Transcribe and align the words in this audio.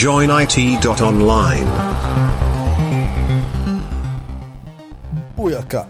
joinit.online. 0.00 1.68
Bujaka. 5.36 5.84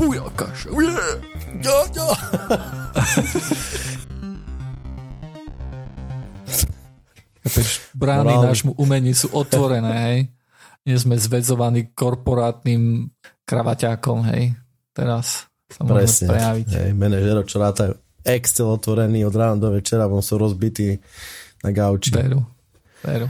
Bujaka. 0.00 0.46
Ja, 1.60 1.76
ja. 1.92 2.08
Brány 7.92 8.34
nášmu 8.40 8.72
umeniu 8.80 9.12
sú 9.12 9.36
otvorené, 9.36 9.92
hej. 10.08 10.18
Nie 10.88 10.96
sme 10.96 11.20
zväzovaní 11.20 11.92
korporátnym 11.92 13.12
kravaťákom, 13.44 14.32
hej. 14.32 14.56
Teraz 14.96 15.44
sa 15.68 15.84
Presne. 15.84 16.32
prejaviť. 16.32 16.68
Hej, 16.72 16.90
manažero, 16.96 17.44
čo 17.44 17.60
rátajú 17.60 18.00
Excel 18.24 18.66
otvorený 18.72 19.28
od 19.28 19.36
rána 19.36 19.60
do 19.60 19.76
večera, 19.76 20.08
von 20.08 20.24
sú 20.24 20.40
rozbití 20.40 20.96
na 21.66 21.74
gauči. 21.74 22.14
Veru, 22.14 22.46
veru. 23.02 23.26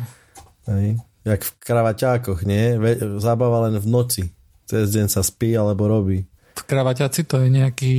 Hej. 0.68 1.00
Jak 1.24 1.40
v 1.42 1.50
kravaťákoch, 1.58 2.44
nie? 2.44 2.76
Zábava 3.16 3.66
len 3.66 3.80
v 3.80 3.86
noci. 3.88 4.24
Cez 4.68 4.92
deň 4.92 5.08
sa 5.08 5.24
spí 5.24 5.56
alebo 5.56 5.88
robí. 5.88 6.28
V 6.54 6.62
kravaťaci 6.68 7.24
to 7.24 7.40
je 7.40 7.48
nejaký 7.48 7.94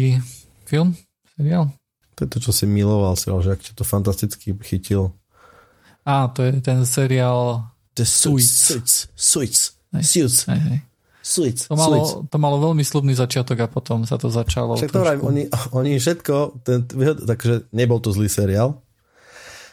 film? 0.70 0.94
Seriál? 1.36 1.74
To 2.18 2.20
je 2.26 2.30
to, 2.30 2.40
čo 2.40 2.52
si 2.54 2.66
miloval, 2.70 3.18
si 3.18 3.30
že 3.30 3.52
ak 3.58 3.62
to 3.74 3.84
fantasticky 3.86 4.56
chytil. 4.62 5.14
Á, 6.08 6.32
to 6.32 6.46
je 6.46 6.64
ten 6.64 6.88
seriál 6.88 7.68
The 7.94 8.06
Suits. 8.06 8.48
Suits. 8.48 8.94
Suits. 9.14 9.62
Suits. 10.02 10.38
hej, 10.48 10.62
hej. 10.62 10.80
Suits. 11.22 11.68
To, 11.68 11.76
malo, 11.76 12.24
to 12.24 12.38
malo 12.40 12.58
veľmi 12.64 12.88
slubný 12.88 13.12
začiatok 13.12 13.60
a 13.60 13.68
potom 13.68 14.08
sa 14.08 14.16
to 14.16 14.32
začalo 14.32 14.80
Však 14.80 14.96
to 14.96 15.04
vrajím, 15.04 15.22
oni, 15.28 15.44
oni 15.76 16.00
všetko, 16.00 16.64
ten, 16.64 16.88
takže 17.28 17.68
nebol 17.76 18.00
to 18.00 18.16
zlý 18.16 18.32
seriál, 18.32 18.80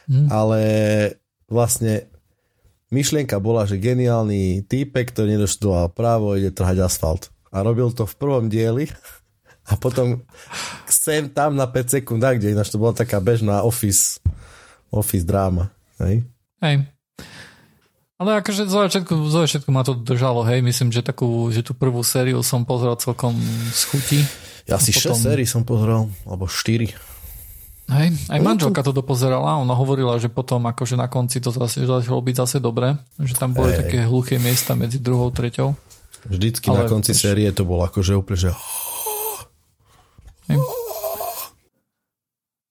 Hm. 0.05 0.29
ale 0.29 0.61
vlastne 1.49 2.09
myšlienka 2.93 3.41
bola, 3.41 3.65
že 3.65 3.81
geniálny 3.81 4.69
týpek, 4.69 5.11
ktorý 5.11 5.35
nedoštudoval 5.35 5.91
právo, 5.97 6.37
ide 6.37 6.55
trhať 6.55 6.85
asfalt. 6.85 7.35
A 7.55 7.63
robil 7.63 7.91
to 7.91 8.05
v 8.07 8.15
prvom 8.15 8.47
dieli 8.47 8.91
a 9.71 9.75
potom 9.81 10.23
sem 10.87 11.27
tam 11.33 11.57
na 11.57 11.67
5 11.67 12.01
sekúnd, 12.01 12.23
kde 12.23 12.53
ináč 12.53 12.71
to 12.71 12.79
bola 12.79 12.93
taká 12.93 13.19
bežná 13.19 13.65
office, 13.65 14.21
office 14.93 15.25
dráma. 15.25 15.73
Hej? 15.99 16.27
Hej. 16.61 16.87
Ale 18.15 18.39
akože 18.39 18.71
zo 18.71 18.79
začiatku, 18.79 19.15
zo 19.27 19.43
začiatku 19.43 19.69
ma 19.75 19.83
to 19.83 19.99
držalo, 19.99 20.47
hej, 20.47 20.63
myslím, 20.63 20.95
že 20.95 21.03
takú, 21.03 21.51
že 21.51 21.67
tú 21.67 21.75
prvú 21.75 21.99
sériu 22.07 22.47
som 22.47 22.63
pozrel 22.63 22.95
celkom 22.95 23.35
z 23.75 23.83
chuti. 23.91 24.21
Ja 24.71 24.79
si 24.79 24.95
potom- 24.95 25.19
6 25.19 25.27
sérií 25.27 25.45
som 25.51 25.67
pozrel, 25.67 26.09
alebo 26.25 26.47
4. 26.47 26.95
Hej, 27.85 28.33
aj 28.33 28.41
manželka 28.41 28.81
to 28.81 28.97
dopozerala, 28.97 29.61
ona 29.61 29.77
hovorila, 29.77 30.17
že 30.17 30.33
potom 30.33 30.65
akože 30.65 30.97
na 30.97 31.05
konci 31.05 31.37
to 31.37 31.53
zase 31.53 31.85
začalo 31.85 32.17
byť 32.19 32.35
zase 32.35 32.57
dobré, 32.57 32.97
že 33.21 33.37
tam 33.37 33.53
boli 33.53 33.77
Hej. 33.77 33.79
také 33.85 33.99
hluché 34.09 34.41
miesta 34.41 34.73
medzi 34.73 34.97
druhou, 34.99 35.29
treťou. 35.29 35.77
Vždycky 36.25 36.73
na 36.73 36.85
Ale 36.85 36.89
konci 36.89 37.13
vieš- 37.13 37.21
série 37.21 37.53
to 37.53 37.69
bolo 37.69 37.85
akože 37.85 38.17
úplne, 38.17 38.41
že 38.41 38.51
Hej. 40.49 40.59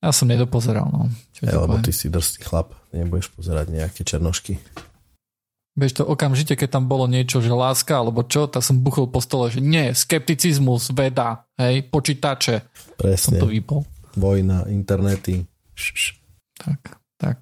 Ja 0.03 0.11
som 0.11 0.27
nedopozeral, 0.27 0.89
no. 0.91 1.07
Čo 1.31 1.47
ti 1.47 1.55
lebo 1.55 1.79
ty 1.79 1.95
si 1.95 2.11
drsný 2.11 2.43
chlap, 2.43 2.75
nebudeš 2.91 3.31
pozerať 3.31 3.71
nejaké 3.71 4.03
černošky. 4.03 4.59
Vieš 5.73 5.93
to 5.95 6.03
okamžite, 6.05 6.53
keď 6.53 6.69
tam 6.69 6.85
bolo 6.85 7.07
niečo, 7.07 7.41
že 7.41 7.49
láska 7.49 7.97
alebo 7.97 8.21
čo, 8.21 8.45
tak 8.45 8.61
som 8.61 8.77
buchol 8.77 9.09
po 9.09 9.17
stole, 9.17 9.49
že 9.49 9.57
nie, 9.57 9.89
skepticizmus, 9.89 10.91
veda, 10.91 11.49
hej, 11.57 11.87
počítače. 11.87 12.61
Som 12.65 12.97
Presne. 12.99 13.37
to 13.41 13.47
vypol. 13.49 13.81
Vojna, 14.13 14.69
internety. 14.69 15.45
Š, 15.73 15.85
š. 15.93 16.03
Tak, 16.57 17.01
tak. 17.17 17.37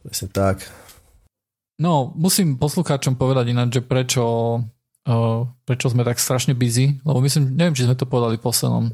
Presne 0.00 0.28
tak. 0.32 0.64
No, 1.78 2.10
musím 2.16 2.58
poslucháčom 2.58 3.14
povedať 3.14 3.54
ináč, 3.54 3.78
že 3.78 3.82
prečo, 3.86 4.24
uh, 5.06 5.40
prečo 5.62 5.86
sme 5.92 6.02
tak 6.02 6.18
strašne 6.18 6.56
busy, 6.56 6.98
lebo 7.06 7.22
myslím, 7.22 7.54
neviem, 7.54 7.76
či 7.76 7.86
sme 7.86 7.94
to 7.94 8.08
povedali 8.08 8.40
v 8.40 8.42
poslednom 8.42 8.84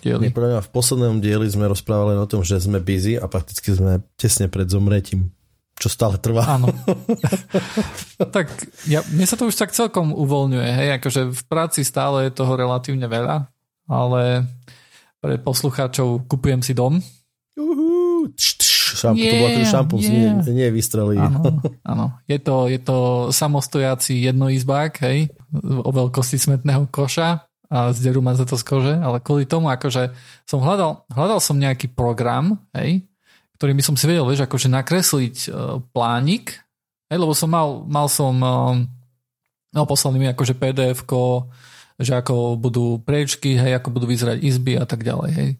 dieli. 0.00 0.32
Mňa 0.32 0.64
v 0.64 0.70
poslednom 0.72 1.20
dieli 1.20 1.44
sme 1.50 1.68
rozprávali 1.68 2.16
o 2.16 2.24
tom, 2.24 2.40
že 2.40 2.56
sme 2.62 2.80
busy 2.80 3.20
a 3.20 3.28
prakticky 3.28 3.74
sme 3.76 4.00
tesne 4.16 4.48
pred 4.48 4.64
zomretím. 4.70 5.28
Čo 5.76 5.90
stále 5.90 6.16
trvá. 6.16 6.56
Áno. 6.56 6.70
tak 8.36 8.48
ja, 8.86 9.02
mne 9.10 9.26
sa 9.26 9.34
to 9.34 9.50
už 9.50 9.56
tak 9.58 9.74
celkom 9.74 10.14
uvoľňuje, 10.14 10.68
hej, 10.68 10.88
akože 11.02 11.20
v 11.34 11.42
práci 11.50 11.82
stále 11.82 12.30
je 12.30 12.38
toho 12.38 12.54
relatívne 12.54 13.10
veľa, 13.10 13.50
ale 13.90 14.46
pre 15.22 15.38
poslucháčov 15.38 16.26
kupujem 16.26 16.66
si 16.66 16.74
dom. 16.74 16.98
Uhú, 17.54 18.26
tš, 18.34 18.48
tš, 18.58 18.72
šampu, 18.98 19.22
to 19.22 19.36
bol 19.38 19.48
Yeah, 19.48 19.56
ten 19.62 19.66
šampus, 19.70 20.02
yeah. 20.10 20.34
nie, 20.42 20.52
nie 20.58 20.68
vystrelí. 20.74 21.16
Áno, 21.16 21.62
áno. 21.90 22.06
Je 22.26 22.42
to, 22.42 22.66
je 22.66 22.80
to 22.82 22.98
samostojací 23.30 24.18
jednoizbák, 24.26 24.92
hej, 25.06 25.30
o 25.62 25.90
veľkosti 25.94 26.42
smetného 26.42 26.90
koša 26.90 27.46
a 27.72 27.88
zderú 27.96 28.20
ma 28.20 28.36
za 28.36 28.44
to 28.44 28.58
z 28.58 28.64
kože, 28.66 28.94
ale 29.00 29.22
kvôli 29.24 29.48
tomu, 29.48 29.72
akože 29.72 30.12
som 30.44 30.60
hľadal, 30.60 31.08
hľadal 31.08 31.40
som 31.40 31.56
nejaký 31.56 31.88
program, 31.94 32.60
hej, 32.76 33.06
ktorým 33.56 33.78
by 33.78 33.84
som 33.86 33.96
si 33.96 34.04
vedel, 34.04 34.28
vieš, 34.28 34.44
akože 34.44 34.68
nakresliť 34.68 35.36
uh, 35.48 35.80
plánik, 35.94 36.60
hej, 37.08 37.16
lebo 37.16 37.32
som 37.32 37.48
mal, 37.48 37.88
mal 37.88 38.12
som 38.12 38.34
uh, 38.42 38.76
no, 39.72 39.80
poslali 39.88 40.20
mi 40.20 40.28
akože 40.28 40.52
pdf 40.52 41.00
že 42.02 42.18
ako 42.18 42.58
budú 42.58 42.98
priečky, 43.02 43.56
hej, 43.56 43.78
ako 43.78 43.88
budú 43.94 44.06
vyzerať 44.10 44.42
izby 44.42 44.78
a 44.78 44.86
tak 44.86 45.02
ďalej, 45.06 45.30
hej. 45.32 45.50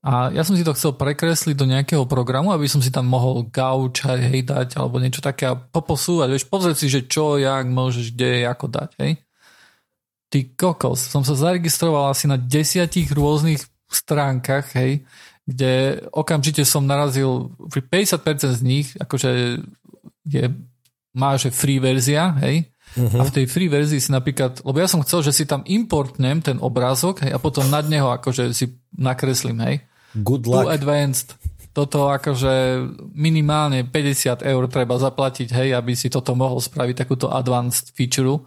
A 0.00 0.32
ja 0.32 0.40
som 0.48 0.56
si 0.56 0.64
to 0.64 0.72
chcel 0.72 0.96
prekresliť 0.96 1.52
do 1.52 1.68
nejakého 1.68 2.08
programu, 2.08 2.56
aby 2.56 2.64
som 2.64 2.80
si 2.80 2.88
tam 2.88 3.04
mohol 3.04 3.44
gauč 3.52 4.08
hej, 4.08 4.48
dať 4.48 4.80
alebo 4.80 4.96
niečo 4.96 5.20
také 5.20 5.52
a 5.52 5.58
poposúvať, 5.58 6.28
vieš, 6.32 6.48
pozrieť 6.48 6.76
si, 6.80 6.88
že 6.88 7.04
čo, 7.04 7.36
jak 7.36 7.68
môžeš, 7.68 8.16
kde, 8.16 8.48
ako 8.48 8.66
dať, 8.72 8.90
hej. 9.04 9.12
Ty 10.30 10.38
kokos, 10.56 11.04
som 11.10 11.20
sa 11.26 11.36
zaregistroval 11.36 12.14
asi 12.14 12.30
na 12.30 12.40
desiatich 12.40 13.12
rôznych 13.12 13.60
stránkach, 13.90 14.72
hej, 14.72 15.04
kde 15.44 16.00
okamžite 16.14 16.62
som 16.64 16.86
narazil, 16.86 17.52
pri 17.68 18.06
50% 18.06 18.56
z 18.56 18.62
nich, 18.62 18.94
akože 18.96 19.60
je, 20.24 20.44
má, 21.12 21.34
že 21.36 21.50
free 21.52 21.82
verzia, 21.82 22.32
hej, 22.40 22.70
a 22.98 23.22
v 23.22 23.34
tej 23.34 23.46
free 23.46 23.70
verzii 23.70 24.02
si 24.02 24.10
napríklad, 24.10 24.66
lebo 24.66 24.82
ja 24.82 24.90
som 24.90 24.98
chcel, 25.06 25.22
že 25.22 25.30
si 25.30 25.44
tam 25.46 25.62
importnem 25.62 26.42
ten 26.42 26.58
obrázok 26.58 27.22
hej, 27.22 27.32
a 27.34 27.38
potom 27.38 27.70
nad 27.70 27.86
neho 27.86 28.10
akože 28.10 28.50
si 28.50 28.66
nakreslím, 28.98 29.62
hej. 29.62 29.76
Good 30.18 30.42
Too 30.42 30.66
luck. 30.66 30.74
advanced. 30.74 31.38
Toto 31.70 32.10
akože 32.10 32.82
minimálne 33.14 33.86
50 33.86 34.42
eur 34.42 34.62
treba 34.66 34.98
zaplatiť, 34.98 35.54
hej, 35.54 35.68
aby 35.78 35.94
si 35.94 36.10
toto 36.10 36.34
mohol 36.34 36.58
spraviť, 36.58 37.06
takúto 37.06 37.30
advanced 37.30 37.94
feature. 37.94 38.42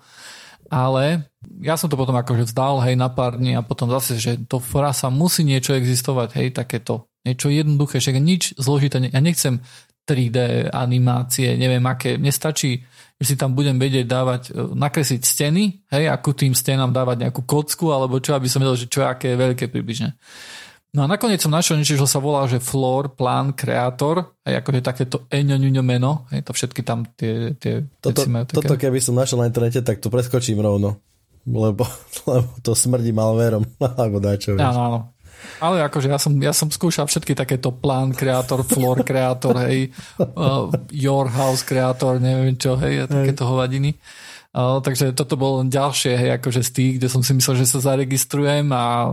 Ale 0.68 1.31
ja 1.64 1.80
som 1.80 1.88
to 1.88 1.96
potom 1.96 2.20
akože 2.20 2.52
vzdal, 2.52 2.84
hej, 2.84 3.00
na 3.00 3.08
pár 3.08 3.40
dní 3.40 3.56
a 3.56 3.64
potom 3.64 3.88
zase, 3.88 4.20
že 4.20 4.36
to 4.44 4.60
frasa 4.60 5.08
musí 5.08 5.48
niečo 5.48 5.72
existovať, 5.72 6.36
hej, 6.36 6.48
takéto. 6.52 7.08
Niečo 7.24 7.48
jednoduché, 7.48 8.04
však 8.04 8.20
nič 8.20 8.60
zložité. 8.60 9.00
Ja 9.08 9.24
nechcem 9.24 9.64
3D 10.04 10.68
animácie, 10.75 11.56
neviem 11.56 11.84
aké. 11.88 12.20
Mne 12.20 12.36
stačí, 12.36 12.84
že 13.23 13.34
si 13.34 13.35
tam 13.39 13.56
budem 13.56 13.79
vedieť 13.79 14.03
dávať, 14.03 14.41
e, 14.51 14.75
nakresliť 14.75 15.22
steny, 15.23 15.88
hej, 15.88 16.11
ako 16.11 16.35
tým 16.35 16.51
stenám 16.51 16.91
dávať 16.91 17.23
nejakú 17.23 17.47
kocku, 17.47 17.95
alebo 17.95 18.19
čo, 18.19 18.35
aby 18.35 18.51
som 18.51 18.59
vedel, 18.59 18.75
že 18.75 18.91
čo 18.91 19.07
aké 19.07 19.31
je 19.31 19.39
veľké 19.39 19.72
približne. 19.72 20.19
No 20.94 21.07
a 21.07 21.09
nakoniec 21.09 21.41
som 21.41 21.50
našiel 21.50 21.79
niečo, 21.79 21.97
čo 21.97 22.06
sa 22.06 22.22
volá, 22.22 22.45
že 22.45 22.62
Floor 22.62 23.17
Plan 23.17 23.56
Creator, 23.56 24.44
hej, 24.45 24.59
akože 24.59 24.79
takéto 24.83 25.17
eňoňuňo 25.31 25.81
meno, 25.81 26.28
hej, 26.35 26.44
to 26.44 26.51
všetky 26.51 26.83
tam 26.83 27.07
tie, 27.16 27.56
tie 27.56 27.88
Toto, 27.97 28.28
majú 28.28 28.45
také. 28.45 28.57
toto 28.59 28.75
keby 28.78 29.00
som 29.01 29.17
našiel 29.17 29.41
na 29.41 29.50
internete, 29.50 29.79
tak 29.81 30.03
to 30.03 30.12
preskočím 30.12 30.59
rovno. 30.59 31.00
Lebo, 31.47 31.83
lebo 32.29 32.51
to 32.62 32.75
smrdí 32.75 33.09
malverom. 33.12 33.63
Alebo 34.00 34.19
dačo. 34.19 34.56
Áno, 34.59 34.79
áno. 34.79 35.00
Ale 35.59 35.84
akože 35.86 36.08
ja 36.12 36.20
som, 36.20 36.34
ja 36.38 36.54
som 36.56 36.70
skúšal 36.70 37.08
všetky 37.08 37.34
takéto 37.38 37.72
plán 37.72 38.12
kreator, 38.12 38.63
floor 38.66 39.04
kreator, 39.10 39.56
hej, 39.68 39.92
uh, 40.19 40.68
your 40.92 41.30
house 41.30 41.63
kreator, 41.63 42.19
neviem 42.19 42.56
čo, 42.57 42.75
hej, 42.80 43.07
takéto 43.07 43.48
hovadiny. 43.48 43.95
Uh, 44.54 44.78
takže 44.86 45.18
toto 45.18 45.34
bolo 45.34 45.66
len 45.66 45.74
ďalšie, 45.74 46.13
hej, 46.13 46.30
akože 46.38 46.62
z 46.62 46.72
tých, 46.78 46.92
kde 47.01 47.07
som 47.10 47.25
si 47.25 47.34
myslel, 47.34 47.66
že 47.66 47.69
sa 47.74 47.80
zaregistrujem 47.81 48.69
a 48.69 49.10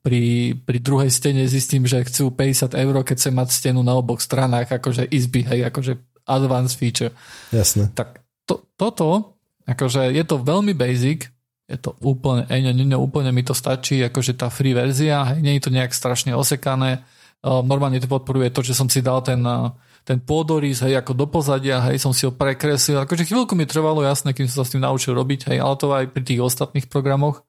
pri, 0.00 0.56
pri 0.56 0.78
druhej 0.80 1.12
stene 1.12 1.44
zistím, 1.44 1.84
že 1.84 2.00
chcú 2.08 2.32
50 2.32 2.80
eur, 2.80 2.94
keď 3.04 3.16
chcem 3.20 3.34
mať 3.36 3.48
stenu 3.52 3.84
na 3.84 3.92
oboch 3.96 4.24
stranách, 4.24 4.72
akože 4.72 5.04
izby, 5.12 5.44
hej, 5.44 5.68
akože 5.68 6.00
advanced 6.24 6.80
feature. 6.80 7.12
Jasné. 7.52 7.92
Tak 7.92 8.24
to, 8.48 8.64
toto, 8.80 9.36
akože 9.68 10.16
je 10.16 10.24
to 10.24 10.40
veľmi 10.40 10.72
basic, 10.72 11.28
je 11.70 11.78
to 11.78 11.94
úplne, 12.02 12.50
eňo, 12.50 12.74
ňoňo, 12.74 12.98
úplne 12.98 13.30
mi 13.30 13.46
to 13.46 13.54
stačí, 13.54 14.02
akože 14.02 14.34
tá 14.34 14.50
free 14.50 14.74
verzia, 14.74 15.38
nie 15.38 15.54
je 15.56 15.62
to 15.62 15.70
nejak 15.70 15.94
strašne 15.94 16.34
osekané, 16.34 17.06
Uh, 17.40 17.64
normálne 17.64 17.96
to 17.96 18.04
podporuje 18.04 18.52
to, 18.52 18.60
že 18.60 18.76
som 18.76 18.84
si 18.92 19.00
dal 19.00 19.24
ten, 19.24 19.40
uh, 19.40 19.72
ten 20.04 20.20
pôdorys, 20.20 20.84
hej, 20.84 21.00
ako 21.00 21.16
do 21.16 21.24
pozadia, 21.24 21.80
hej, 21.88 21.96
som 21.96 22.12
si 22.12 22.28
ho 22.28 22.32
prekreslil, 22.36 23.00
akože 23.00 23.24
chvíľku 23.24 23.56
mi 23.56 23.64
trvalo 23.64 24.04
jasné, 24.04 24.36
kým 24.36 24.44
som 24.44 24.60
sa 24.60 24.68
s 24.68 24.76
tým 24.76 24.84
naučil 24.84 25.16
robiť, 25.16 25.48
hej, 25.48 25.56
ale 25.64 25.74
to 25.80 25.88
aj 25.88 26.12
pri 26.12 26.20
tých 26.20 26.36
ostatných 26.36 26.92
programoch. 26.92 27.40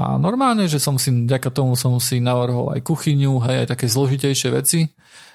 A 0.00 0.16
normálne, 0.16 0.64
že 0.72 0.80
som 0.80 0.96
si, 0.96 1.12
vďaka 1.12 1.52
tomu 1.52 1.76
som 1.76 1.92
si 2.00 2.16
navrhol 2.16 2.72
aj 2.72 2.80
kuchyňu, 2.80 3.44
hej, 3.44 3.68
aj 3.68 3.76
také 3.76 3.92
zložitejšie 3.92 4.48
veci. 4.56 4.88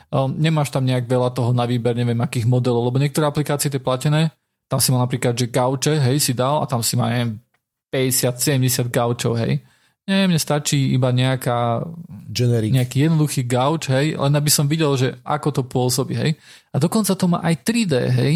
um, 0.09 0.33
nemáš 0.33 0.73
tam 0.73 0.89
nejak 0.89 1.05
veľa 1.05 1.29
toho 1.37 1.53
na 1.53 1.69
výber, 1.69 1.93
neviem 1.93 2.17
akých 2.17 2.49
modelov, 2.49 2.89
lebo 2.89 2.97
niektoré 2.97 3.29
aplikácie 3.29 3.69
tie 3.69 3.77
platené, 3.77 4.33
tam 4.65 4.81
si 4.81 4.89
mal 4.89 5.05
napríklad, 5.05 5.37
že 5.37 5.45
gauče, 5.45 5.93
hej, 6.09 6.17
si 6.17 6.33
dal 6.33 6.57
a 6.57 6.65
tam 6.65 6.81
si 6.81 6.97
má, 6.97 7.13
neviem, 7.13 7.37
50-70 7.89 8.89
gaučov, 8.93 9.37
hej. 9.41 9.61
Nie, 10.09 10.25
mne 10.25 10.41
stačí 10.41 10.89
iba 10.89 11.13
nejaká, 11.13 11.85
Generic. 12.33 12.73
nejaký 12.73 13.05
jednoduchý 13.05 13.45
gauč, 13.45 13.93
hej, 13.93 14.17
len 14.17 14.33
aby 14.33 14.49
som 14.49 14.65
videl, 14.65 14.89
že 14.97 15.13
ako 15.21 15.49
to 15.53 15.61
pôsobí, 15.69 16.17
hej. 16.17 16.33
A 16.73 16.81
dokonca 16.81 17.13
to 17.13 17.29
má 17.29 17.45
aj 17.45 17.61
3D, 17.61 17.93
hej, 18.09 18.33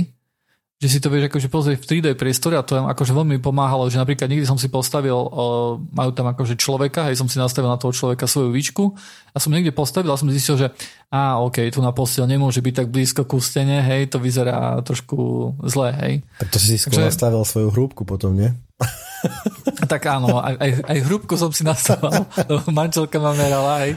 že 0.84 0.88
si 0.92 1.00
to 1.00 1.08
vieš 1.08 1.32
akože 1.32 1.48
pozrieť 1.48 1.78
v 1.80 1.88
3D 1.88 2.08
priestore 2.20 2.60
a 2.60 2.66
to 2.68 2.76
je 2.76 2.84
akože 2.84 3.16
veľmi 3.16 3.40
pomáhalo, 3.40 3.88
že 3.88 3.96
napríklad 3.96 4.28
niekdy 4.28 4.44
som 4.44 4.60
si 4.60 4.68
postavil, 4.68 5.16
uh, 5.16 5.80
majú 5.80 6.12
tam 6.12 6.28
akože 6.28 6.60
človeka, 6.60 7.08
hej, 7.08 7.16
som 7.16 7.32
si 7.32 7.40
nastavil 7.40 7.72
na 7.72 7.80
toho 7.80 7.96
človeka 7.96 8.28
svoju 8.28 8.52
výčku 8.52 8.92
a 9.32 9.38
som 9.40 9.56
niekde 9.56 9.72
postavil 9.72 10.12
a 10.12 10.20
som 10.20 10.28
zistil, 10.28 10.60
že 10.60 10.68
a 11.08 11.40
ok, 11.40 11.72
tu 11.72 11.80
na 11.80 11.96
postel 11.96 12.28
nemôže 12.28 12.60
byť 12.60 12.84
tak 12.84 12.88
blízko 12.92 13.24
ku 13.24 13.40
stene, 13.40 13.80
hej, 13.80 14.12
to 14.12 14.20
vyzerá 14.20 14.76
trošku 14.84 15.56
zle, 15.64 15.96
hej. 16.04 16.14
Tak 16.44 16.52
to 16.52 16.58
si 16.60 16.76
si 16.76 16.78
skôr 16.84 17.00
Takže... 17.00 17.16
nastavil 17.16 17.42
svoju 17.48 17.72
hrúbku 17.72 18.04
potom, 18.04 18.36
nie? 18.36 18.52
tak 19.92 20.04
áno, 20.08 20.40
aj, 20.40 20.56
aj, 20.60 20.72
aj 20.88 20.98
hrúbku 21.08 21.36
som 21.40 21.52
si 21.52 21.64
nastavil, 21.64 22.28
manželka 22.78 23.18
ma 23.20 23.32
merala, 23.36 23.88
hej. 23.88 23.94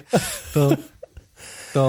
To, 0.55 0.63
to, 1.75 1.85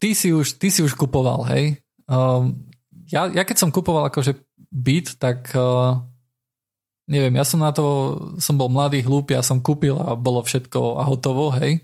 ty 0.00 0.12
si 0.12 0.32
už, 0.32 0.60
ty 0.60 0.68
si 0.68 0.84
už 0.84 0.94
kupoval, 0.94 1.48
hej. 1.52 1.80
Um, 2.06 2.68
ja, 3.10 3.26
ja 3.30 3.42
keď 3.42 3.56
som 3.66 3.74
kupoval 3.74 4.08
akože 4.10 4.38
byt, 4.70 5.18
tak 5.18 5.50
uh, 5.56 6.02
neviem, 7.08 7.34
ja 7.38 7.44
som 7.46 7.62
na 7.62 7.70
to, 7.70 8.18
som 8.42 8.58
bol 8.58 8.70
mladý, 8.70 9.02
hlúpy, 9.02 9.34
ja 9.34 9.42
som 9.42 9.62
kúpil 9.62 9.96
a 9.96 10.14
bolo 10.18 10.42
všetko 10.42 11.00
a 11.00 11.02
hotovo, 11.06 11.50
hej. 11.56 11.82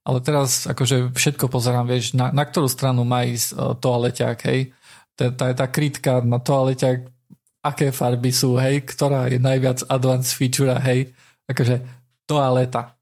Ale 0.00 0.24
teraz 0.24 0.64
akože 0.64 1.12
všetko 1.12 1.52
pozerám, 1.52 1.84
vieš, 1.84 2.16
na, 2.16 2.32
na 2.32 2.48
ktorú 2.48 2.66
stranu 2.72 3.04
má 3.04 3.28
ísť 3.28 3.48
uh, 3.54 3.76
toaleťák, 3.76 4.38
hej. 4.48 4.72
Tá, 5.18 5.28
tá, 5.28 5.52
tá 5.52 5.66
krytka 5.68 6.24
na 6.24 6.40
toaleťák, 6.40 7.19
aké 7.60 7.92
farby 7.92 8.32
sú, 8.32 8.56
hej, 8.56 8.84
ktorá 8.84 9.28
je 9.28 9.36
najviac 9.36 9.84
advanced 9.88 10.32
feature, 10.36 10.72
hej. 10.80 11.12
Akože 11.48 11.80
toaleta 12.24 13.00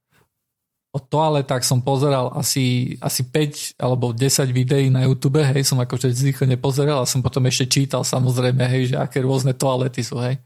o 0.89 0.99
toaletách 0.99 1.63
som 1.63 1.85
pozeral 1.85 2.33
asi, 2.33 2.97
asi 3.05 3.29
5 3.29 3.79
alebo 3.79 4.11
10 4.17 4.49
videí 4.51 4.89
na 4.89 5.05
YouTube, 5.05 5.45
hej, 5.45 5.63
som 5.63 5.77
akože 5.79 6.11
zrýchle 6.11 6.49
nepozeral 6.49 7.05
a 7.05 7.11
som 7.11 7.21
potom 7.21 7.45
ešte 7.45 7.69
čítal 7.69 8.03
samozrejme, 8.03 8.65
hej, 8.65 8.95
že 8.95 8.97
aké 8.97 9.21
rôzne 9.21 9.53
toalety 9.53 10.01
sú, 10.01 10.19
hej. 10.19 10.41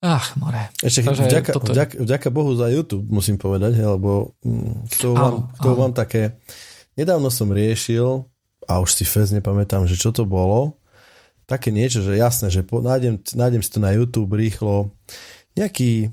Ach, 0.00 0.36
more. 0.36 0.72
Ešte 0.80 1.04
Takže 1.06 1.24
vďaka, 1.28 1.50
toto... 1.52 1.72
vďaka, 1.72 1.94
vďaka 2.02 2.28
Bohu 2.32 2.52
za 2.56 2.68
YouTube, 2.68 3.06
musím 3.08 3.36
povedať, 3.36 3.76
hej, 3.80 3.88
lebo 3.96 4.32
to 5.00 5.12
mm, 5.12 5.16
mám, 5.16 5.34
to 5.60 5.68
mám 5.76 5.92
také... 5.92 6.36
Nedávno 6.96 7.28
som 7.28 7.52
riešil, 7.52 8.24
a 8.66 8.80
už 8.80 8.90
si 8.96 9.04
fez 9.04 9.30
nepamätám, 9.30 9.84
že 9.84 10.00
čo 10.00 10.10
to 10.10 10.24
bolo, 10.26 10.80
také 11.46 11.70
niečo, 11.70 12.02
že 12.02 12.18
jasné, 12.18 12.50
že 12.50 12.66
po, 12.66 12.82
nájdem, 12.82 13.22
nájdem 13.38 13.62
si 13.62 13.70
to 13.70 13.78
na 13.78 13.94
YouTube 13.94 14.34
rýchlo, 14.34 14.90
nejaký 15.54 16.10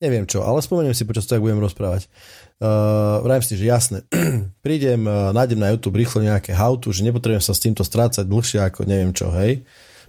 neviem 0.00 0.24
čo, 0.24 0.40
ale 0.40 0.64
spomeniem 0.64 0.96
si 0.96 1.04
počas 1.04 1.28
toho, 1.28 1.36
ak 1.36 1.44
budem 1.44 1.60
rozprávať. 1.60 2.08
Uh, 2.60 3.20
vrajem 3.24 3.44
si, 3.44 3.54
že 3.60 3.68
jasné, 3.68 3.98
prídem, 4.64 5.04
uh, 5.04 5.32
nájdem 5.36 5.60
na 5.60 5.72
YouTube 5.72 6.00
rýchlo 6.00 6.24
nejaké 6.24 6.56
how 6.56 6.76
že 6.80 7.04
nepotrebujem 7.04 7.44
sa 7.44 7.52
s 7.52 7.60
týmto 7.60 7.84
strácať 7.84 8.24
dlhšie 8.24 8.64
ako 8.64 8.88
neviem 8.88 9.12
čo, 9.12 9.28
hej. 9.32 9.64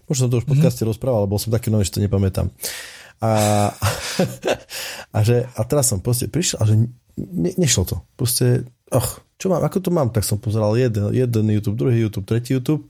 Možno 0.08 0.28
som 0.28 0.32
to 0.32 0.40
už 0.40 0.46
v 0.48 0.48
mhm. 0.48 0.54
podcaste 0.58 0.82
mm-hmm. 0.84 0.92
rozprával, 0.96 1.28
bol 1.28 1.40
som 1.40 1.52
taký 1.52 1.68
nový, 1.72 1.84
že 1.84 1.96
to 1.96 2.04
nepamätám. 2.04 2.48
A, 3.22 3.32
a, 5.16 5.20
že, 5.22 5.46
a 5.52 5.62
teraz 5.68 5.92
som 5.92 6.00
proste 6.00 6.32
prišiel 6.32 6.58
a 6.60 6.66
že 6.66 6.76
ne, 7.20 7.52
nešlo 7.60 7.84
to. 7.86 7.96
Proste, 8.16 8.66
och, 8.90 9.22
čo 9.38 9.52
mám, 9.52 9.62
ako 9.62 9.78
to 9.78 9.92
mám? 9.94 10.10
Tak 10.10 10.26
som 10.26 10.42
pozeral 10.42 10.74
jeden, 10.80 11.12
jeden 11.14 11.46
YouTube, 11.52 11.78
druhý 11.78 12.02
YouTube, 12.02 12.26
tretí 12.26 12.58
YouTube. 12.58 12.88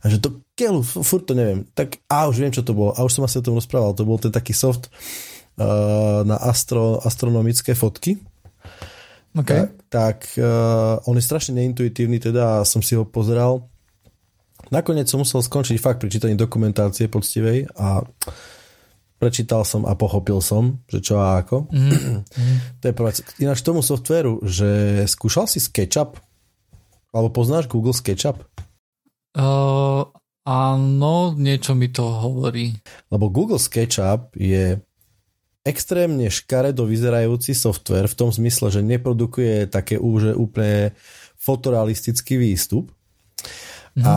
A 0.00 0.12
že 0.12 0.20
to 0.20 0.44
keľu, 0.58 0.84
furt 0.84 1.24
to 1.24 1.32
neviem. 1.32 1.64
Tak 1.72 2.00
a 2.08 2.28
už 2.28 2.36
viem, 2.40 2.52
čo 2.52 2.64
to 2.64 2.76
bolo. 2.76 2.92
A 2.96 3.04
už 3.04 3.16
som 3.16 3.24
asi 3.24 3.40
o 3.40 3.46
tom 3.46 3.56
rozprával. 3.56 3.96
To 3.96 4.04
bol 4.04 4.20
ten 4.20 4.32
taký 4.32 4.52
soft, 4.52 4.92
Eh, 5.56 6.20
na 6.24 6.36
astro, 6.36 7.00
astronomické 7.00 7.72
fotky. 7.72 8.20
Okay. 9.36 9.68
Tak, 9.68 9.72
tak 9.88 10.18
uh, 10.40 10.96
on 11.04 11.16
je 11.16 11.24
strašne 11.24 11.60
neintuitívny, 11.60 12.16
teda 12.16 12.64
som 12.64 12.80
si 12.80 12.96
ho 12.96 13.04
pozeral. 13.04 13.68
Nakoniec 14.72 15.12
som 15.12 15.20
musel 15.20 15.44
skončiť 15.44 15.76
fakt 15.76 16.00
pri 16.00 16.08
čítaní 16.08 16.40
dokumentácie 16.40 17.12
poctivej 17.12 17.68
a 17.76 18.00
prečítal 19.20 19.64
som 19.68 19.84
a 19.84 19.92
pochopil 19.92 20.40
som, 20.40 20.80
že 20.88 21.04
čo 21.04 21.20
a 21.20 21.36
ako. 21.44 21.68
Mm. 21.68 22.24
to 22.80 22.84
je 22.88 22.94
prvá 22.96 23.12
Ináč 23.40 23.60
tomu 23.60 23.84
softveru, 23.84 24.40
že 24.40 25.04
skúšal 25.04 25.44
si 25.44 25.60
SketchUp? 25.60 26.16
Alebo 27.12 27.28
poznáš 27.32 27.68
Google 27.68 27.92
SketchUp? 27.92 28.40
Uh, 29.36 30.08
áno, 30.48 31.36
niečo 31.36 31.76
mi 31.76 31.92
to 31.92 32.08
hovorí. 32.08 32.72
Lebo 33.12 33.28
Google 33.28 33.60
SketchUp 33.60 34.32
je 34.32 34.80
extrémne 35.66 36.30
škaredo 36.32 36.88
vyzerajúci 36.88 37.52
software 37.52 38.08
v 38.08 38.16
tom 38.16 38.30
zmysle, 38.32 38.72
že 38.72 38.80
neprodukuje 38.80 39.68
také 39.68 40.00
už 40.00 40.38
úplne 40.40 40.96
fotorealistický 41.36 42.40
výstup. 42.40 42.88
Mm. 43.98 44.08
A 44.08 44.14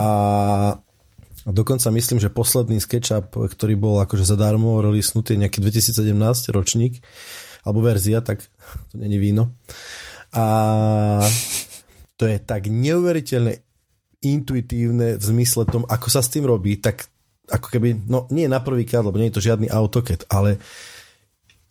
dokonca 1.44 1.92
myslím, 1.92 2.16
že 2.16 2.32
posledný 2.32 2.80
SketchUp, 2.80 3.36
ktorý 3.50 3.74
bol 3.76 4.00
akože 4.00 4.24
zadarmo 4.24 4.80
releasnutý, 4.80 5.36
nejaký 5.36 5.60
2017 5.60 6.16
ročník, 6.54 7.04
alebo 7.66 7.84
verzia, 7.84 8.24
tak 8.24 8.40
to 8.88 8.96
není 8.96 9.20
víno. 9.20 9.52
A 10.32 10.44
to 12.16 12.24
je 12.24 12.38
tak 12.40 12.70
neuveriteľne 12.70 13.60
intuitívne 14.20 15.16
v 15.16 15.24
zmysle 15.24 15.64
tom, 15.68 15.88
ako 15.88 16.08
sa 16.12 16.20
s 16.20 16.32
tým 16.32 16.44
robí, 16.44 16.76
tak 16.76 17.08
ako 17.50 17.66
keby, 17.66 18.06
no 18.06 18.30
nie 18.30 18.46
na 18.46 18.62
prvý 18.62 18.86
krát, 18.86 19.02
lebo 19.02 19.18
nie 19.18 19.32
je 19.32 19.36
to 19.40 19.46
žiadny 19.50 19.66
AutoCAD, 19.66 20.30
ale 20.30 20.62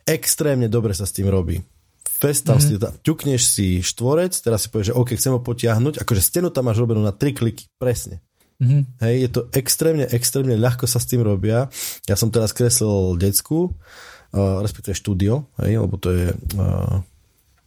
extrémne 0.04 0.68
dobre 0.68 0.92
sa 0.92 1.07
s 1.07 1.16
tým 1.16 1.30
robí. 1.30 1.62
Festal 2.04 2.60
mm-hmm. 2.60 2.75
si, 2.75 2.81
tam, 2.81 2.94
ťukneš 3.00 3.42
si 3.48 3.68
štvorec, 3.80 4.36
teraz 4.44 4.68
si 4.68 4.74
povieš, 4.74 4.92
že 4.92 4.98
OK, 4.98 5.16
chcem 5.16 5.31
ho 5.31 5.40
potiahnuť, 5.40 6.04
akože 6.04 6.19
stenu 6.19 6.51
tam 6.51 6.68
máš 6.68 6.84
robenú 6.84 7.00
na 7.00 7.16
tri 7.16 7.31
kliky, 7.31 7.72
presne. 7.80 8.19
Mm-hmm. 8.60 8.81
Hej, 9.00 9.16
je 9.24 9.30
to 9.31 9.42
extrémne, 9.56 10.04
extrémne 10.12 10.60
ľahko 10.60 10.84
sa 10.84 11.00
s 11.00 11.07
tým 11.07 11.24
robia. 11.24 11.72
Ja 12.12 12.19
som 12.19 12.28
teraz 12.28 12.52
kreslil 12.52 13.16
decku, 13.16 13.72
uh, 13.72 14.60
respektíve 14.60 15.00
štúdio, 15.00 15.48
hej, 15.63 15.80
lebo 15.80 15.95
to 15.95 16.12
je 16.12 16.28
uh, 16.60 17.00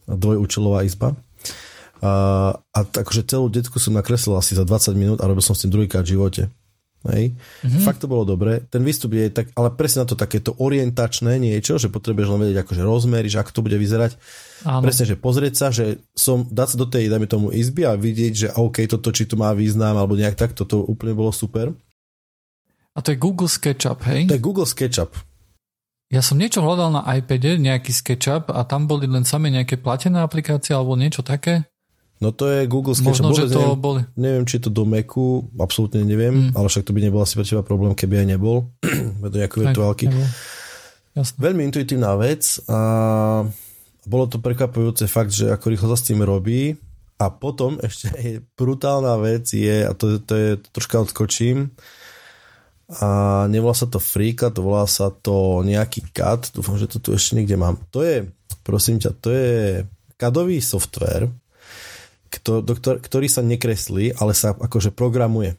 dvojúčelová 0.05 0.85
izba. 0.85 1.17
Uh, 2.03 2.51
a 2.75 2.79
akože 2.83 3.23
celú 3.23 3.47
detku 3.47 3.79
som 3.79 3.95
nakreslil 3.95 4.35
asi 4.35 4.59
za 4.59 4.67
20 4.67 4.91
minút 4.99 5.23
a 5.23 5.29
robil 5.31 5.39
som 5.39 5.55
s 5.55 5.63
tým 5.63 5.71
druhýkrát 5.71 6.03
v 6.03 6.19
živote. 6.19 6.43
Hej. 7.03 7.35
Mm-hmm. 7.35 7.83
Fakt 7.83 7.99
to 7.99 8.07
bolo 8.07 8.23
dobre. 8.23 8.63
Ten 8.71 8.79
výstup 8.83 9.11
je 9.11 9.27
tak, 9.27 9.51
ale 9.59 9.75
presne 9.75 10.03
na 10.03 10.07
to 10.07 10.15
takéto 10.15 10.55
orientačné 10.55 11.35
niečo, 11.35 11.75
že 11.75 11.91
potrebuješ 11.91 12.27
len 12.31 12.39
vedieť 12.47 12.59
akože 12.63 12.83
rozmery, 12.83 13.27
že 13.27 13.43
ako 13.43 13.51
to 13.55 13.63
bude 13.63 13.75
vyzerať. 13.75 14.15
Áno. 14.63 14.83
Presne, 14.83 15.11
že 15.11 15.19
pozrieť 15.19 15.53
sa, 15.55 15.67
že 15.71 15.99
som, 16.15 16.47
dať 16.47 16.67
sa 16.75 16.77
do 16.79 16.87
tej, 16.87 17.11
dajme 17.11 17.27
tomu 17.27 17.51
izby 17.51 17.83
a 17.83 17.99
vidieť, 17.99 18.33
že 18.35 18.47
OK, 18.55 18.87
toto 18.87 19.11
či 19.11 19.27
to 19.27 19.35
má 19.35 19.51
význam, 19.51 19.99
alebo 19.99 20.15
nejak 20.15 20.39
tak, 20.39 20.55
toto 20.55 20.79
úplne 20.79 21.11
bolo 21.11 21.35
super. 21.35 21.75
A 22.95 22.99
to 23.03 23.11
je 23.11 23.17
Google 23.19 23.51
SketchUp, 23.51 23.99
hej? 24.07 24.31
To 24.31 24.35
je 24.39 24.43
Google 24.43 24.67
SketchUp. 24.67 25.11
Ja 26.07 26.23
som 26.23 26.39
niečo 26.39 26.63
hľadal 26.63 26.93
na 26.93 27.03
iPade, 27.19 27.59
nejaký 27.59 27.91
SketchUp 27.91 28.47
a 28.47 28.63
tam 28.63 28.87
boli 28.87 29.11
len 29.11 29.27
samé 29.27 29.51
nejaké 29.51 29.75
platené 29.75 30.23
aplikácie 30.23 30.71
alebo 30.71 30.95
niečo 30.95 31.19
také. 31.25 31.67
No 32.23 32.31
to 32.31 32.47
je 32.47 32.63
Google 32.71 32.95
SketchUp. 32.95 33.27
Možno, 33.27 33.35
že 33.35 33.51
to 33.51 33.59
neviem, 33.59 33.83
boli. 33.83 34.01
neviem, 34.15 34.43
či 34.47 34.55
je 34.55 34.63
to 34.63 34.71
do 34.71 34.87
Macu, 34.87 35.51
absolútne 35.59 36.07
neviem, 36.07 36.47
mm. 36.47 36.55
ale 36.55 36.71
však 36.71 36.87
to 36.87 36.95
by 36.95 37.03
nebol 37.03 37.19
asi 37.19 37.35
pre 37.35 37.43
teba 37.43 37.67
problém, 37.67 37.91
keby 37.91 38.23
aj 38.23 38.27
nebol. 38.39 38.71
je 39.19 39.27
to 39.27 39.37
nejaké 39.43 39.57
virtuálky. 39.59 40.07
Veľmi 41.19 41.67
intuitívna 41.67 42.15
vec 42.15 42.63
a 42.71 42.79
bolo 44.07 44.25
to 44.31 44.39
prekvapujúce 44.39 45.03
fakt, 45.11 45.35
že 45.35 45.51
ako 45.51 45.65
rýchlo 45.67 45.87
sa 45.91 45.99
s 45.99 46.07
tým 46.07 46.23
robí 46.23 46.79
a 47.19 47.27
potom 47.27 47.75
ešte 47.83 48.07
je 48.23 48.33
brutálna 48.55 49.19
vec 49.19 49.51
je, 49.51 49.83
a 49.83 49.91
to, 49.91 50.23
to 50.23 50.33
je, 50.33 50.49
to 50.63 50.67
troška 50.71 51.03
odskočím, 51.03 51.75
a 53.01 53.09
nevolá 53.47 53.73
sa 53.73 53.87
to 53.87 53.97
Freaka, 53.97 54.53
to 54.53 54.61
volá 54.61 54.85
sa 54.85 55.09
to 55.09 55.63
nejaký 55.65 56.03
CAD, 56.13 56.51
dúfam, 56.53 56.75
že 56.77 56.91
to 56.91 56.99
tu 56.99 57.15
ešte 57.15 57.39
niekde 57.39 57.55
mám. 57.57 57.79
To 57.95 58.03
je, 58.03 58.27
prosím 58.61 58.99
ťa, 58.99 59.11
to 59.17 59.29
je 59.31 59.87
CADový 60.19 60.59
software, 60.61 61.31
kto, 62.33 62.65
do, 62.65 62.73
ktorý 62.77 63.27
sa 63.29 63.45
nekreslí, 63.45 64.17
ale 64.17 64.33
sa 64.33 64.57
akože 64.57 64.89
programuje. 64.89 65.53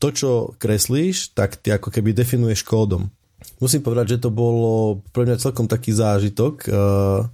To, 0.00 0.08
čo 0.08 0.30
kreslíš, 0.56 1.36
tak 1.36 1.60
ty 1.60 1.74
ako 1.74 1.92
keby 1.92 2.16
definuješ 2.16 2.64
kódom. 2.64 3.12
Musím 3.60 3.84
povedať, 3.84 4.16
že 4.16 4.22
to 4.24 4.30
bolo 4.32 5.04
pre 5.12 5.28
mňa 5.28 5.42
celkom 5.42 5.68
taký 5.68 5.92
zážitok, 5.92 6.54
uh, 6.66 7.26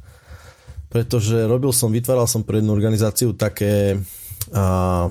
pretože 0.91 1.47
robil 1.47 1.71
som, 1.71 1.93
vytváral 1.93 2.27
som 2.27 2.43
pre 2.43 2.59
jednu 2.59 2.73
organizáciu 2.75 3.37
také 3.37 4.01
uh, 4.53 5.07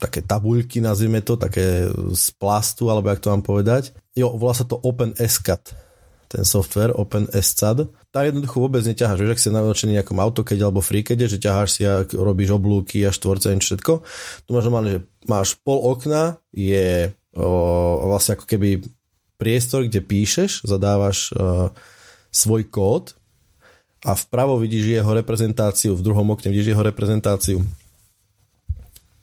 také 0.00 0.24
tabuľky, 0.24 0.80
nazvime 0.80 1.20
to, 1.20 1.36
také 1.36 1.84
z 2.16 2.26
plastu, 2.40 2.88
alebo 2.88 3.12
jak 3.12 3.20
to 3.20 3.28
mám 3.28 3.44
povedať. 3.44 3.92
Jo, 4.16 4.32
volá 4.32 4.56
sa 4.56 4.64
to 4.64 4.80
OpenSCAD. 4.80 5.76
ten 6.32 6.42
software 6.48 6.96
OpenSCAD, 6.96 7.84
tam 8.10 8.26
jednoducho 8.26 8.58
vôbec 8.58 8.82
neťaháš, 8.82 9.18
vieš, 9.22 9.32
ak 9.38 9.42
si 9.42 9.48
naučený 9.54 9.92
nejakom 10.02 10.18
AutoCAD 10.18 10.58
alebo 10.58 10.82
FreeCAD, 10.82 11.30
že 11.30 11.38
ťaháš 11.38 11.68
si 11.78 11.82
a 11.86 12.02
robíš 12.02 12.58
oblúky 12.58 13.06
a 13.06 13.14
štvorce 13.14 13.50
a 13.50 13.54
všetko. 13.54 14.02
Tu 14.46 14.50
máš 14.50 14.66
normálne, 14.66 14.90
že 14.90 15.00
máš 15.30 15.54
pol 15.62 15.78
okna, 15.78 16.42
je 16.50 17.14
o, 17.38 18.10
vlastne 18.10 18.34
ako 18.34 18.50
keby 18.50 18.82
priestor, 19.38 19.86
kde 19.86 20.02
píšeš, 20.02 20.66
zadávaš 20.66 21.30
o, 21.30 21.70
svoj 22.34 22.66
kód 22.66 23.14
a 24.02 24.18
vpravo 24.18 24.58
vidíš 24.58 25.00
jeho 25.00 25.12
reprezentáciu, 25.14 25.94
v 25.94 26.02
druhom 26.02 26.34
okne 26.34 26.50
vidíš 26.50 26.74
jeho 26.74 26.82
reprezentáciu 26.82 27.62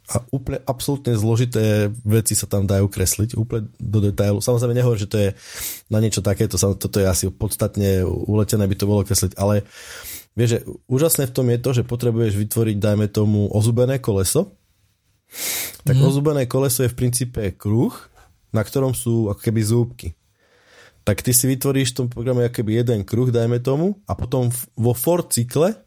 a 0.08 0.24
úplne 0.32 0.64
absolútne 0.64 1.20
zložité 1.20 1.92
veci 2.08 2.32
sa 2.32 2.48
tam 2.48 2.64
dajú 2.64 2.88
kresliť, 2.88 3.36
úplne 3.36 3.68
do 3.76 4.00
detailu. 4.00 4.40
Samozrejme 4.40 4.72
nehovorím, 4.72 5.04
že 5.04 5.12
to 5.12 5.18
je 5.20 5.30
na 5.92 6.00
niečo 6.00 6.24
takéto, 6.24 6.56
toto 6.56 6.98
je 7.04 7.08
asi 7.08 7.28
podstatne 7.28 8.08
uletené, 8.08 8.64
by 8.64 8.76
to 8.80 8.88
bolo 8.88 9.04
kresliť, 9.04 9.36
ale 9.36 9.68
vieš, 10.40 10.50
že 10.50 10.60
úžasné 10.88 11.28
v 11.28 11.36
tom 11.36 11.48
je 11.52 11.60
to, 11.60 11.70
že 11.76 11.84
potrebuješ 11.84 12.40
vytvoriť, 12.40 12.78
dajme 12.80 13.12
tomu, 13.12 13.52
ozubené 13.52 14.00
koleso. 14.00 14.56
Tak 15.84 16.00
mm. 16.00 16.08
ozubené 16.08 16.44
koleso 16.48 16.88
je 16.88 16.92
v 16.92 17.00
princípe 17.04 17.44
kruh, 17.60 17.92
na 18.56 18.64
ktorom 18.64 18.96
sú 18.96 19.28
ako 19.28 19.44
keby 19.44 19.60
zúbky. 19.60 20.08
Tak 21.04 21.20
ty 21.20 21.36
si 21.36 21.52
vytvoríš 21.52 21.92
v 21.92 21.98
tom 22.04 22.08
programe 22.08 22.48
ako 22.48 22.64
keby 22.64 22.80
jeden 22.80 23.04
kruh, 23.04 23.28
dajme 23.28 23.60
tomu, 23.60 24.00
a 24.08 24.16
potom 24.16 24.48
vo 24.76 24.96
for 24.96 25.28
cykle 25.28 25.87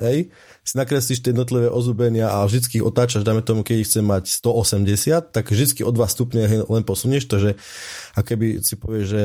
hej, 0.00 0.32
si 0.64 0.74
nakreslíš 0.74 1.20
tie 1.20 1.30
jednotlivé 1.36 1.68
ozubenia 1.68 2.32
a 2.32 2.48
vždy 2.48 2.80
ich 2.80 2.84
otáčaš, 2.84 3.22
dáme 3.22 3.44
tomu, 3.44 3.60
keď 3.60 3.76
ich 3.84 3.88
chcem 3.92 4.04
mať 4.04 4.32
180, 4.32 5.30
tak 5.30 5.52
vždy 5.52 5.84
o 5.84 5.92
2 5.92 6.00
stupne 6.08 6.42
len 6.64 6.82
posunieš 6.82 7.28
to, 7.28 7.36
že 7.38 7.50
a 8.16 8.20
keby 8.24 8.64
si 8.64 8.74
povieš, 8.80 9.06
že 9.06 9.24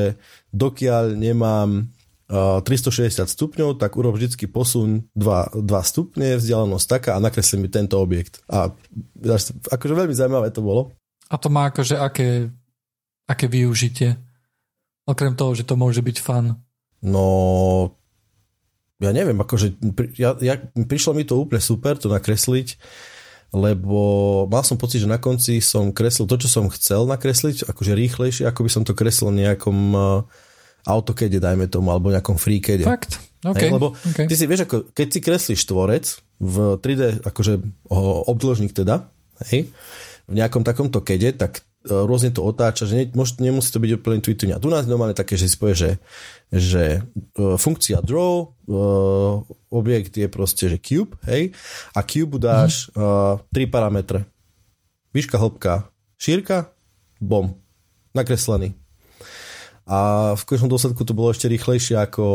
dokiaľ 0.52 1.16
nemám 1.16 1.90
360 2.26 3.22
stupňov, 3.22 3.78
tak 3.78 3.94
urob 3.94 4.18
vždy 4.18 4.50
posun 4.50 5.06
2, 5.14 5.62
2 5.62 5.62
stupne, 5.86 6.34
vzdialenosť 6.34 6.86
taká 6.90 7.10
a 7.14 7.22
nakreslím 7.22 7.66
mi 7.66 7.70
tento 7.70 8.02
objekt. 8.02 8.42
A 8.50 8.74
akože 9.70 9.94
veľmi 9.94 10.10
zaujímavé 10.10 10.50
to 10.50 10.58
bolo. 10.58 10.90
A 11.30 11.38
to 11.38 11.46
má 11.46 11.70
akože 11.70 11.94
aké, 11.94 12.50
aké 13.30 13.46
využitie? 13.46 14.18
Okrem 15.06 15.38
toho, 15.38 15.54
že 15.54 15.62
to 15.62 15.78
môže 15.78 16.02
byť 16.02 16.18
fan. 16.18 16.58
No, 17.06 17.94
ja 18.96 19.10
neviem, 19.12 19.36
akože 19.36 19.76
ja, 20.16 20.32
ja, 20.40 20.56
prišlo 20.74 21.12
mi 21.12 21.28
to 21.28 21.36
úplne 21.36 21.60
super 21.60 22.00
to 22.00 22.08
nakresliť, 22.08 22.80
lebo 23.52 24.00
mal 24.48 24.64
som 24.64 24.80
pocit, 24.80 25.04
že 25.04 25.08
na 25.08 25.20
konci 25.20 25.60
som 25.60 25.92
kreslil 25.92 26.24
to, 26.24 26.36
čo 26.40 26.48
som 26.48 26.72
chcel 26.72 27.04
nakresliť, 27.04 27.68
akože 27.68 27.92
rýchlejšie, 27.92 28.44
ako 28.48 28.60
by 28.64 28.70
som 28.72 28.82
to 28.88 28.96
kreslil 28.96 29.32
v 29.32 29.44
nejakom 29.44 29.78
uh, 29.92 30.04
AutoCADe, 30.88 31.38
dajme 31.38 31.68
tomu, 31.68 31.92
alebo 31.92 32.08
nejakom 32.08 32.40
FreeCADe. 32.40 32.88
Fakt? 32.88 33.20
Okay. 33.44 33.68
Hej, 33.68 33.78
lebo 33.78 33.94
okay. 33.94 34.26
ty 34.26 34.34
si 34.34 34.48
vieš, 34.48 34.66
ako, 34.66 34.90
keď 34.90 35.06
si 35.12 35.20
kreslíš 35.22 35.62
tvorec 35.68 36.04
v 36.40 36.56
3D, 36.80 37.22
akože 37.22 37.52
obdĺžnik 38.26 38.72
teda, 38.74 39.06
hej, 39.52 39.70
v 40.26 40.34
nejakom 40.34 40.66
takomto 40.66 41.04
kede, 41.04 41.36
tak 41.36 41.62
E, 41.86 41.94
rôzne 41.94 42.34
to 42.34 42.42
otáča, 42.42 42.84
že 42.84 42.94
ne, 42.98 43.04
môž, 43.14 43.38
nemusí 43.38 43.70
to 43.70 43.78
byť 43.78 43.90
úplne 44.02 44.18
intuitívne. 44.18 44.58
A 44.58 44.62
tu 44.62 44.66
nás 44.66 44.82
normálne 44.90 45.14
také, 45.14 45.38
že 45.38 45.46
si 45.46 45.54
povie, 45.54 45.78
že, 45.78 45.90
že 46.52 47.02
uh, 47.02 47.58
funkcia 47.58 47.98
draw, 48.02 48.46
uh, 48.46 49.42
objekt 49.70 50.14
je 50.14 50.30
proste, 50.30 50.70
že 50.70 50.78
cube, 50.78 51.18
hej, 51.26 51.50
a 51.92 52.00
cube 52.06 52.38
dáš 52.38 52.90
uh, 52.94 53.42
tri 53.50 53.66
parametre. 53.66 54.24
Výška, 55.10 55.40
hĺbka, 55.40 55.90
šírka, 56.20 56.70
bom, 57.18 57.56
nakreslený. 58.14 58.76
A 59.86 60.32
v 60.34 60.42
konečnom 60.42 60.70
dôsledku 60.70 61.06
to 61.06 61.14
bolo 61.14 61.30
ešte 61.30 61.46
rýchlejšie 61.46 61.94
ako, 61.94 62.26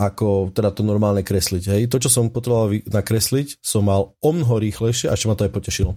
ako 0.00 0.48
teda 0.56 0.72
to 0.72 0.80
normálne 0.80 1.20
kresliť. 1.20 1.64
Hej. 1.76 1.82
To, 1.92 2.00
čo 2.00 2.08
som 2.08 2.32
potreboval 2.32 2.80
nakresliť, 2.88 3.60
som 3.60 3.84
mal 3.84 4.16
o 4.16 4.30
mnoho 4.32 4.56
rýchlejšie 4.56 5.12
a 5.12 5.14
ešte 5.14 5.28
ma 5.28 5.36
to 5.36 5.44
aj 5.44 5.52
potešilo. 5.52 5.92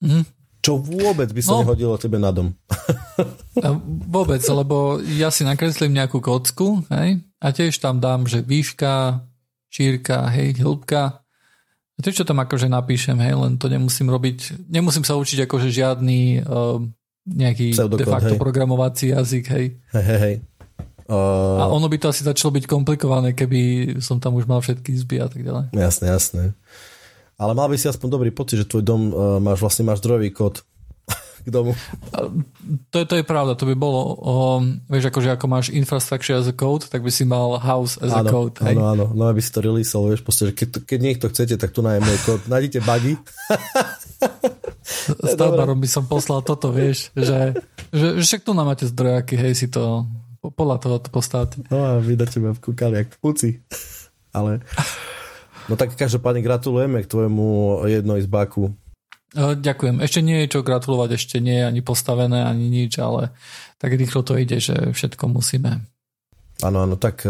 Mm. 0.00 0.24
Čo 0.68 0.76
vôbec 0.84 1.32
by 1.32 1.40
sa 1.40 1.56
no, 1.56 1.64
nehodilo 1.64 1.96
tebe 1.96 2.20
na 2.20 2.28
dom. 2.28 2.52
vôbec, 4.12 4.44
lebo 4.44 5.00
ja 5.16 5.32
si 5.32 5.40
nakreslím 5.40 5.96
nejakú 5.96 6.20
kocku 6.20 6.84
hej, 6.92 7.24
a 7.40 7.46
tiež 7.48 7.80
tam 7.80 8.04
dám, 8.04 8.28
že 8.28 8.44
výška, 8.44 9.24
šírka, 9.72 10.28
hej, 10.28 10.60
hĺbka. 10.60 11.24
A 11.96 11.98
to, 12.04 12.12
čo 12.12 12.28
tam 12.28 12.44
akože 12.44 12.68
napíšem, 12.68 13.16
hej, 13.16 13.32
len 13.32 13.56
to 13.56 13.72
nemusím 13.72 14.12
robiť, 14.12 14.68
nemusím 14.68 15.08
sa 15.08 15.16
učiť 15.16 15.48
akože 15.48 15.72
žiadny 15.72 16.44
uh, 16.44 16.78
nejaký 17.24 17.72
Pseudokod, 17.72 17.98
de 17.98 18.04
facto 18.04 18.34
hej. 18.36 18.40
programovací 18.40 19.16
jazyk, 19.16 19.44
hej. 19.48 19.66
Hej, 19.96 20.04
hej, 20.04 20.20
hej. 20.20 20.34
Uh... 21.08 21.64
A 21.64 21.72
ono 21.72 21.88
by 21.88 21.96
to 21.96 22.12
asi 22.12 22.20
začalo 22.28 22.60
byť 22.60 22.68
komplikované, 22.68 23.32
keby 23.32 23.96
som 24.04 24.20
tam 24.20 24.36
už 24.36 24.44
mal 24.44 24.60
všetky 24.60 24.92
izby 24.92 25.24
a 25.24 25.32
tak 25.32 25.40
ďalej. 25.40 25.72
Jasné, 25.72 26.12
jasné. 26.12 26.42
Ale 27.38 27.54
mal 27.54 27.70
by 27.70 27.78
si 27.78 27.86
aspoň 27.86 28.08
dobrý 28.10 28.30
pocit, 28.34 28.58
že 28.58 28.66
tvoj 28.66 28.82
dom 28.82 29.02
uh, 29.14 29.38
máš 29.38 29.62
vlastne 29.62 29.86
máš 29.86 30.02
zdrojový 30.02 30.34
kód 30.34 30.66
k 31.46 31.48
domu. 31.54 31.70
To 32.90 32.96
je, 32.98 33.06
to 33.06 33.14
je 33.14 33.22
pravda, 33.22 33.54
to 33.54 33.62
by 33.62 33.78
bolo, 33.78 34.18
um, 34.18 34.82
vieš, 34.90 35.14
akože 35.14 35.38
ako 35.38 35.46
máš 35.46 35.66
infrastructure 35.70 36.34
as 36.34 36.50
a 36.50 36.54
code, 36.54 36.90
tak 36.90 36.98
by 36.98 37.14
si 37.14 37.22
mal 37.22 37.62
house 37.62 37.94
as 38.02 38.10
áno, 38.10 38.26
a 38.26 38.34
code. 38.34 38.58
Hej? 38.58 38.74
Áno, 38.74 38.84
áno, 38.90 39.04
no 39.14 39.30
aby 39.30 39.38
si 39.38 39.54
to 39.54 39.62
releaseol, 39.62 40.10
vieš, 40.10 40.26
proste, 40.26 40.50
že 40.50 40.52
keď, 40.58 40.68
keď 40.82 40.98
niekto 40.98 41.26
chcete, 41.30 41.54
tak 41.54 41.70
tu 41.70 41.78
nájme 41.78 42.10
kód. 42.26 42.42
Nájdete 42.50 42.82
bugy. 42.82 43.14
Stavbarom 45.38 45.78
by 45.78 45.88
som 45.88 46.10
poslal 46.10 46.42
toto, 46.42 46.74
vieš, 46.74 47.14
že, 47.14 47.54
že, 47.94 48.18
že 48.18 48.24
však 48.34 48.42
tu 48.42 48.50
nám 48.50 48.74
máte 48.74 48.82
zdrojaky, 48.82 49.38
hej, 49.38 49.54
si 49.54 49.70
to 49.70 50.10
podľa 50.42 50.76
toho 50.82 50.96
to 50.98 51.08
postavte. 51.14 51.62
No 51.70 51.78
a 51.86 51.90
vy 52.02 52.18
na 52.18 52.26
teba 52.26 52.50
kúkali, 52.50 53.06
jak 53.06 53.14
v 53.14 53.18
puci. 53.22 53.50
Ale 54.34 54.62
No 55.68 55.76
tak 55.76 55.92
každopádne 55.94 56.40
gratulujeme 56.40 57.04
k 57.04 57.10
tvojemu 57.12 57.46
jednoizbáku. 57.86 58.72
Ďakujem. 59.36 60.00
Ešte 60.00 60.24
nie 60.24 60.44
je 60.44 60.56
čo 60.56 60.64
gratulovať, 60.64 61.20
ešte 61.20 61.36
nie 61.44 61.60
je 61.60 61.68
ani 61.68 61.80
postavené, 61.84 62.48
ani 62.48 62.72
nič, 62.72 62.96
ale 62.96 63.36
tak 63.76 63.92
rýchlo 63.92 64.24
to 64.24 64.40
ide, 64.40 64.56
že 64.56 64.96
všetko 64.96 65.28
musíme. 65.28 65.84
Áno, 66.64 66.78
áno, 66.88 66.96
tak 66.96 67.28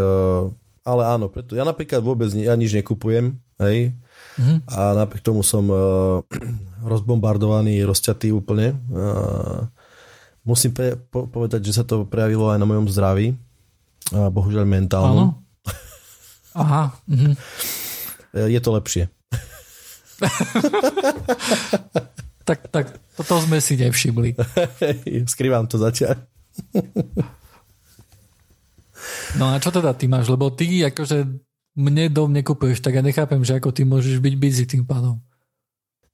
ale 0.89 1.03
áno, 1.05 1.29
preto 1.29 1.53
ja 1.53 1.61
napríklad 1.61 2.01
vôbec 2.01 2.33
ja 2.33 2.57
nič 2.57 2.73
nekupujem, 2.73 3.37
hej, 3.61 3.93
mm-hmm. 4.41 4.57
a 4.73 4.97
napriek 4.97 5.21
tomu 5.21 5.45
som 5.45 5.67
uh, 5.69 6.23
rozbombardovaný, 6.91 7.83
rozťatý 7.85 8.33
úplne. 8.33 8.73
Uh, 8.89 9.69
musím 10.41 10.73
pe- 10.73 10.97
po- 10.97 11.29
povedať, 11.29 11.69
že 11.69 11.77
sa 11.77 11.83
to 11.85 12.09
prejavilo 12.09 12.49
aj 12.49 12.57
na 12.57 12.65
mojom 12.65 12.89
zdraví, 12.89 13.37
uh, 14.15 14.33
bohužiaľ 14.33 14.65
mentálnom. 14.65 15.35
Áno. 15.35 15.45
Aha. 16.57 16.95
Mm-hmm. 17.05 17.33
E, 18.33 18.49
je 18.49 18.59
to 18.61 18.69
lepšie. 18.75 19.03
tak, 22.49 22.59
tak 22.69 22.85
toto 23.15 23.39
sme 23.43 23.61
si 23.63 23.79
nevšimli. 23.79 24.35
Skrývam 25.33 25.65
to 25.69 25.79
zatiaľ. 25.79 26.19
no 29.39 29.53
a 29.53 29.61
čo 29.61 29.69
teda 29.71 29.95
ty 29.95 30.11
máš? 30.11 30.27
Lebo 30.27 30.51
ty 30.51 30.83
akože 30.83 31.23
mne 31.79 32.11
dom 32.11 32.33
nekupuješ, 32.35 32.83
tak 32.83 32.99
ja 32.99 33.03
nechápem, 33.05 33.39
že 33.47 33.55
ako 33.55 33.71
ty 33.71 33.87
môžeš 33.87 34.19
byť 34.19 34.33
busy 34.35 34.65
tým 34.67 34.83
pádom. 34.83 35.21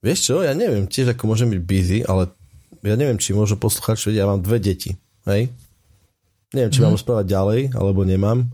Vieš 0.05 0.19
čo, 0.22 0.36
ja 0.45 0.53
neviem 0.53 0.86
tiež 0.86 1.17
ako 1.17 1.34
môžem 1.34 1.50
byť 1.50 1.62
busy, 1.65 2.00
ale 2.05 2.29
ja 2.86 2.93
neviem, 2.93 3.17
či 3.17 3.34
môžu 3.34 3.57
poslúchať, 3.57 3.98
že 3.98 4.10
ja 4.13 4.29
mám 4.29 4.45
dve 4.45 4.62
deti. 4.62 4.93
Hej? 5.25 5.50
Neviem, 6.53 6.69
či 6.69 6.77
hmm. 6.79 6.86
mám 6.86 6.93
mhm. 6.93 6.98
rozprávať 7.01 7.25
ďalej, 7.25 7.60
alebo 7.74 8.05
nemám. 8.05 8.45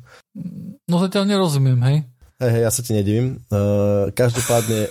No 0.88 0.96
zatiaľ 1.04 1.28
nerozumiem, 1.28 1.80
hej? 1.84 1.98
Hej, 2.42 2.62
ja 2.66 2.72
sa 2.74 2.82
ti 2.82 2.98
nedivím. 2.98 3.38
Uh, 3.54 4.10
každopádne, 4.18 4.90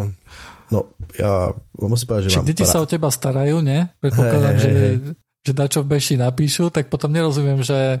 no, 0.72 0.88
ja 1.20 1.52
musím 1.76 2.06
povedať, 2.08 2.22
že 2.28 2.32
Či 2.32 2.38
mám... 2.40 2.48
deti 2.48 2.64
sa 2.64 2.80
o 2.80 2.88
teba 2.88 3.12
starajú, 3.12 3.60
nie? 3.60 3.84
Predpokladám, 4.00 4.56
hey, 4.56 4.62
že, 4.64 4.68
hey. 4.72 4.96
že 5.44 5.52
na 5.52 5.66
čo 5.68 5.84
v 5.84 5.90
beši 5.92 6.16
napíšu, 6.16 6.72
tak 6.72 6.88
potom 6.88 7.12
nerozumiem, 7.12 7.60
že... 7.60 8.00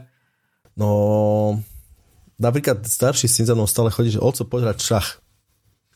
No, 0.72 1.60
napríklad 2.40 2.80
starší 2.88 3.28
syn 3.28 3.44
za 3.44 3.52
mnou 3.52 3.68
stále 3.68 3.92
chodí, 3.92 4.08
že 4.16 4.24
oco, 4.24 4.48
poď 4.48 4.72
hrať 4.72 4.78
šach. 4.80 5.08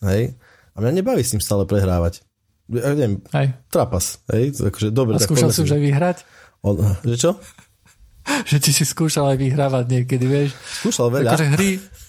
Hej? 0.05 0.37
A 0.75 0.77
mňa 0.85 1.01
nebaví 1.01 1.25
s 1.25 1.33
ním 1.33 1.41
stále 1.41 1.65
prehrávať. 1.65 2.21
Ja 2.69 2.93
neviem, 2.93 3.25
hej. 3.33 3.57
trapas. 3.73 4.21
Hej? 4.29 4.61
Akože, 4.61 4.93
dobre, 4.93 5.17
A 5.17 5.25
skúšal 5.25 5.49
si 5.49 5.65
už 5.65 5.81
aj 5.81 5.83
vyhrať? 5.83 6.17
On, 6.61 6.77
že 7.09 7.17
čo? 7.17 7.31
že 8.51 8.57
ti 8.61 8.71
si 8.71 8.85
skúšal 8.85 9.33
aj 9.33 9.39
vyhrávať 9.41 9.85
niekedy, 9.89 10.25
vieš? 10.29 10.51
Skúšal 10.85 11.09
veľa. 11.09 11.35
Takže 11.35 11.47
hry, 11.57 11.71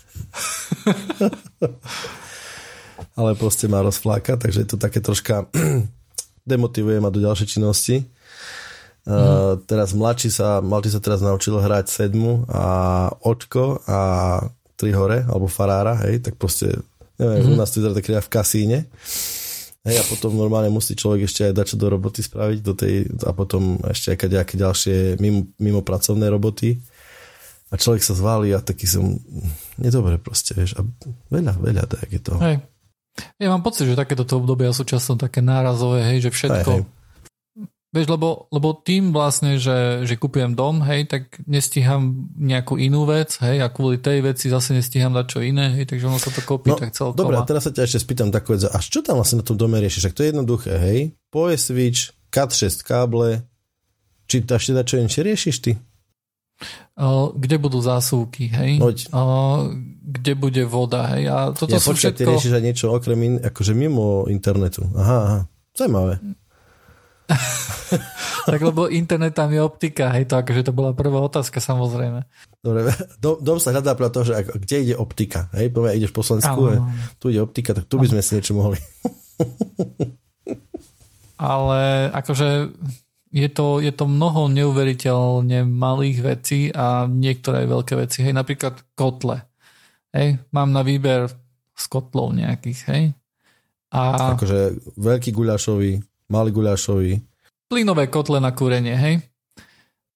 Ale 3.20 3.38
proste 3.38 3.70
má 3.70 3.82
rozfláka, 3.86 4.38
takže 4.38 4.65
je 4.65 4.70
to 4.74 4.77
také 4.82 4.98
troška 5.00 5.46
demotivuje 6.50 7.00
ma 7.00 7.13
do 7.13 7.22
ďalšej 7.22 7.48
činnosti. 7.48 8.03
Mm. 9.03 9.12
Uh, 9.12 9.60
teraz 9.67 9.91
mladší 9.91 10.32
sa, 10.32 10.63
mladší 10.63 10.96
sa 10.96 11.01
teraz 11.03 11.20
naučil 11.20 11.60
hrať 11.60 11.91
sedmu 11.91 12.48
a 12.48 12.63
očko 13.20 13.84
a 13.84 14.00
tri 14.79 14.96
hore, 14.96 15.27
alebo 15.27 15.51
farára, 15.51 16.00
hej, 16.08 16.24
tak 16.24 16.39
proste, 16.39 16.72
neviem, 17.20 17.43
mm. 17.43 17.51
u 17.51 17.55
nás 17.60 17.72
to 17.72 17.84
je 17.84 17.91
také 17.91 18.15
v 18.15 18.32
kasíne. 18.32 18.79
Hej, 19.84 20.00
a 20.00 20.03
potom 20.08 20.32
normálne 20.39 20.72
musí 20.72 20.96
človek 20.96 21.27
ešte 21.27 21.51
aj 21.51 21.53
dať 21.60 21.65
čo 21.75 21.77
do 21.79 21.91
roboty 21.91 22.24
spraviť, 22.24 22.60
do 22.63 22.72
tej, 22.72 23.12
a 23.27 23.36
potom 23.36 23.75
ešte 23.84 24.15
aj 24.15 24.32
nejaké 24.32 24.55
ďalšie 24.55 24.96
mimo, 25.20 25.51
mimo 25.60 25.84
pracovné 25.84 26.32
roboty. 26.32 26.79
A 27.74 27.75
človek 27.75 28.06
sa 28.06 28.13
zvalí 28.13 28.53
a 28.53 28.62
taký 28.62 28.86
som 28.86 29.18
nedobre 29.82 30.22
proste, 30.22 30.53
vieš. 30.53 30.77
A 30.77 30.86
veľa, 31.34 31.58
veľa 31.58 31.84
tak 31.89 32.06
je 32.06 32.22
to. 32.22 32.38
Hej. 32.38 32.62
Ja 33.42 33.50
mám 33.50 33.65
pocit, 33.65 33.89
že 33.89 33.98
takéto 33.98 34.25
obdobia 34.38 34.70
sú 34.70 34.86
často 34.86 35.18
také 35.18 35.42
nárazové, 35.42 36.06
hej, 36.06 36.30
že 36.30 36.32
všetko... 36.34 36.72
Hej, 36.77 36.86
hej. 36.86 37.01
Vieš, 37.94 38.10
lebo, 38.10 38.50
lebo 38.50 38.74
tým 38.74 39.13
vlastne, 39.13 39.62
že, 39.62 40.01
že 40.01 40.18
kúpujem 40.18 40.58
dom, 40.58 40.82
hej, 40.82 41.06
tak 41.06 41.38
nestíham 41.46 42.25
nejakú 42.42 42.82
inú 42.82 43.06
vec, 43.06 43.38
hej, 43.38 43.62
a 43.62 43.70
kvôli 43.70 44.01
tej 44.01 44.25
veci 44.25 44.50
zase 44.50 44.74
nestíham 44.74 45.13
dať 45.13 45.25
čo 45.30 45.46
iné, 45.46 45.77
hej, 45.77 45.86
takže 45.86 46.10
ono 46.10 46.18
sa 46.18 46.34
to 46.34 46.42
kopí 46.42 46.74
no, 46.74 46.77
tak 46.82 46.89
celkovo. 46.89 47.22
Dobre, 47.22 47.38
a 47.38 47.46
teraz 47.46 47.70
sa 47.70 47.72
ťa 47.74 47.86
ešte 47.86 48.01
spýtam 48.01 48.34
takú 48.34 48.58
vec, 48.58 48.65
a 48.65 48.77
čo 48.82 49.06
tam 49.06 49.22
vlastne 49.22 49.42
na 49.42 49.46
tom 49.46 49.62
dome 49.62 49.77
riešiš? 49.77 50.10
Tak 50.10 50.18
to 50.18 50.25
je 50.25 50.30
jednoduché, 50.34 50.74
hej, 50.82 51.13
PoE 51.30 51.53
switch, 51.53 52.18
Cat6 52.34 52.82
káble, 52.82 53.46
či 54.25 54.42
to 54.42 54.58
ešte 54.58 54.74
čo 54.89 54.98
inšie 54.98 55.22
riešiš 55.22 55.58
ty? 55.62 55.77
Kde 57.33 57.55
budú 57.57 57.81
zásuvky, 57.81 58.53
hej? 58.53 58.71
Hoď. 58.77 59.09
kde 60.03 60.33
bude 60.38 60.63
voda, 60.69 61.09
hej? 61.17 61.25
A 61.25 61.38
toto 61.50 61.73
ja, 61.73 61.81
sú 61.81 61.97
počkaj, 61.97 62.13
všetko... 62.13 62.21
ty 62.21 62.23
riešiš 62.29 62.53
aj 62.53 62.63
niečo 62.63 62.85
okrem, 62.93 63.19
in, 63.25 63.33
akože 63.41 63.73
mimo 63.73 64.29
internetu. 64.29 64.85
Aha, 64.93 65.19
aha. 65.25 65.39
Zajímavé. 65.73 66.21
tak 68.51 68.62
lebo 68.62 68.91
internet 68.91 69.33
tam 69.33 69.50
je 69.50 69.62
optika, 69.63 70.13
hej, 70.13 70.29
to 70.29 70.38
akože 70.38 70.69
to 70.69 70.71
bola 70.75 70.93
prvá 70.93 71.17
otázka 71.23 71.57
samozrejme. 71.57 72.29
Dobre, 72.62 72.93
dom, 73.23 73.41
dom 73.41 73.57
sa 73.57 73.73
hľadá 73.73 73.97
pre 73.97 74.13
to, 74.13 74.21
že 74.27 74.33
ako, 74.45 74.51
kde 74.62 74.75
ide 74.85 74.95
optika, 75.00 75.50
hej, 75.57 75.73
povie, 75.73 75.97
ideš 75.97 76.13
po 76.13 76.21
Slovensku, 76.21 76.77
tu 77.17 77.33
ide 77.33 77.41
optika, 77.41 77.73
tak 77.73 77.89
tu 77.89 77.97
by 77.97 78.05
sme 78.05 78.21
si 78.21 78.38
niečo 78.38 78.53
mohli. 78.53 78.77
Ale 81.43 82.13
akože 82.13 82.71
je 83.34 83.50
to, 83.50 83.82
je 83.82 83.90
to 83.90 84.06
mnoho 84.06 84.46
neuveriteľne 84.46 85.66
malých 85.66 86.18
vecí 86.22 86.70
a 86.70 87.10
niektoré 87.10 87.66
veľké 87.66 87.98
veci. 87.98 88.22
Hej, 88.22 88.38
napríklad 88.38 88.78
kotle. 88.94 89.42
Hej, 90.13 90.38
mám 90.54 90.70
na 90.70 90.86
výber 90.86 91.34
z 91.74 91.86
kotlov 91.90 92.38
nejakých, 92.38 92.80
hej. 92.94 93.04
A... 93.90 94.38
Akože 94.38 94.78
veľký 95.02 95.34
guľašový, 95.34 95.98
malý 96.30 96.50
guľašový. 96.54 97.18
Plynové 97.74 98.06
kotle 98.13 98.38
na 98.38 98.54
kúrenie, 98.54 98.94
hej. 98.94 99.25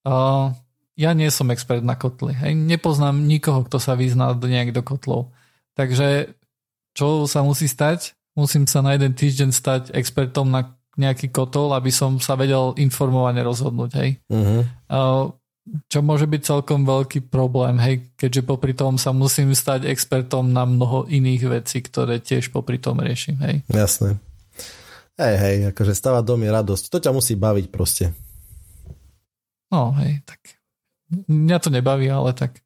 Uh, 0.05 0.53
ja 0.93 1.17
nie 1.17 1.33
som 1.33 1.49
expert 1.49 1.81
na 1.81 1.97
kotly, 1.97 2.37
hej. 2.37 2.53
Nepoznám 2.53 3.17
nikoho, 3.25 3.65
kto 3.65 3.81
sa 3.81 3.97
vyzná 3.97 4.37
nejak 4.37 4.77
do 4.77 4.85
kotlov. 4.85 5.33
Takže 5.73 6.37
čo 6.93 7.25
sa 7.25 7.41
musí 7.41 7.65
stať? 7.65 8.13
Musím 8.37 8.69
sa 8.69 8.85
na 8.85 8.93
jeden 8.93 9.17
týždeň 9.17 9.49
stať 9.49 9.83
expertom 9.97 10.53
na 10.53 10.76
nejaký 10.97 11.29
kotol, 11.29 11.77
aby 11.77 11.93
som 11.93 12.17
sa 12.17 12.33
vedel 12.33 12.73
informovane 12.81 13.39
rozhodnúť, 13.45 13.91
hej. 14.01 14.17
Uh-huh. 14.33 14.65
Čo 15.91 15.99
môže 15.99 16.25
byť 16.25 16.41
celkom 16.41 16.87
veľký 16.87 17.29
problém, 17.29 17.77
hej, 17.77 18.09
keďže 18.17 18.41
popri 18.47 18.73
tom 18.73 18.97
sa 18.97 19.13
musím 19.13 19.53
stať 19.53 19.85
expertom 19.85 20.49
na 20.49 20.65
mnoho 20.65 21.05
iných 21.05 21.43
vecí, 21.61 21.83
ktoré 21.83 22.17
tiež 22.23 22.49
popri 22.49 22.81
tom 22.81 22.97
riešim, 22.97 23.37
hej. 23.45 23.61
Jasné. 23.69 24.17
Hej, 25.17 25.35
hej, 25.37 25.55
akože 25.73 25.93
stavať 25.97 26.23
dom 26.23 26.41
je 26.45 26.49
radosť. 26.49 26.83
To 26.93 26.97
ťa 27.03 27.11
musí 27.11 27.33
baviť 27.37 27.65
proste. 27.73 28.13
No, 29.67 29.91
hej, 29.99 30.23
tak 30.23 30.39
mňa 31.27 31.57
to 31.59 31.69
nebaví, 31.73 32.07
ale 32.07 32.31
tak 32.31 32.63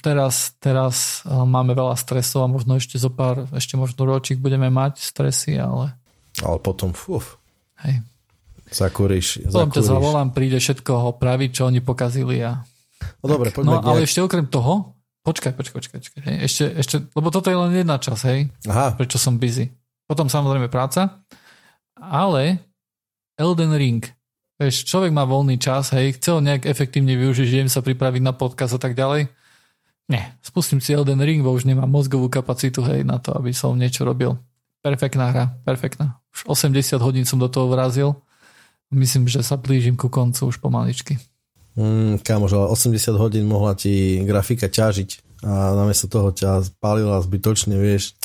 teraz, 0.00 0.56
teraz 0.58 1.20
máme 1.28 1.76
veľa 1.76 1.94
stresov 2.00 2.46
a 2.46 2.52
možno 2.52 2.80
ešte 2.80 2.96
zo 2.96 3.12
pár, 3.12 3.46
ešte 3.52 3.76
možno 3.76 4.08
ročík 4.08 4.40
budeme 4.40 4.72
mať 4.72 5.02
stresy, 5.04 5.60
ale 5.60 5.92
ale 6.42 6.58
potom, 6.58 6.90
fuf. 6.92 7.38
Hej. 7.86 8.02
Zakúriš. 8.72 9.44
Potom 9.52 9.68
ťa 9.68 9.84
zavolám, 9.84 10.32
príde 10.32 10.56
všetko 10.56 11.16
opraviť, 11.16 11.50
čo 11.60 11.62
oni 11.68 11.84
pokazili 11.84 12.40
a... 12.40 12.64
No 13.20 13.26
dobre, 13.36 13.52
poďme 13.52 13.78
No 13.78 13.84
ale 13.84 14.08
ešte 14.08 14.24
okrem 14.24 14.48
toho, 14.48 14.96
počkaj, 15.26 15.52
počkaj, 15.52 15.76
počkaj, 15.76 15.98
počkaj 16.00 16.22
hej, 16.24 16.36
ešte, 16.48 16.64
ešte, 16.80 16.96
lebo 17.12 17.28
toto 17.28 17.52
je 17.52 17.58
len 17.58 17.70
jedna 17.74 18.00
čas, 18.00 18.24
hej, 18.24 18.48
Aha. 18.64 18.96
prečo 18.96 19.20
som 19.20 19.36
busy. 19.36 19.68
Potom 20.08 20.30
samozrejme 20.30 20.72
práca, 20.72 21.20
ale 21.98 22.62
Elden 23.36 23.74
Ring, 23.76 24.02
vieš, 24.56 24.88
človek 24.88 25.12
má 25.12 25.28
voľný 25.28 25.60
čas, 25.60 25.92
hej, 25.92 26.16
chce 26.16 26.28
ho 26.32 26.40
nejak 26.40 26.64
efektívne 26.64 27.18
využiť, 27.18 27.48
idem 27.52 27.70
sa 27.70 27.84
pripraviť 27.84 28.22
na 28.24 28.32
podcast 28.32 28.78
a 28.78 28.80
tak 28.80 28.96
ďalej. 28.96 29.28
Nie, 30.10 30.38
spustím 30.42 30.80
si 30.82 30.96
Elden 30.96 31.20
Ring, 31.20 31.44
bo 31.44 31.54
už 31.54 31.68
nemám 31.68 31.90
mozgovú 31.90 32.30
kapacitu, 32.32 32.82
hej, 32.86 33.04
na 33.04 33.20
to, 33.20 33.34
aby 33.36 33.52
som 33.52 33.76
niečo 33.76 34.02
robil. 34.06 34.38
Perfektná 34.82 35.30
hra, 35.30 35.44
perfektná. 35.62 36.18
Už 36.34 36.58
80 36.58 36.98
hodín 36.98 37.22
som 37.22 37.38
do 37.38 37.46
toho 37.46 37.70
vrazil. 37.70 38.18
Myslím, 38.90 39.30
že 39.30 39.46
sa 39.46 39.54
blížim 39.54 39.94
ku 39.94 40.10
koncu 40.10 40.50
už 40.50 40.58
pomaličky. 40.58 41.22
Mm, 41.78 42.18
kamož, 42.20 42.52
ale 42.58 42.66
80 42.74 43.14
hodín 43.16 43.46
mohla 43.48 43.78
ti 43.78 44.20
grafika 44.26 44.68
ťažiť 44.68 45.40
a 45.46 45.72
namiesto 45.78 46.10
toho 46.10 46.34
ťa 46.34 46.66
spálila 46.66 47.22
zbytočne, 47.22 47.78
vieš. 47.78 48.18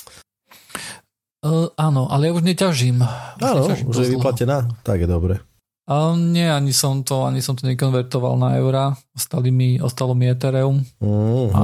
Uh, 1.46 1.70
áno, 1.78 2.10
ale 2.10 2.28
ja 2.28 2.36
už 2.36 2.44
neťažím. 2.44 3.06
Áno, 3.40 3.62
už 3.70 3.96
je 4.04 4.14
vyplatená, 4.18 4.68
tak 4.82 5.06
je 5.06 5.08
dobre. 5.08 5.40
Uh, 5.88 6.18
nie, 6.20 6.44
ani 6.44 6.76
som 6.76 7.06
to, 7.06 7.24
ani 7.24 7.40
som 7.40 7.56
to 7.56 7.64
nekonvertoval 7.64 8.36
na 8.36 8.60
eurá. 8.60 8.98
Ostali 9.16 9.54
mi, 9.54 9.80
ostalo 9.80 10.12
mi 10.12 10.28
Ethereum 10.28 10.84
uh-huh. 11.00 11.48
a 11.56 11.62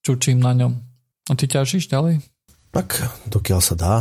čučím 0.00 0.40
na 0.40 0.56
ňom. 0.56 0.72
A 1.28 1.36
ty 1.36 1.44
ťažíš 1.44 1.92
ďalej? 1.92 2.24
Tak, 2.72 3.02
dokiaľ 3.28 3.60
sa 3.60 3.74
dá. 3.74 3.94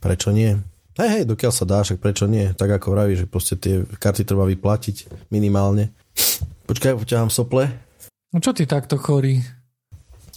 Prečo 0.00 0.30
nie? 0.30 0.56
Hej, 0.96 1.08
hej, 1.12 1.24
dokiaľ 1.28 1.52
sa 1.52 1.68
dá, 1.68 1.84
však 1.84 2.00
prečo 2.00 2.24
nie? 2.24 2.56
Tak 2.56 2.80
ako 2.80 2.96
vraví, 2.96 3.20
že 3.20 3.28
proste 3.28 3.52
tie 3.60 3.84
karty 3.84 4.24
treba 4.24 4.48
vyplatiť 4.48 5.28
minimálne. 5.28 5.92
Počkaj, 6.64 6.96
poťahám 6.96 7.28
sople. 7.28 7.68
No 8.32 8.40
čo 8.40 8.56
ty 8.56 8.64
takto 8.64 8.96
chorý? 8.96 9.44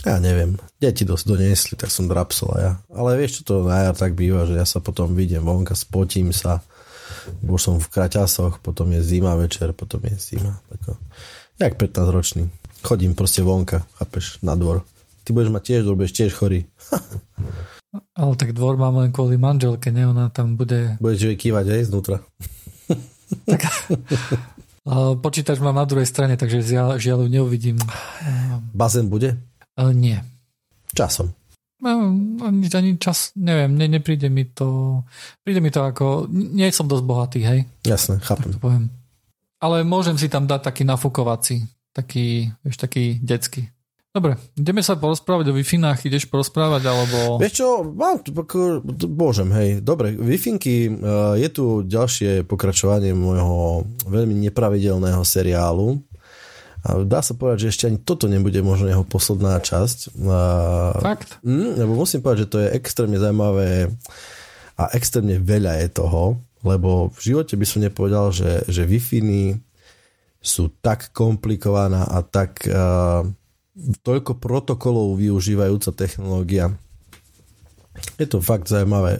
Ja 0.03 0.19
neviem. 0.19 0.59
Deti 0.79 1.03
dosť 1.03 1.25
doniesli, 1.27 1.75
tak 1.75 1.91
som 1.91 2.07
drapsol 2.11 2.51
ja. 2.59 2.71
Ale 2.91 3.19
vieš, 3.19 3.39
čo 3.39 3.41
to 3.43 3.55
na 3.67 3.87
jar 3.87 3.95
tak 3.95 4.15
býva, 4.15 4.47
že 4.47 4.55
ja 4.55 4.63
sa 4.63 4.79
potom 4.79 5.11
vidím 5.15 5.43
vonka, 5.43 5.75
spotím 5.75 6.31
sa. 6.31 6.63
Už 7.43 7.59
som 7.59 7.75
v 7.79 7.91
kraťasoch, 7.91 8.63
potom 8.63 8.91
je 8.95 9.03
zima 9.03 9.35
večer, 9.35 9.75
potom 9.75 9.99
je 10.07 10.15
zima. 10.15 10.59
Tako. 10.71 10.95
Jak 11.59 11.75
15 11.75 12.15
ročný. 12.15 12.43
Chodím 12.79 13.11
proste 13.11 13.43
vonka, 13.43 13.83
chápeš, 13.99 14.39
na 14.39 14.55
dvor 14.55 14.87
ty 15.29 15.37
budeš 15.37 15.53
mať 15.53 15.63
tiež, 15.69 15.81
budeš 15.93 16.13
tiež 16.17 16.33
chorý. 16.33 16.65
Ale 18.17 18.33
tak 18.33 18.57
dvor 18.57 18.81
mám 18.81 18.97
len 18.97 19.13
kvôli 19.13 19.37
manželke, 19.37 19.93
ne? 19.93 20.09
Ona 20.09 20.33
tam 20.33 20.57
bude... 20.57 20.97
Budeš 20.97 21.29
ju 21.29 21.37
kývať 21.37 21.69
aj 21.69 21.81
znútra. 21.85 22.17
tak, 23.49 23.61
počítač 25.25 25.61
mám 25.61 25.77
na 25.77 25.85
druhej 25.85 26.09
strane, 26.09 26.33
takže 26.33 26.65
žiaľ, 26.65 26.97
žiaľ 26.97 27.29
neuvidím. 27.29 27.77
Bazén 28.73 29.05
bude? 29.05 29.37
Ale 29.77 29.93
nie. 29.93 30.17
Časom. 30.97 31.29
No, 31.79 32.11
ani, 32.43 32.67
ani 32.73 32.91
čas, 32.99 33.31
neviem, 33.39 33.71
ne, 33.71 33.87
nepríde 33.87 34.27
mi 34.27 34.49
to, 34.49 34.99
príde 35.45 35.63
mi 35.63 35.71
to 35.71 35.85
ako, 35.85 36.27
nie 36.27 36.67
som 36.75 36.89
dosť 36.89 37.05
bohatý, 37.05 37.39
hej? 37.45 37.59
Jasné, 37.87 38.19
chápem. 38.19 38.51
Tak 38.51 38.57
to 38.57 38.61
poviem. 38.65 38.85
Ale 39.63 39.85
môžem 39.87 40.19
si 40.19 40.27
tam 40.27 40.43
dať 40.43 40.73
taký 40.73 40.83
nafukovací, 40.83 41.63
taký, 41.95 42.51
vieš, 42.65 42.77
taký 42.81 43.21
detský. 43.23 43.71
Dobre, 44.19 44.35
ideme 44.59 44.83
sa 44.83 44.99
porozprávať 44.99 45.47
o 45.47 45.55
wi 45.55 45.63
ideš 45.63 46.27
porozprávať, 46.27 46.91
alebo... 46.91 47.39
Vieš 47.39 47.53
čo, 47.55 47.87
mám, 47.87 48.19
božem, 49.07 49.47
hej, 49.55 49.79
dobre, 49.79 50.11
wi 50.11 50.35
eh, 50.35 50.91
je 51.39 51.47
tu 51.47 51.87
ďalšie 51.87 52.43
pokračovanie 52.43 53.15
môjho 53.15 53.87
veľmi 54.11 54.35
nepravidelného 54.43 55.23
seriálu. 55.23 56.03
A 56.83 56.99
dá 57.07 57.23
sa 57.23 57.31
povedať, 57.31 57.63
že 57.63 57.71
ešte 57.71 57.87
ani 57.87 57.99
toto 58.03 58.27
nebude 58.27 58.59
možno 58.59 58.91
jeho 58.91 59.07
posledná 59.07 59.55
časť. 59.55 60.19
Fakt? 60.99 61.39
Mm, 61.39 61.79
lebo 61.79 61.95
musím 61.95 62.19
povedať, 62.19 62.43
že 62.43 62.51
to 62.51 62.57
je 62.59 62.75
extrémne 62.75 63.15
zaujímavé 63.23 63.87
a 64.75 64.83
extrémne 64.99 65.39
veľa 65.39 65.79
je 65.87 65.87
toho, 65.95 66.43
lebo 66.67 67.07
v 67.15 67.19
živote 67.23 67.55
by 67.55 67.65
som 67.67 67.87
nepovedal, 67.87 68.35
že, 68.35 68.67
že 68.67 68.83
wi 68.83 68.99
sú 70.43 70.71
tak 70.83 71.15
komplikovaná 71.15 72.03
a 72.03 72.19
tak 72.23 72.63
uh, 72.67 73.27
toľko 74.03 74.37
protokolov 74.37 75.17
využívajúca 75.17 75.91
technológia. 75.95 76.75
Je 78.15 78.27
to 78.27 78.39
fakt 78.39 78.71
zaujímavé. 78.71 79.19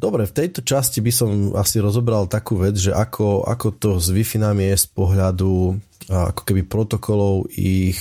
Dobre, 0.00 0.24
v 0.24 0.32
tejto 0.32 0.64
časti 0.64 1.04
by 1.04 1.12
som 1.12 1.28
asi 1.52 1.76
rozobral 1.76 2.24
takú 2.24 2.56
vec, 2.56 2.72
že 2.80 2.88
ako, 2.88 3.44
ako 3.44 3.68
to 3.76 3.90
s 4.00 4.08
wi 4.08 4.24
je 4.24 4.76
z 4.76 4.86
pohľadu 4.96 5.76
ako 6.08 6.42
keby 6.42 6.64
protokolov 6.64 7.52
ich 7.52 8.00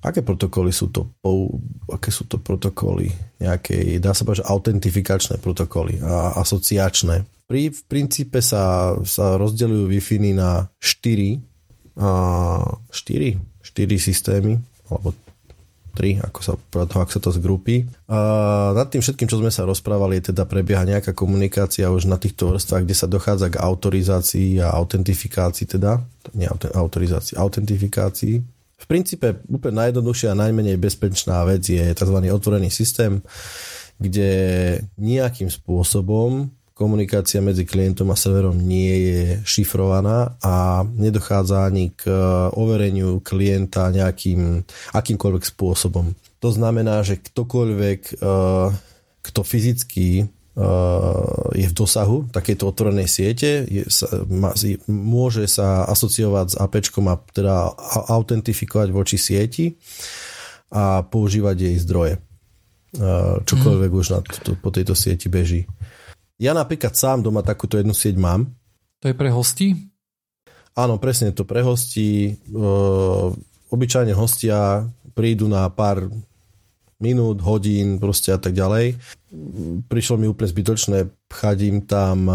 aké 0.00 0.24
protokoly 0.24 0.72
sú 0.72 0.90
to? 0.90 1.06
Aké 1.92 2.10
sú 2.10 2.26
to 2.26 2.40
protokoly? 2.40 3.12
Nejaké, 3.38 4.00
dá 4.00 4.16
sa 4.16 4.24
povedať, 4.24 4.42
že 4.42 4.50
autentifikačné 4.50 5.34
protokoly 5.38 6.00
a 6.02 6.40
asociačné. 6.40 7.24
Pri, 7.46 7.70
v 7.70 7.82
princípe 7.86 8.42
sa, 8.42 8.94
sa 9.06 9.34
rozdeľujú 9.38 9.84
wi 9.90 10.00
na 10.34 10.70
4 10.78 11.49
4, 12.00 12.88
4 12.88 13.36
systémy, 14.00 14.56
alebo 14.88 15.12
3, 15.94 16.22
ako 16.22 16.40
sa, 16.40 16.52
ako 16.56 17.12
sa 17.12 17.20
to 17.20 17.30
zgrupí. 17.34 17.84
A 18.06 18.70
nad 18.72 18.88
tým 18.88 19.02
všetkým, 19.02 19.26
čo 19.26 19.42
sme 19.42 19.50
sa 19.50 19.66
rozprávali, 19.66 20.22
teda 20.22 20.46
prebieha 20.46 20.86
nejaká 20.86 21.12
komunikácia 21.12 21.90
už 21.90 22.06
na 22.06 22.16
týchto 22.16 22.54
vrstvách, 22.54 22.86
kde 22.86 22.96
sa 22.96 23.10
dochádza 23.10 23.50
k 23.50 23.60
autorizácii 23.60 24.62
a 24.62 24.72
autentifikácii, 24.72 25.66
teda, 25.66 26.00
nie 26.32 26.46
autorizácii, 26.72 27.36
autentifikácii. 27.36 28.34
V 28.80 28.86
princípe 28.88 29.44
úplne 29.50 29.84
najjednoduchšia 29.84 30.32
a 30.32 30.40
najmenej 30.40 30.80
bezpečná 30.80 31.44
vec 31.44 31.68
je 31.68 31.92
tzv. 31.92 32.16
otvorený 32.32 32.72
systém, 32.72 33.20
kde 34.00 34.32
nejakým 34.96 35.52
spôsobom 35.52 36.48
komunikácia 36.80 37.44
medzi 37.44 37.68
klientom 37.68 38.08
a 38.08 38.16
serverom 38.16 38.56
nie 38.56 39.12
je 39.12 39.20
šifrovaná 39.44 40.40
a 40.40 40.80
nedochádza 40.88 41.68
ani 41.68 41.92
k 41.92 42.08
overeniu 42.56 43.20
klienta 43.20 43.92
nejakým 43.92 44.64
akýmkoľvek 44.96 45.44
spôsobom. 45.44 46.16
To 46.40 46.48
znamená, 46.48 47.04
že 47.04 47.20
ktokoľvek, 47.20 48.00
eh, 48.16 48.68
kto 49.20 49.40
fyzicky 49.44 50.24
eh, 50.24 50.28
je 51.52 51.66
v 51.68 51.74
dosahu 51.76 52.32
takejto 52.32 52.64
otvorenej 52.72 53.12
siete, 53.12 53.68
je, 53.68 53.84
sa, 53.92 54.08
ma, 54.24 54.56
môže 54.88 55.44
sa 55.52 55.84
asociovať 55.84 56.46
s 56.48 56.56
APčkom 56.56 57.12
a 57.12 57.20
teda 57.20 57.76
autentifikovať 58.08 58.88
voči 58.88 59.20
sieti 59.20 59.76
a 60.72 61.04
používať 61.04 61.56
jej 61.60 61.76
zdroje. 61.76 62.14
Čokoľvek 63.46 63.90
hmm. 63.94 64.00
už 64.02 64.06
na 64.10 64.20
to, 64.24 64.58
po 64.58 64.74
tejto 64.74 64.98
sieti 64.98 65.30
beží. 65.30 65.62
Ja 66.40 66.56
napríklad 66.56 66.96
sám 66.96 67.20
doma 67.20 67.44
takúto 67.44 67.76
jednu 67.76 67.92
sieť 67.92 68.16
mám. 68.16 68.48
To 69.04 69.12
je 69.12 69.16
pre 69.16 69.28
hostí? 69.28 69.76
Áno, 70.72 70.96
presne 70.96 71.36
to 71.36 71.44
pre 71.44 71.60
hostí. 71.60 72.32
E, 72.32 72.62
obyčajne 73.68 74.16
hostia 74.16 74.88
prídu 75.12 75.52
na 75.52 75.68
pár 75.68 76.08
minút, 76.96 77.44
hodín 77.44 78.00
proste 78.00 78.32
a 78.32 78.40
tak 78.40 78.56
ďalej. 78.56 78.96
Prišlo 79.88 80.16
mi 80.16 80.26
úplne 80.28 80.48
zbytočné, 80.48 80.98
pchať 81.28 81.58
tam 81.84 82.28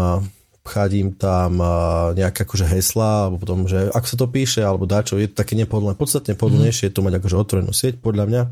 pchať 0.66 0.90
im 0.98 1.10
tam 1.14 1.62
nejaké 2.18 2.42
akože 2.42 2.66
hesla, 2.66 3.30
alebo 3.30 3.38
potom, 3.38 3.70
že 3.70 3.86
ak 3.86 4.02
sa 4.02 4.18
to 4.18 4.26
píše, 4.26 4.66
alebo 4.66 4.82
dačo, 4.82 5.14
je 5.14 5.30
to 5.30 5.38
také 5.38 5.54
nepodľné. 5.54 5.94
Podstatne 5.94 6.34
podľnejšie 6.34 6.82
mm. 6.82 6.88
je 6.90 6.94
to 6.98 7.04
mať 7.06 7.14
akože 7.22 7.36
otvorenú 7.38 7.70
sieť, 7.70 8.02
podľa 8.02 8.24
mňa. 8.26 8.42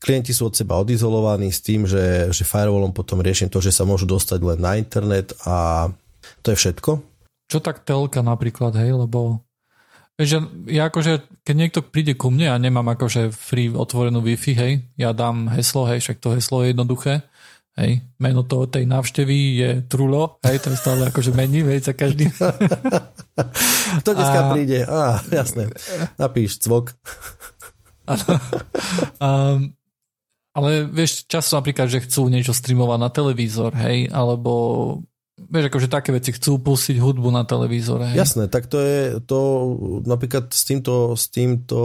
Klienti 0.00 0.32
sú 0.32 0.48
od 0.48 0.56
seba 0.56 0.80
odizolovaní 0.80 1.52
s 1.52 1.60
tým, 1.60 1.84
že, 1.84 2.32
že 2.32 2.48
firewallom 2.48 2.96
potom 2.96 3.20
riešim 3.20 3.52
to, 3.52 3.60
že 3.60 3.68
sa 3.68 3.84
môžu 3.84 4.08
dostať 4.08 4.40
len 4.40 4.58
na 4.58 4.80
internet 4.80 5.36
a 5.44 5.88
to 6.40 6.52
je 6.52 6.56
všetko. 6.56 7.04
Čo 7.52 7.58
tak 7.60 7.84
telka 7.84 8.24
napríklad, 8.24 8.72
hej, 8.80 8.96
lebo 8.96 9.44
že 10.20 10.40
ja 10.68 10.92
akože, 10.92 11.44
keď 11.44 11.54
niekto 11.56 11.80
príde 11.80 12.12
ku 12.12 12.28
mne 12.28 12.52
a 12.52 12.60
nemám 12.60 12.92
akože 12.92 13.32
free 13.32 13.72
otvorenú 13.72 14.20
Wi-Fi, 14.20 14.52
hej, 14.52 14.72
ja 15.00 15.16
dám 15.16 15.48
heslo, 15.56 15.88
hej, 15.88 16.04
však 16.04 16.20
to 16.20 16.36
heslo 16.36 16.60
je 16.60 16.76
jednoduché, 16.76 17.24
hej, 17.80 18.04
meno 18.20 18.44
toho 18.44 18.68
tej 18.68 18.84
návštevy 18.84 19.36
je 19.56 19.70
Trulo, 19.88 20.36
hej, 20.44 20.60
to 20.60 20.68
je 20.72 20.76
stále 20.76 21.08
akože 21.08 21.32
mení, 21.32 21.64
hej, 21.64 21.80
za 21.80 21.96
každý. 21.96 22.28
to 24.04 24.10
dneska 24.12 24.40
a... 24.44 24.48
príde, 24.52 24.84
á, 24.84 25.24
jasné, 25.32 25.72
napíš 26.20 26.60
cvok. 26.60 26.92
um, 29.24 29.72
ale 30.50 30.86
vieš, 30.86 31.26
často 31.30 31.58
napríklad, 31.58 31.86
že 31.86 32.02
chcú 32.02 32.26
niečo 32.26 32.50
streamovať 32.50 32.98
na 32.98 33.10
televízor, 33.10 33.72
hej, 33.78 34.10
alebo 34.10 34.52
vieš, 35.40 35.70
akože 35.70 35.88
také 35.88 36.10
veci 36.12 36.34
chcú 36.34 36.60
pustiť 36.60 37.00
hudbu 37.00 37.30
na 37.32 37.46
televízore. 37.46 38.12
Hej. 38.12 38.18
Jasné, 38.18 38.44
tak 38.50 38.66
to 38.66 38.78
je 38.82 39.22
to, 39.24 39.40
napríklad 40.04 40.52
s 40.52 40.62
týmto, 40.66 41.14
s 41.16 41.30
týmto 41.32 41.78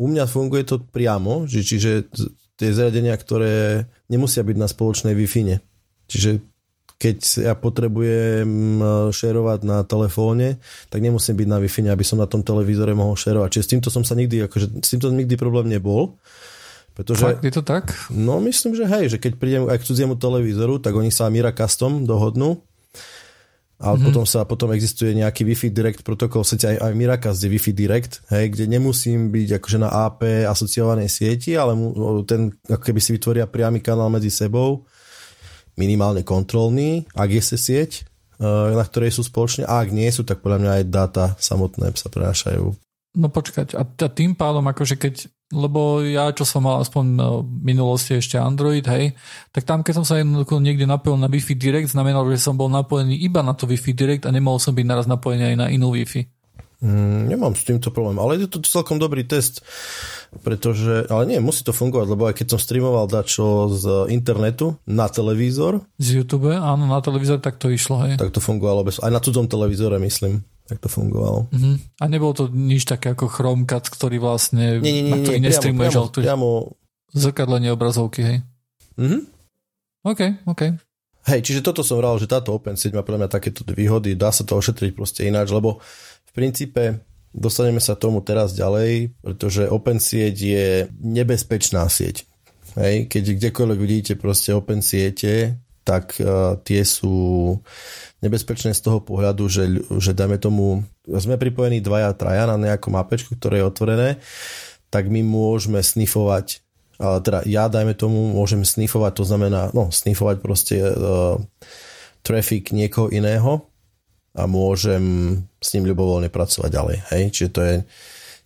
u 0.00 0.06
mňa 0.08 0.24
funguje 0.24 0.64
to 0.64 0.80
priamo, 0.80 1.44
že, 1.44 1.60
čiže 1.60 2.08
tie 2.56 2.72
zariadenia, 2.72 3.16
ktoré 3.16 3.84
nemusia 4.08 4.40
byť 4.40 4.56
na 4.56 4.68
spoločnej 4.68 5.12
Wi-Fi. 5.16 5.60
Čiže 6.08 6.30
keď 7.00 7.48
ja 7.48 7.54
potrebujem 7.56 8.80
šerovať 9.08 9.60
na 9.64 9.80
telefóne, 9.88 10.60
tak 10.92 11.00
nemusím 11.00 11.40
byť 11.40 11.48
na 11.48 11.56
Wi-Fi, 11.60 11.88
aby 11.88 12.04
som 12.04 12.20
na 12.20 12.28
tom 12.28 12.44
televízore 12.44 12.92
mohol 12.92 13.16
šerovať. 13.16 13.48
Čiže 13.56 13.64
s 13.64 13.72
týmto 13.72 13.88
som 13.88 14.04
sa 14.04 14.12
nikdy, 14.12 14.44
akože, 14.44 14.84
s 14.84 14.88
týmto 14.92 15.08
nikdy 15.08 15.40
problém 15.40 15.72
nebol. 15.72 16.20
Pretože, 17.00 17.24
Fakt, 17.24 17.40
je 17.40 17.52
to 17.56 17.64
tak? 17.64 17.96
No 18.12 18.44
myslím, 18.44 18.76
že 18.76 18.84
hej, 18.84 19.16
že 19.16 19.16
keď 19.16 19.32
prídem 19.40 19.64
aj 19.72 19.80
k 19.80 19.86
cudziemu 19.88 20.20
televízoru, 20.20 20.76
tak 20.76 20.92
oni 20.92 21.08
sa 21.08 21.32
Mira 21.32 21.48
Custom 21.56 22.04
dohodnú 22.04 22.60
ale 23.80 23.96
mm-hmm. 23.96 24.06
potom 24.12 24.24
sa 24.28 24.44
potom 24.44 24.68
existuje 24.76 25.16
nejaký 25.16 25.40
Wi-Fi 25.48 25.72
Direct 25.72 26.00
protokol, 26.04 26.44
sice 26.44 26.68
aj, 26.68 26.84
aj 26.84 26.92
Miracast 26.92 27.40
je 27.40 27.48
Wi-Fi 27.48 27.72
Direct, 27.72 28.20
hej, 28.28 28.52
kde 28.52 28.68
nemusím 28.68 29.32
byť 29.32 29.56
akože 29.56 29.78
na 29.80 29.88
AP 29.88 30.44
asociovanej 30.44 31.08
sieti, 31.08 31.56
ale 31.56 31.72
mu, 31.72 31.96
ten 32.28 32.52
ako 32.68 32.82
keby 32.84 33.00
si 33.00 33.16
vytvoria 33.16 33.48
priamy 33.48 33.80
kanál 33.80 34.12
medzi 34.12 34.28
sebou, 34.28 34.84
minimálne 35.80 36.20
kontrolný, 36.20 37.08
ak 37.16 37.32
je 37.32 37.40
sa 37.40 37.56
sieť, 37.56 38.04
eh, 38.04 38.76
na 38.76 38.84
ktorej 38.84 39.16
sú 39.16 39.24
spoločne, 39.24 39.64
a 39.64 39.80
ak 39.80 39.96
nie 39.96 40.12
sú, 40.12 40.28
tak 40.28 40.44
podľa 40.44 40.60
mňa 40.60 40.72
aj 40.76 40.84
dáta 40.92 41.24
samotné 41.40 41.96
sa 41.96 42.12
prenášajú. 42.12 42.76
No 43.16 43.26
počkať, 43.32 43.80
a 43.80 43.82
tým 44.12 44.36
pádom 44.36 44.62
akože 44.68 45.00
keď 45.00 45.32
lebo 45.50 45.98
ja, 46.06 46.30
čo 46.30 46.46
som 46.46 46.62
mal 46.62 46.78
aspoň 46.78 47.04
no, 47.10 47.28
v 47.42 47.74
minulosti 47.74 48.14
ešte 48.14 48.38
Android, 48.38 48.86
hej, 48.86 49.18
tak 49.50 49.66
tam, 49.66 49.82
keď 49.82 50.02
som 50.02 50.06
sa 50.06 50.22
jednoducho 50.22 50.62
niekde 50.62 50.86
napojil 50.86 51.18
na 51.18 51.26
Wi-Fi 51.26 51.58
Direct, 51.58 51.90
znamenalo, 51.90 52.30
že 52.30 52.38
som 52.38 52.54
bol 52.54 52.70
napojený 52.70 53.18
iba 53.18 53.42
na 53.42 53.58
to 53.58 53.66
Wi-Fi 53.66 53.92
Direct 53.92 54.24
a 54.26 54.34
nemohol 54.34 54.62
som 54.62 54.72
byť 54.72 54.86
naraz 54.86 55.10
napojený 55.10 55.54
aj 55.54 55.56
na 55.58 55.66
inú 55.74 55.90
Wi-Fi. 55.90 56.22
Mm, 56.80 57.28
nemám 57.28 57.52
s 57.52 57.68
týmto 57.68 57.92
problém, 57.92 58.16
ale 58.16 58.40
je 58.40 58.48
to 58.48 58.64
celkom 58.64 58.96
dobrý 58.96 59.28
test, 59.28 59.60
pretože, 60.40 61.04
ale 61.12 61.28
nie, 61.28 61.36
musí 61.36 61.60
to 61.60 61.76
fungovať, 61.76 62.06
lebo 62.08 62.24
aj 62.24 62.40
keď 62.40 62.56
som 62.56 62.60
streamoval 62.62 63.04
dačo 63.04 63.68
z 63.68 63.84
internetu 64.08 64.80
na 64.88 65.12
televízor. 65.12 65.84
Z 66.00 66.24
YouTube, 66.24 66.56
áno, 66.56 66.88
na 66.88 67.04
televízor, 67.04 67.44
tak 67.44 67.60
to 67.60 67.68
išlo, 67.68 68.00
hej. 68.08 68.16
Tak 68.16 68.32
to 68.32 68.40
fungovalo, 68.40 68.88
bez, 68.88 68.96
aj 68.96 69.12
na 69.12 69.20
cudzom 69.20 69.44
televízore, 69.44 70.00
myslím 70.00 70.40
tak 70.70 70.78
to 70.78 70.86
fungovalo. 70.86 71.50
Uh-huh. 71.50 71.74
A 71.98 72.04
nebol 72.06 72.30
to 72.30 72.46
nič 72.46 72.86
také 72.86 73.18
ako 73.18 73.26
Chromecast, 73.26 73.90
ktorý 73.90 74.22
vlastne, 74.22 74.78
nie, 74.78 74.94
nie, 74.94 75.02
nie, 75.02 75.10
na 75.10 75.18
ktorý 75.18 75.38
nie, 75.42 75.46
nestreamuješ, 75.50 75.94
priamo, 75.98 76.14
priamo, 76.14 76.14
priamo... 76.14 76.48
zrkadlenie 77.10 77.74
obrazovky, 77.74 78.20
hej? 78.22 78.38
Uh-huh. 78.94 79.26
OK, 80.06 80.46
OK. 80.46 80.62
Hej, 81.26 81.40
čiže 81.44 81.60
toto 81.60 81.82
som 81.82 81.98
vral, 81.98 82.16
že 82.16 82.30
táto 82.30 82.54
Open 82.54 82.78
sieť 82.78 82.94
má 82.94 83.02
pre 83.02 83.18
mňa 83.18 83.28
takéto 83.28 83.66
výhody, 83.66 84.14
dá 84.14 84.30
sa 84.30 84.46
to 84.46 84.56
ošetriť 84.56 84.94
proste 84.94 85.26
ináč, 85.26 85.50
lebo 85.52 85.82
v 86.24 86.32
princípe 86.32 87.02
dostaneme 87.34 87.82
sa 87.82 87.98
tomu 87.98 88.22
teraz 88.24 88.54
ďalej, 88.54 89.12
pretože 89.20 89.68
Open 89.68 90.00
sieť 90.00 90.36
je 90.38 90.66
nebezpečná 91.02 91.84
sieť. 91.90 92.24
Hej, 92.78 93.10
keď 93.10 93.36
kdekoľvek 93.36 93.78
vidíte 93.82 94.12
proste 94.14 94.54
Open 94.54 94.80
siete, 94.80 95.58
tak 95.90 96.14
uh, 96.22 96.54
tie 96.62 96.86
sú 96.86 97.58
nebezpečné 98.22 98.70
z 98.70 98.80
toho 98.86 99.02
pohľadu, 99.02 99.50
že, 99.50 99.64
že 99.98 100.14
dajme 100.14 100.38
tomu, 100.38 100.86
sme 101.10 101.34
pripojení 101.34 101.82
dvaja, 101.82 102.14
traja 102.14 102.46
na 102.46 102.54
nejakom 102.54 102.94
mapečku, 102.94 103.34
ktoré 103.34 103.58
je 103.58 103.66
otvorené, 103.66 104.08
tak 104.94 105.10
my 105.10 105.26
môžeme 105.26 105.82
snifovať, 105.82 106.62
ale 107.02 107.18
teda 107.26 107.42
ja 107.50 107.66
dajme 107.66 107.98
tomu, 107.98 108.30
môžem 108.30 108.62
snifovať, 108.62 109.12
to 109.18 109.24
znamená, 109.26 109.74
no 109.74 109.90
snifovať 109.90 110.36
proste 110.38 110.78
uh, 110.78 111.42
traffic 112.22 112.70
niekoho 112.70 113.10
iného 113.10 113.66
a 114.38 114.46
môžem 114.46 115.34
s 115.58 115.74
ním 115.74 115.90
ľubovoľne 115.90 116.30
pracovať 116.30 116.70
ďalej. 116.70 116.96
Hej? 117.10 117.22
Čiže 117.34 117.50
to 117.50 117.60
je 117.66 117.74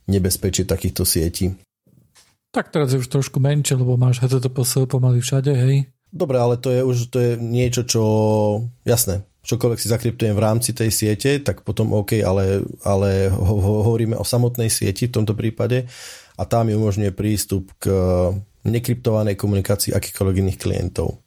nebezpečie 0.09 0.65
takýchto 0.65 1.05
sietí. 1.05 1.53
Tak 2.55 2.71
teraz 2.71 2.95
je 2.95 3.03
už 3.03 3.11
trošku 3.11 3.43
menšie, 3.43 3.75
lebo 3.75 3.99
máš 3.99 4.23
HTTPS 4.23 4.87
pomaly 4.87 5.19
všade, 5.19 5.53
hej? 5.53 5.91
Dobre, 6.15 6.39
ale 6.39 6.55
to 6.63 6.71
je 6.71 6.81
už 6.87 7.11
to 7.11 7.19
je 7.19 7.33
niečo, 7.35 7.83
čo... 7.83 8.03
Jasné, 8.87 9.27
čokoľvek 9.43 9.83
si 9.83 9.91
zakryptujem 9.91 10.39
v 10.39 10.45
rámci 10.47 10.71
tej 10.71 10.95
siete, 10.95 11.43
tak 11.43 11.67
potom 11.67 11.91
OK, 11.91 12.23
ale, 12.23 12.63
ale 12.87 13.27
ho, 13.35 13.55
ho, 13.59 13.73
hovoríme 13.83 14.15
o 14.15 14.23
samotnej 14.23 14.71
sieti 14.71 15.11
v 15.11 15.15
tomto 15.19 15.35
prípade 15.35 15.91
a 16.39 16.43
tam 16.47 16.71
mi 16.71 16.79
umožňuje 16.79 17.11
prístup 17.11 17.75
k 17.83 17.91
nekryptovanej 18.63 19.35
komunikácii 19.35 19.91
akýchkoľvek 19.91 20.37
iných 20.41 20.59
klientov. 20.63 21.19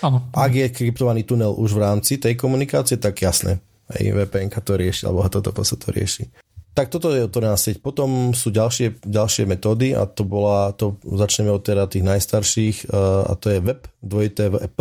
Ano. 0.00 0.28
Ak 0.32 0.52
je 0.52 0.72
kryptovaný 0.72 1.28
tunel 1.28 1.52
už 1.52 1.76
v 1.76 1.84
rámci 1.84 2.16
tej 2.16 2.36
komunikácie, 2.36 2.96
tak 2.96 3.20
jasné, 3.20 3.60
aj 3.92 4.02
VPN 4.24 4.48
to 4.48 4.74
rieši, 4.76 5.04
alebo 5.04 5.28
toto 5.28 5.52
sa 5.64 5.76
to 5.76 5.92
rieši. 5.92 6.28
Tak 6.74 6.90
toto 6.90 7.14
je 7.14 7.22
otvorená 7.22 7.54
sieť. 7.54 7.78
Potom 7.78 8.34
sú 8.34 8.50
ďalšie, 8.50 9.06
ďalšie 9.06 9.46
metódy 9.46 9.94
a 9.94 10.10
to 10.10 10.26
bola, 10.26 10.74
to 10.74 10.98
začneme 11.06 11.54
od 11.54 11.62
teda 11.62 11.86
tých 11.86 12.02
najstarších 12.02 12.90
a 13.30 13.32
to 13.38 13.46
je 13.54 13.58
web, 13.62 13.86
dvojité 14.02 14.50
web 14.50 14.74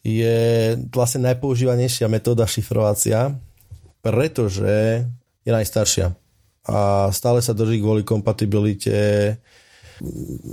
je 0.00 0.76
vlastne 0.88 1.28
najpoužívanejšia 1.28 2.08
metóda 2.08 2.48
šifrovacia, 2.48 3.36
pretože 4.00 5.04
je 5.44 5.50
najstaršia 5.52 6.16
a 6.68 7.08
stále 7.12 7.40
sa 7.40 7.56
drží 7.56 7.80
kvôli 7.80 8.04
kompatibilite 8.04 9.36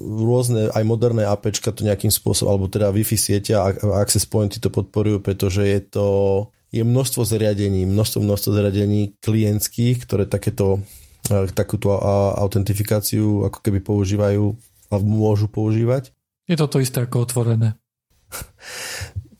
rôzne 0.04 0.68
aj 0.76 0.84
moderné 0.84 1.24
APčka 1.24 1.72
to 1.72 1.88
nejakým 1.88 2.12
spôsobom, 2.12 2.52
alebo 2.52 2.66
teda 2.68 2.92
Wi-Fi 2.92 3.16
siete 3.16 3.56
a 3.56 3.72
access 3.96 4.28
pointy 4.28 4.60
to 4.60 4.68
podporujú, 4.68 5.24
pretože 5.24 5.64
je 5.64 5.80
to 5.88 6.08
je 6.78 6.86
množstvo 6.86 7.26
zariadení, 7.26 7.90
množstvo, 7.90 8.22
množstvo 8.22 8.50
zariadení 8.54 9.18
klientských, 9.20 10.06
ktoré 10.06 10.30
takéto 10.30 10.86
takúto 11.52 11.92
autentifikáciu 12.40 13.44
ako 13.52 13.60
keby 13.60 13.84
používajú 13.84 14.56
alebo 14.88 15.06
môžu 15.06 15.52
používať. 15.52 16.16
Je 16.48 16.56
to 16.56 16.72
to 16.72 16.80
isté 16.80 17.04
ako 17.04 17.28
otvorené. 17.28 17.76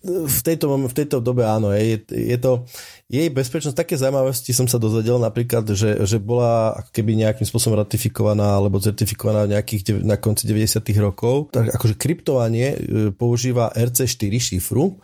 v 0.08 0.40
tejto, 0.44 0.68
v 0.72 0.96
tejto 0.96 1.18
dobe 1.24 1.48
áno, 1.48 1.72
je, 1.72 2.04
je 2.12 2.38
to 2.40 2.68
jej 3.08 3.32
bezpečnosť, 3.32 3.76
také 3.76 3.96
zaujímavosti 3.96 4.52
som 4.52 4.68
sa 4.68 4.76
dozvedel 4.76 5.16
napríklad, 5.16 5.64
že, 5.72 6.04
že 6.04 6.20
bola 6.20 6.76
ako 6.76 6.92
keby 6.92 7.16
nejakým 7.24 7.48
spôsobom 7.48 7.80
ratifikovaná 7.80 8.60
alebo 8.60 8.84
certifikovaná 8.84 9.48
nejakých, 9.48 10.04
na 10.04 10.20
konci 10.20 10.44
90 10.44 10.84
rokov, 11.00 11.56
tak 11.56 11.72
akože 11.72 11.96
kryptovanie 11.96 12.68
e, 12.76 12.78
používa 13.16 13.72
RC4 13.72 14.34
šifru, 14.36 15.00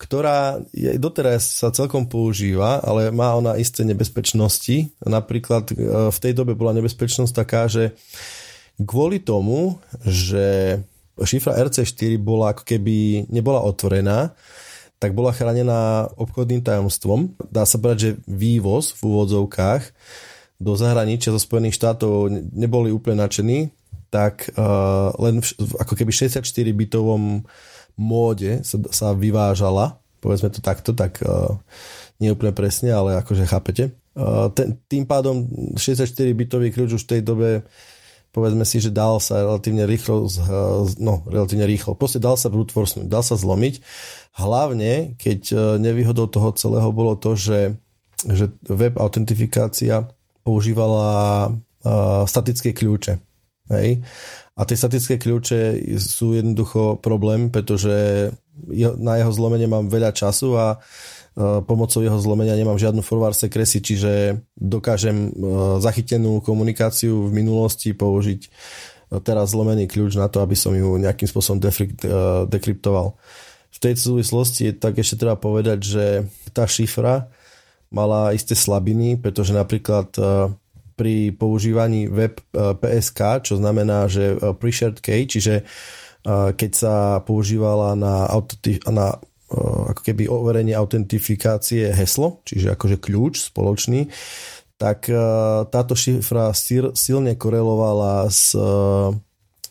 ktorá 0.00 0.64
je, 0.72 0.96
doteraz 0.96 1.60
sa 1.60 1.68
celkom 1.68 2.08
používa, 2.08 2.80
ale 2.80 3.12
má 3.12 3.36
ona 3.36 3.60
isté 3.60 3.84
nebezpečnosti. 3.84 4.88
Napríklad 5.04 5.76
e, 5.76 6.08
v 6.08 6.18
tej 6.18 6.32
dobe 6.32 6.56
bola 6.56 6.72
nebezpečnosť 6.80 7.32
taká, 7.36 7.68
že 7.68 7.92
kvôli 8.80 9.20
tomu, 9.20 9.76
že 10.00 10.80
šifra 11.20 11.60
RC4 11.68 12.16
bola 12.16 12.56
ako 12.56 12.64
keby 12.64 13.28
nebola 13.28 13.60
otvorená, 13.60 14.32
tak 14.96 15.12
bola 15.12 15.36
chránená 15.36 16.08
obchodným 16.16 16.64
tajomstvom. 16.64 17.36
Dá 17.52 17.68
sa 17.68 17.76
povedať, 17.76 17.98
že 18.00 18.10
vývoz 18.24 18.96
v 18.96 19.00
úvodzovkách 19.04 19.82
do 20.60 20.72
zahraničia 20.76 21.32
zo 21.32 21.40
Spojených 21.40 21.76
štátov 21.76 22.28
neboli 22.52 22.92
úplne 22.92 23.24
nadšení, 23.24 23.72
tak 24.12 24.52
uh, 24.56 25.08
len 25.16 25.40
v, 25.40 25.72
ako 25.80 25.96
keby 25.96 26.12
64 26.12 26.44
bitovom 26.76 27.48
móde 27.98 28.60
sa, 28.66 28.76
sa 28.90 29.08
vyvážala, 29.16 29.98
povedzme 30.20 30.52
to 30.52 30.60
takto, 30.60 30.92
tak 30.92 31.22
uh, 31.24 31.56
nie 32.20 32.30
úplne 32.30 32.52
presne, 32.52 32.92
ale 32.92 33.16
akože 33.18 33.48
chápete. 33.48 33.94
Uh, 34.12 34.52
ten, 34.52 34.76
tým 34.90 35.08
pádom 35.08 35.48
64 35.78 36.06
bitový 36.36 36.74
kľúč 36.74 37.00
už 37.00 37.04
v 37.06 37.10
tej 37.18 37.22
dobe 37.24 37.50
povedzme 38.30 38.62
si, 38.62 38.78
že 38.78 38.94
dal 38.94 39.18
sa 39.18 39.42
relatívne 39.42 39.86
rýchlo, 39.86 40.30
no 41.02 41.26
relatívne 41.26 41.66
rýchlo, 41.66 41.98
proste 41.98 42.22
dal 42.22 42.38
sa 42.38 42.46
brute 42.46 42.70
dal 43.06 43.26
sa 43.26 43.34
zlomiť. 43.34 43.82
Hlavne, 44.38 45.18
keď 45.18 45.40
e, 45.50 45.56
nevýhodou 45.82 46.30
toho 46.30 46.54
celého 46.54 46.94
bolo 46.94 47.18
to, 47.18 47.34
že, 47.34 47.74
že 48.22 48.54
web 48.70 48.94
autentifikácia 48.96 50.06
používala 50.40 51.06
uh, 51.52 52.24
statické 52.24 52.72
kľúče. 52.72 53.20
Hej? 53.70 54.02
A 54.58 54.66
tie 54.66 54.76
statické 54.76 55.16
kľúče 55.16 55.80
sú 55.96 56.36
jednoducho 56.36 57.00
problém, 57.00 57.48
pretože 57.48 58.28
na 58.98 59.16
jeho 59.16 59.32
zlomenie 59.32 59.70
mám 59.70 59.88
veľa 59.88 60.12
času 60.12 60.58
a 60.58 60.66
E, 61.30 61.62
pomocou 61.62 62.02
jeho 62.02 62.18
zlomenia 62.18 62.58
nemám 62.58 62.74
žiadnu 62.74 63.06
forward 63.06 63.38
secrecy, 63.38 63.78
čiže 63.78 64.42
dokážem 64.58 65.30
e, 65.30 65.30
zachytenú 65.78 66.42
komunikáciu 66.42 67.30
v 67.30 67.32
minulosti 67.32 67.94
použiť 67.94 68.40
e, 68.44 68.50
teraz 69.22 69.54
zlomený 69.54 69.86
kľúč 69.86 70.18
na 70.18 70.26
to, 70.26 70.42
aby 70.42 70.58
som 70.58 70.74
ju 70.74 70.98
nejakým 70.98 71.30
spôsobom 71.30 71.62
dekryptoval. 72.50 73.14
V 73.70 73.78
tej 73.78 73.94
súvislosti 73.94 74.74
tak 74.74 74.98
ešte 74.98 75.22
treba 75.22 75.38
povedať, 75.38 75.78
že 75.78 76.04
tá 76.50 76.66
šifra 76.66 77.30
mala 77.94 78.34
isté 78.34 78.58
slabiny, 78.58 79.14
pretože 79.18 79.54
napríklad 79.54 80.10
pri 81.00 81.32
používaní 81.32 82.12
web 82.12 82.36
PSK, 82.52 83.48
čo 83.48 83.56
znamená, 83.56 84.04
že 84.04 84.36
pre-shared 84.60 85.00
key, 85.00 85.24
čiže 85.24 85.64
keď 86.28 86.70
sa 86.76 87.24
používala 87.24 87.96
na, 87.96 88.28
na 88.92 89.16
ako 89.88 90.00
keby 90.04 90.28
overenie 90.28 90.76
autentifikácie 90.76 91.88
heslo, 91.96 92.44
čiže 92.44 92.76
akože 92.76 93.00
kľúč 93.00 93.48
spoločný, 93.48 94.12
tak 94.76 95.08
táto 95.72 95.96
šifra 95.96 96.52
silne 96.92 97.32
korelovala 97.40 98.28
s, 98.28 98.52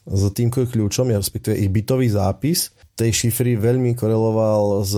s 0.09 0.21
tým 0.33 0.49
kľúčom, 0.49 1.13
respektíve 1.13 1.53
ich 1.57 1.69
bytový 1.69 2.09
zápis. 2.09 2.73
Tej 2.97 3.29
šifry 3.29 3.55
veľmi 3.55 3.93
koreloval 3.93 4.81
s, 4.81 4.93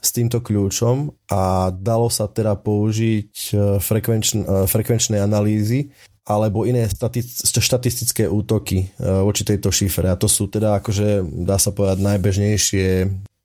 s 0.00 0.10
týmto 0.12 0.44
kľúčom 0.44 1.10
a 1.32 1.72
dalo 1.74 2.12
sa 2.12 2.28
teda 2.30 2.54
použiť 2.60 3.32
frekvenčn, 3.80 4.68
frekvenčné 4.68 5.18
analýzy 5.18 5.90
alebo 6.26 6.66
iné 6.66 6.90
štatistické 6.90 8.26
útoky 8.26 8.90
voči 8.98 9.42
tejto 9.46 9.70
šifre. 9.70 10.10
A 10.10 10.18
to 10.18 10.26
sú 10.26 10.50
teda 10.50 10.82
akože, 10.82 11.22
dá 11.46 11.54
sa 11.54 11.70
povedať, 11.70 12.02
najbežnejšie 12.02 12.88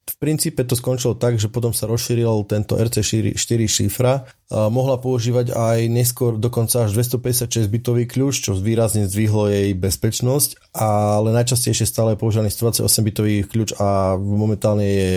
v 0.01 0.15
princípe 0.29 0.61
to 0.65 0.77
skončilo 0.77 1.17
tak, 1.17 1.41
že 1.41 1.49
potom 1.49 1.73
sa 1.73 1.89
rozšíril 1.89 2.45
tento 2.45 2.77
RC4 2.77 3.61
šifra. 3.65 4.29
Mohla 4.51 5.01
používať 5.01 5.53
aj 5.55 5.89
neskôr 5.89 6.37
dokonca 6.37 6.85
až 6.85 6.93
256 6.93 7.65
bitový 7.69 8.05
kľúč, 8.05 8.45
čo 8.45 8.53
výrazne 8.53 9.09
zdvihlo 9.09 9.49
jej 9.49 9.73
bezpečnosť, 9.73 10.77
ale 10.77 11.33
najčastejšie 11.33 11.89
stále 11.89 12.13
je 12.13 12.21
používaný 12.21 12.53
128 12.53 12.85
bitový 13.01 13.35
kľúč 13.45 13.77
a 13.81 14.13
momentálne 14.19 14.85
je 14.85 15.11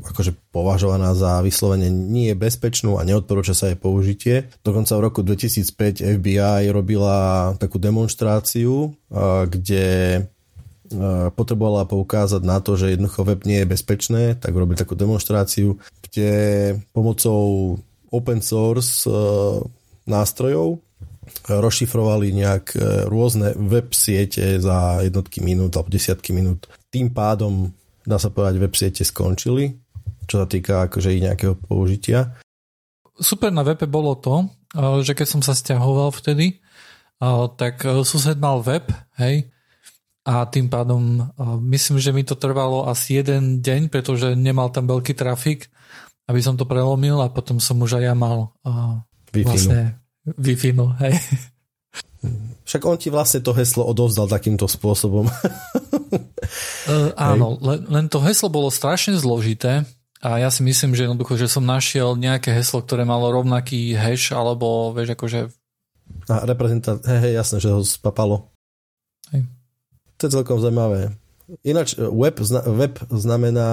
akože 0.00 0.32
považovaná 0.48 1.12
za 1.12 1.44
vyslovene 1.44 1.92
nie 1.92 2.32
bezpečnú 2.32 2.96
a 2.96 3.04
neodporúča 3.04 3.52
sa 3.52 3.68
jej 3.68 3.76
použitie. 3.76 4.48
Dokonca 4.64 4.96
v 4.96 5.04
roku 5.04 5.20
2005 5.20 6.00
FBI 6.20 6.72
robila 6.72 7.52
takú 7.60 7.76
demonstráciu, 7.76 8.96
kde 9.48 9.84
potrebovala 11.32 11.88
poukázať 11.88 12.42
na 12.44 12.60
to, 12.60 12.76
že 12.76 12.92
jednoducho 12.96 13.24
web 13.24 13.40
nie 13.48 13.64
je 13.64 13.70
bezpečné, 13.70 14.22
tak 14.36 14.52
robili 14.52 14.76
takú 14.76 14.92
demonstráciu, 14.92 15.80
kde 16.04 16.30
pomocou 16.92 17.76
open 18.12 18.44
source 18.44 19.08
e, 19.08 19.12
nástrojov 20.04 20.84
rozšifrovali 21.48 22.36
nejak 22.36 22.64
e, 22.76 22.78
rôzne 23.08 23.56
web 23.56 23.88
siete 23.96 24.60
za 24.60 25.00
jednotky 25.00 25.40
minút 25.40 25.72
alebo 25.80 25.88
desiatky 25.88 26.36
minút. 26.36 26.68
Tým 26.92 27.08
pádom, 27.08 27.72
dá 28.02 28.16
sa 28.18 28.30
povedať, 28.30 28.58
web 28.58 28.74
siete 28.74 29.02
skončili, 29.06 29.78
čo 30.26 30.42
sa 30.42 30.46
týka 30.46 30.86
akože 30.90 31.14
ich 31.14 31.24
nejakého 31.24 31.58
použitia. 31.58 32.36
Super 33.18 33.52
na 33.54 33.62
webe 33.62 33.86
bolo 33.86 34.16
to, 34.18 34.46
e, 34.74 35.04
že 35.04 35.12
keď 35.14 35.26
som 35.26 35.40
sa 35.44 35.54
stiahoval 35.54 36.10
vtedy, 36.14 36.62
tak 37.54 37.86
sused 38.02 38.34
mal 38.42 38.66
web, 38.66 38.90
hej, 39.14 39.46
a 40.22 40.46
tým 40.46 40.70
pádom 40.70 41.22
myslím, 41.66 41.98
že 41.98 42.14
mi 42.14 42.22
to 42.22 42.38
trvalo 42.38 42.86
asi 42.86 43.18
jeden 43.18 43.58
deň, 43.58 43.90
pretože 43.90 44.38
nemal 44.38 44.70
tam 44.70 44.86
veľký 44.86 45.18
trafik, 45.18 45.66
aby 46.30 46.38
som 46.38 46.54
to 46.54 46.62
prelomil 46.62 47.18
a 47.18 47.26
potom 47.26 47.58
som 47.58 47.82
už 47.82 47.98
aj 47.98 48.04
ja 48.06 48.14
mal 48.14 48.54
Wi-Fi. 49.34 49.42
vlastne 49.42 49.80
Wi-Fi, 50.38 50.70
hej. 51.02 51.14
Však 52.72 52.88
on 52.88 52.96
ti 52.96 53.12
vlastne 53.12 53.44
to 53.44 53.52
heslo 53.52 53.84
odovzdal 53.84 54.32
takýmto 54.32 54.64
spôsobom. 54.64 55.28
uh, 55.28 57.12
áno, 57.36 57.60
len, 57.60 57.84
len 57.84 58.08
to 58.08 58.16
heslo 58.24 58.48
bolo 58.48 58.72
strašne 58.72 59.12
zložité 59.20 59.84
a 60.24 60.40
ja 60.40 60.48
si 60.48 60.64
myslím, 60.64 60.96
že 60.96 61.04
jednoducho, 61.04 61.36
že 61.36 61.52
som 61.52 61.68
našiel 61.68 62.16
nejaké 62.16 62.48
heslo, 62.48 62.80
ktoré 62.80 63.04
malo 63.04 63.28
rovnaký 63.28 63.92
hash, 63.92 64.32
alebo 64.32 64.96
vieš, 64.96 65.12
akože... 65.20 65.52
A 66.32 66.48
reprezentant, 66.48 67.04
hej, 67.04 67.20
hej, 67.28 67.32
jasné, 67.36 67.60
že 67.60 67.68
ho 67.68 67.84
spapalo. 67.84 68.48
Hej. 69.36 69.44
To 70.16 70.22
je 70.24 70.32
celkom 70.32 70.56
zaujímavé. 70.56 71.12
Ináč 71.60 72.00
e, 72.00 72.08
web, 72.08 72.40
web 72.72 72.94
znamená, 73.12 73.68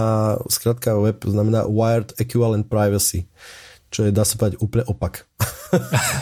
skratka 0.52 1.00
web 1.00 1.24
znamená 1.24 1.72
Wired 1.72 2.20
Equivalent 2.20 2.68
Privacy, 2.68 3.32
čo 3.96 4.04
je, 4.04 4.12
dá 4.12 4.28
sa 4.28 4.36
povedať, 4.36 4.60
úplne 4.60 4.84
opak. 4.92 5.24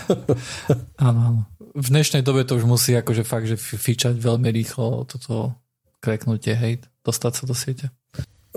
áno, 1.02 1.20
áno. 1.26 1.42
V 1.78 1.94
dnešnej 1.94 2.26
dobe 2.26 2.42
to 2.42 2.58
už 2.58 2.66
musí 2.66 2.98
akože 2.98 3.22
fakt, 3.22 3.46
že 3.46 3.54
fičať 3.54 4.18
veľmi 4.18 4.50
rýchlo 4.50 5.06
toto 5.06 5.54
kreknutie, 6.02 6.58
hej, 6.58 6.82
dostať 7.06 7.32
sa 7.38 7.44
do 7.46 7.54
siete. 7.54 7.94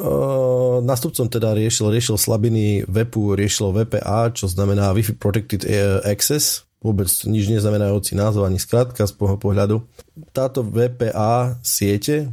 Uh, 0.01 0.81
nastupcom 0.81 1.29
teda 1.29 1.53
riešil, 1.53 1.93
riešil 1.93 2.17
slabiny 2.17 2.89
webu, 2.89 3.37
riešil 3.37 3.77
VPA, 3.77 4.33
čo 4.33 4.49
znamená 4.49 4.97
Wi-Fi 4.97 5.21
Protected 5.21 5.69
Access, 6.01 6.65
vôbec 6.81 7.13
nič 7.29 7.53
neznamenajúci 7.53 8.17
názov 8.17 8.49
ani 8.49 8.57
skrátka 8.57 9.05
z 9.05 9.13
pohľadu. 9.13 9.85
Táto 10.33 10.65
VPA 10.65 11.61
siete, 11.61 12.33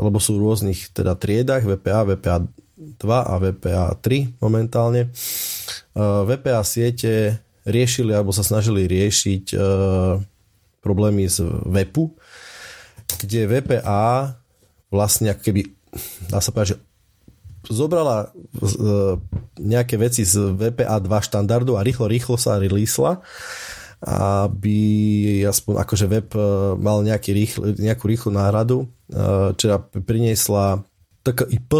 lebo 0.00 0.16
sú 0.16 0.40
v 0.40 0.48
rôznych 0.48 0.96
teda 0.96 1.12
triedách, 1.12 1.68
VPA, 1.68 2.08
VPA 2.08 2.48
2 2.80 3.04
a 3.04 3.34
VPA 3.36 3.92
3 4.00 4.40
momentálne. 4.40 5.12
VPA 6.24 6.64
siete 6.64 7.44
riešili 7.70 8.12
alebo 8.12 8.34
sa 8.34 8.42
snažili 8.42 8.90
riešiť 8.90 9.54
problémy 10.80 11.28
z 11.28 11.44
webu, 11.68 12.12
kde 13.20 13.46
VPA 13.46 14.34
vlastne 14.90 15.30
ako 15.32 15.42
keby 15.44 15.60
dá 16.30 16.38
sa 16.42 16.50
povedať, 16.50 16.74
že 16.74 16.78
zobrala 17.70 18.30
e, 18.30 18.58
nejaké 19.60 20.00
veci 20.00 20.24
z 20.24 20.56
VPA 20.56 20.98
2 20.98 21.06
štandardu 21.28 21.76
a 21.76 21.84
rýchlo, 21.84 22.08
rýchlo 22.08 22.36
sa 22.40 22.56
releasla 22.56 23.20
aby 24.00 24.80
aspoň 25.44 25.84
akože 25.84 26.06
web 26.08 26.32
e, 26.32 26.40
mal 26.80 27.04
nejaký 27.04 27.30
rýchl, 27.36 27.60
nejakú 27.76 28.08
rýchlu 28.08 28.32
náhradu, 28.32 28.88
teda 29.60 29.76
priniesla 29.92 30.80
TKIP, 31.20 31.70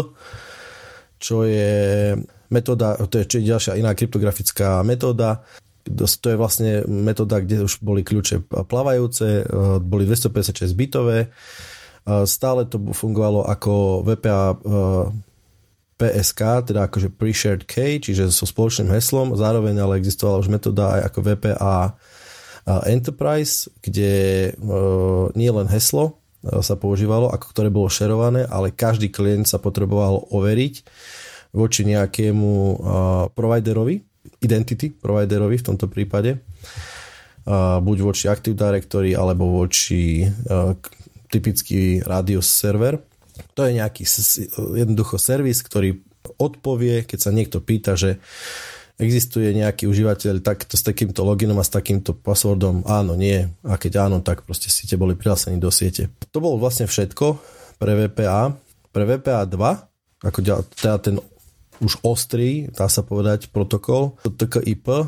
čo 1.17 1.47
je 1.49 2.13
metóda, 2.53 2.99
to 3.09 3.23
je 3.23 3.41
ďalšia 3.41 3.79
iná 3.79 3.95
kryptografická 3.97 4.85
metóda, 4.85 5.41
To 5.85 6.27
je 6.29 6.37
vlastne 6.37 6.85
metóda, 6.85 7.41
kde 7.41 7.65
už 7.65 7.81
boli 7.81 8.05
kľúče 8.05 8.45
plavajúce, 8.47 9.49
boli 9.81 10.05
256 10.05 10.73
bitové, 10.77 11.33
stále 12.05 12.65
to 12.69 12.81
fungovalo 12.93 13.45
ako 13.45 14.05
VPA 14.05 14.57
PSK, 16.01 16.41
teda 16.73 16.89
akože 16.89 17.13
pre-shared 17.13 17.69
key, 17.69 18.01
čiže 18.01 18.33
so 18.33 18.49
spoločným 18.49 18.89
heslom, 18.89 19.37
zároveň 19.37 19.77
ale 19.85 20.01
existovala 20.01 20.41
už 20.41 20.49
metóda 20.49 20.97
aj 20.97 21.01
ako 21.13 21.19
VPA 21.21 21.77
Enterprise, 22.89 23.69
kde 23.85 24.13
nie 25.37 25.51
len 25.53 25.69
heslo 25.69 26.17
sa 26.41 26.73
používalo, 26.73 27.29
ako 27.29 27.45
ktoré 27.53 27.69
bolo 27.69 27.85
šerované, 27.85 28.49
ale 28.49 28.73
každý 28.73 29.13
klient 29.13 29.45
sa 29.45 29.61
potreboval 29.61 30.25
overiť 30.33 30.81
voči 31.53 31.85
nejakému 31.85 32.81
providerovi, 33.37 34.01
identity 34.41 34.89
providerovi 34.93 35.57
v 35.57 35.65
tomto 35.65 35.89
prípade, 35.89 36.41
buď 37.81 37.97
voči 38.05 38.29
Active 38.29 38.57
Directory 38.57 39.17
alebo 39.17 39.61
voči 39.61 40.25
typický 41.31 42.03
radius 42.05 42.49
server. 42.49 43.01
To 43.57 43.65
je 43.65 43.79
nejaký 43.79 44.05
jednoducho 44.77 45.17
servis, 45.17 45.63
ktorý 45.65 45.97
odpovie, 46.37 47.07
keď 47.07 47.19
sa 47.19 47.31
niekto 47.33 47.63
pýta, 47.63 47.97
že 47.97 48.21
existuje 49.01 49.49
nejaký 49.57 49.89
užívateľ 49.89 50.45
takto 50.45 50.77
s 50.77 50.85
takýmto 50.85 51.25
loginom 51.25 51.57
a 51.57 51.65
s 51.65 51.73
takýmto 51.73 52.13
passwordom, 52.13 52.85
áno, 52.85 53.17
nie, 53.17 53.49
a 53.65 53.73
keď 53.81 54.05
áno, 54.05 54.21
tak 54.21 54.45
proste 54.45 54.69
ste 54.69 54.93
boli 54.93 55.17
prihlásení 55.17 55.57
do 55.57 55.73
siete. 55.73 56.13
To 56.29 56.37
bolo 56.37 56.61
vlastne 56.61 56.85
všetko 56.85 57.41
pre 57.81 57.97
VPA. 57.97 58.53
Pre 58.93 59.03
VPA 59.07 59.49
2, 59.49 60.29
ako 60.29 60.37
teda 60.77 61.01
ten 61.01 61.17
už 61.81 61.99
ostrý, 62.05 62.69
dá 62.69 62.85
sa 62.85 63.01
povedať, 63.01 63.49
protokol. 63.49 64.15
TKIP 64.21 64.87
eh, 64.87 65.03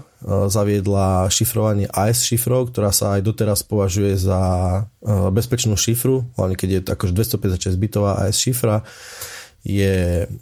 zaviedla 0.49 1.29
šifrovanie 1.29 1.85
AS 1.87 2.25
šifrov, 2.25 2.73
ktorá 2.73 2.89
sa 2.89 3.15
aj 3.15 3.21
doteraz 3.21 3.61
považuje 3.61 4.17
za 4.17 4.41
eh, 4.83 5.29
bezpečnú 5.29 5.77
šifru, 5.77 6.25
hlavne 6.35 6.57
keď 6.57 6.69
je 6.69 6.79
akože 6.89 7.13
256 7.13 7.77
bitová 7.77 8.25
AS 8.25 8.41
šifra, 8.41 8.81
je 9.61 10.25
eh, 10.25 10.37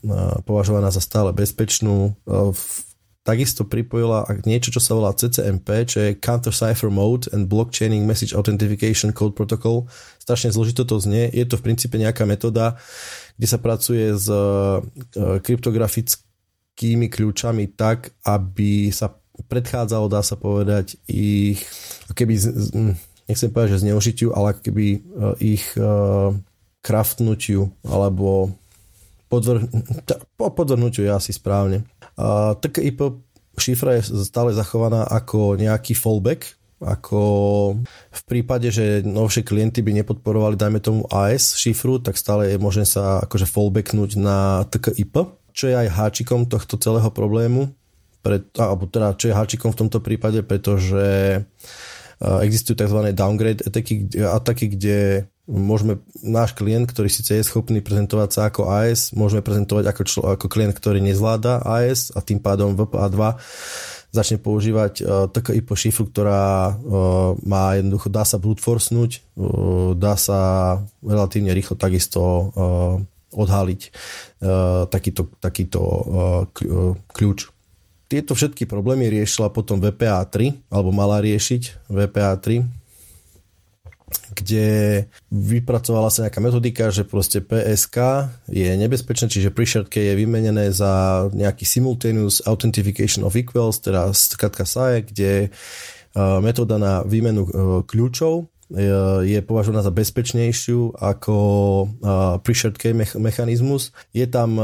považovaná 0.48 0.90
za 0.90 1.04
stále 1.04 1.36
bezpečnú. 1.36 2.16
Takisto 3.22 3.70
pripojila 3.70 4.26
niečo, 4.50 4.74
čo 4.74 4.82
sa 4.82 4.98
volá 4.98 5.14
CCMP, 5.14 5.86
čo 5.86 6.02
je 6.02 6.18
Counter 6.18 6.50
Cipher 6.50 6.90
Mode 6.90 7.30
and 7.30 7.46
Blockchaining 7.46 8.02
Message 8.02 8.34
Authentication 8.34 9.14
Code 9.14 9.38
Protocol. 9.38 9.86
Strašne 10.18 10.50
zložito 10.50 10.90
to 10.90 10.98
znie. 10.98 11.30
Je 11.30 11.46
to 11.46 11.62
v 11.62 11.70
princípe 11.70 12.02
nejaká 12.02 12.26
metóda, 12.26 12.82
kde 13.38 13.48
sa 13.48 13.60
pracuje 13.60 14.16
s 14.16 14.28
e, 14.28 14.40
kryptografickými 15.40 17.08
kľúčami 17.08 17.72
tak, 17.74 18.14
aby 18.28 18.92
sa 18.92 19.14
predchádzalo, 19.48 20.06
dá 20.12 20.22
sa 20.22 20.38
povedať, 20.38 21.02
ich 21.10 21.64
keby, 22.14 22.38
nechcem 23.26 23.50
povedať, 23.50 23.80
že 23.80 23.84
zneužitiu, 23.88 24.30
ale 24.36 24.58
keby 24.58 24.86
e, 24.96 25.00
ich 25.42 25.66
e, 25.76 25.84
kraftnutiu 26.82 27.72
alebo 27.86 28.54
podvr... 29.30 29.70
podvrhnutiu 30.36 31.08
je 31.08 31.14
asi 31.14 31.32
správne. 31.32 31.86
TKIP 32.60 33.00
šifra 33.56 34.02
je 34.02 34.26
stále 34.28 34.52
zachovaná 34.52 35.08
ako 35.08 35.56
nejaký 35.56 35.96
fallback, 35.96 36.61
ako 36.82 37.22
v 38.10 38.22
prípade, 38.26 38.74
že 38.74 39.06
novšie 39.06 39.46
klienty 39.46 39.86
by 39.86 40.02
nepodporovali, 40.02 40.58
dajme 40.58 40.82
tomu 40.82 41.06
AS 41.14 41.54
šifru, 41.56 42.02
tak 42.02 42.18
stále 42.18 42.50
je 42.50 42.58
možné 42.58 42.90
sa 42.90 43.22
akože 43.22 43.46
fallbacknúť 43.46 44.12
na 44.18 44.66
TKIP, 44.66 45.16
čo 45.54 45.70
je 45.70 45.76
aj 45.78 45.94
háčikom 45.94 46.50
tohto 46.50 46.82
celého 46.82 47.14
problému, 47.14 47.70
pre, 48.26 48.42
alebo 48.58 48.90
teda 48.90 49.14
čo 49.14 49.30
je 49.30 49.38
háčikom 49.38 49.72
v 49.74 49.80
tomto 49.86 50.02
prípade, 50.02 50.42
pretože 50.42 51.42
existujú 52.22 52.78
tzv. 52.78 53.14
downgrade 53.18 53.66
ataky, 53.66 54.14
ataky, 54.22 54.66
kde 54.78 55.26
môžeme, 55.50 56.06
náš 56.22 56.54
klient, 56.54 56.86
ktorý 56.86 57.10
síce 57.10 57.34
je 57.34 57.44
schopný 57.44 57.82
prezentovať 57.82 58.30
sa 58.30 58.42
ako 58.48 58.70
AS, 58.70 59.12
môžeme 59.18 59.42
prezentovať 59.42 59.86
ako, 59.90 60.02
člo, 60.06 60.22
ako 60.38 60.46
klient, 60.48 60.78
ktorý 60.78 61.02
nezvláda 61.02 61.66
AS 61.66 62.14
a 62.14 62.22
tým 62.22 62.38
pádom 62.38 62.78
VPA2 62.78 63.42
začne 64.12 64.38
používať 64.44 64.94
uh, 65.02 65.26
e, 65.26 65.32
TKI 65.32 65.62
po 65.64 65.80
šifru, 65.80 66.12
ktorá 66.12 66.76
uh, 66.76 67.34
má 67.48 67.80
jednoducho, 67.80 68.12
dá 68.12 68.28
sa 68.28 68.36
brute 68.36 68.60
forcenúť, 68.60 69.24
uh, 69.40 69.96
dá 69.96 70.20
sa 70.20 70.40
relatívne 71.00 71.56
rýchlo 71.56 71.80
takisto 71.80 72.20
uh, 72.20 73.00
odhaliť 73.32 73.82
uh, 73.88 74.84
takýto, 74.92 75.32
takýto 75.40 75.80
uh, 75.80 76.94
kľúč. 77.08 77.48
Tieto 78.12 78.36
všetky 78.36 78.68
problémy 78.68 79.08
riešila 79.08 79.56
potom 79.56 79.80
VPA 79.80 80.20
3, 80.28 80.68
alebo 80.68 80.92
mala 80.92 81.24
riešiť 81.24 81.88
VPA 81.88 82.36
3, 82.36 82.81
kde 84.32 84.68
vypracovala 85.30 86.10
sa 86.10 86.28
nejaká 86.28 86.40
metodika, 86.40 86.90
že 86.90 87.04
proste 87.04 87.44
PSK 87.44 88.28
je 88.48 88.70
nebezpečné, 88.80 89.28
čiže 89.28 89.54
key 89.88 90.12
je 90.12 90.16
vymenené 90.16 90.72
za 90.72 91.28
nejaký 91.32 91.68
simultaneous 91.68 92.42
authentication 92.48 93.28
of 93.28 93.36
equals, 93.36 93.80
teda 93.84 94.12
skratka 94.16 94.64
SAE, 94.64 95.04
kde 95.06 95.32
e, 95.46 95.50
metóda 96.40 96.80
na 96.80 97.04
výmenu 97.04 97.44
e, 97.46 97.52
kľúčov 97.86 98.34
e, 98.42 98.46
je 99.28 99.40
považovaná 99.44 99.84
za 99.84 99.94
bezpečnejšiu 99.94 100.96
ako 100.98 101.36
key 102.80 102.94
mechanizmus. 103.20 103.92
Je 104.16 104.26
tam 104.26 104.58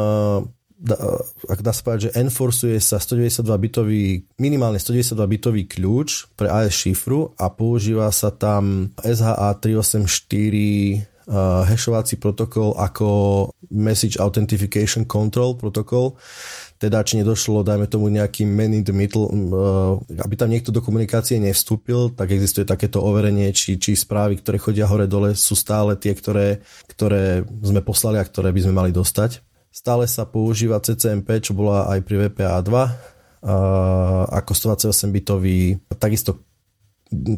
ak 1.50 1.60
dá 1.66 1.74
sa 1.74 1.82
povedať, 1.82 2.02
že 2.10 2.16
enforcuje 2.22 2.78
sa 2.78 3.02
192 3.02 3.42
bitový, 3.58 4.04
minimálne 4.38 4.78
192 4.78 5.18
bitový 5.26 5.66
kľúč 5.66 6.38
pre 6.38 6.46
AS 6.54 6.86
šifru 6.86 7.34
a 7.34 7.50
používa 7.50 8.14
sa 8.14 8.30
tam 8.30 8.94
SHA 9.02 9.58
384 9.58 11.18
uh, 11.34 12.22
protokol 12.22 12.78
ako 12.78 13.10
Message 13.74 14.22
Authentication 14.22 15.10
Control 15.10 15.58
protokol, 15.58 16.14
teda 16.78 17.02
či 17.02 17.18
nedošlo, 17.26 17.66
dajme 17.66 17.90
tomu 17.90 18.14
nejaký 18.14 18.46
man 18.46 18.78
in 18.78 18.86
the 18.86 18.94
middle, 18.94 19.26
uh, 19.34 19.98
aby 20.22 20.38
tam 20.38 20.54
niekto 20.54 20.70
do 20.70 20.86
komunikácie 20.86 21.42
nevstúpil, 21.42 22.14
tak 22.14 22.38
existuje 22.38 22.70
takéto 22.70 23.02
overenie, 23.02 23.50
či, 23.50 23.82
či 23.82 23.98
správy, 23.98 24.38
ktoré 24.38 24.62
chodia 24.62 24.86
hore-dole, 24.86 25.34
sú 25.34 25.58
stále 25.58 25.98
tie, 25.98 26.14
ktoré, 26.14 26.62
ktoré 26.86 27.50
sme 27.66 27.82
poslali 27.82 28.22
a 28.22 28.28
ktoré 28.30 28.54
by 28.54 28.62
sme 28.62 28.74
mali 28.78 28.92
dostať. 28.94 29.47
Stále 29.72 30.10
sa 30.10 30.26
používa 30.26 30.82
CCMP, 30.82 31.44
čo 31.44 31.54
bola 31.54 31.86
aj 31.92 32.00
pri 32.02 32.28
VPA 32.28 32.60
2 32.60 33.48
ako 34.34 34.52
128 34.52 35.14
bitový. 35.14 35.78
Takisto 35.96 36.42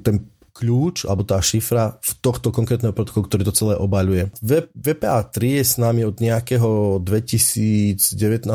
ten 0.01 0.25
kľúč 0.49 1.07
alebo 1.07 1.23
tá 1.23 1.39
šifra 1.39 1.99
v 2.03 2.11
tohto 2.19 2.51
konkrétneho 2.51 2.91
protokolu, 2.91 3.27
ktorý 3.31 3.43
to 3.47 3.55
celé 3.55 3.73
obaľuje. 3.79 4.31
VPA 4.75 5.23
3 5.23 5.59
je 5.59 5.63
s 5.63 5.79
nami 5.79 6.03
od 6.03 6.19
nejakého 6.19 6.99
2019-18 6.99 8.49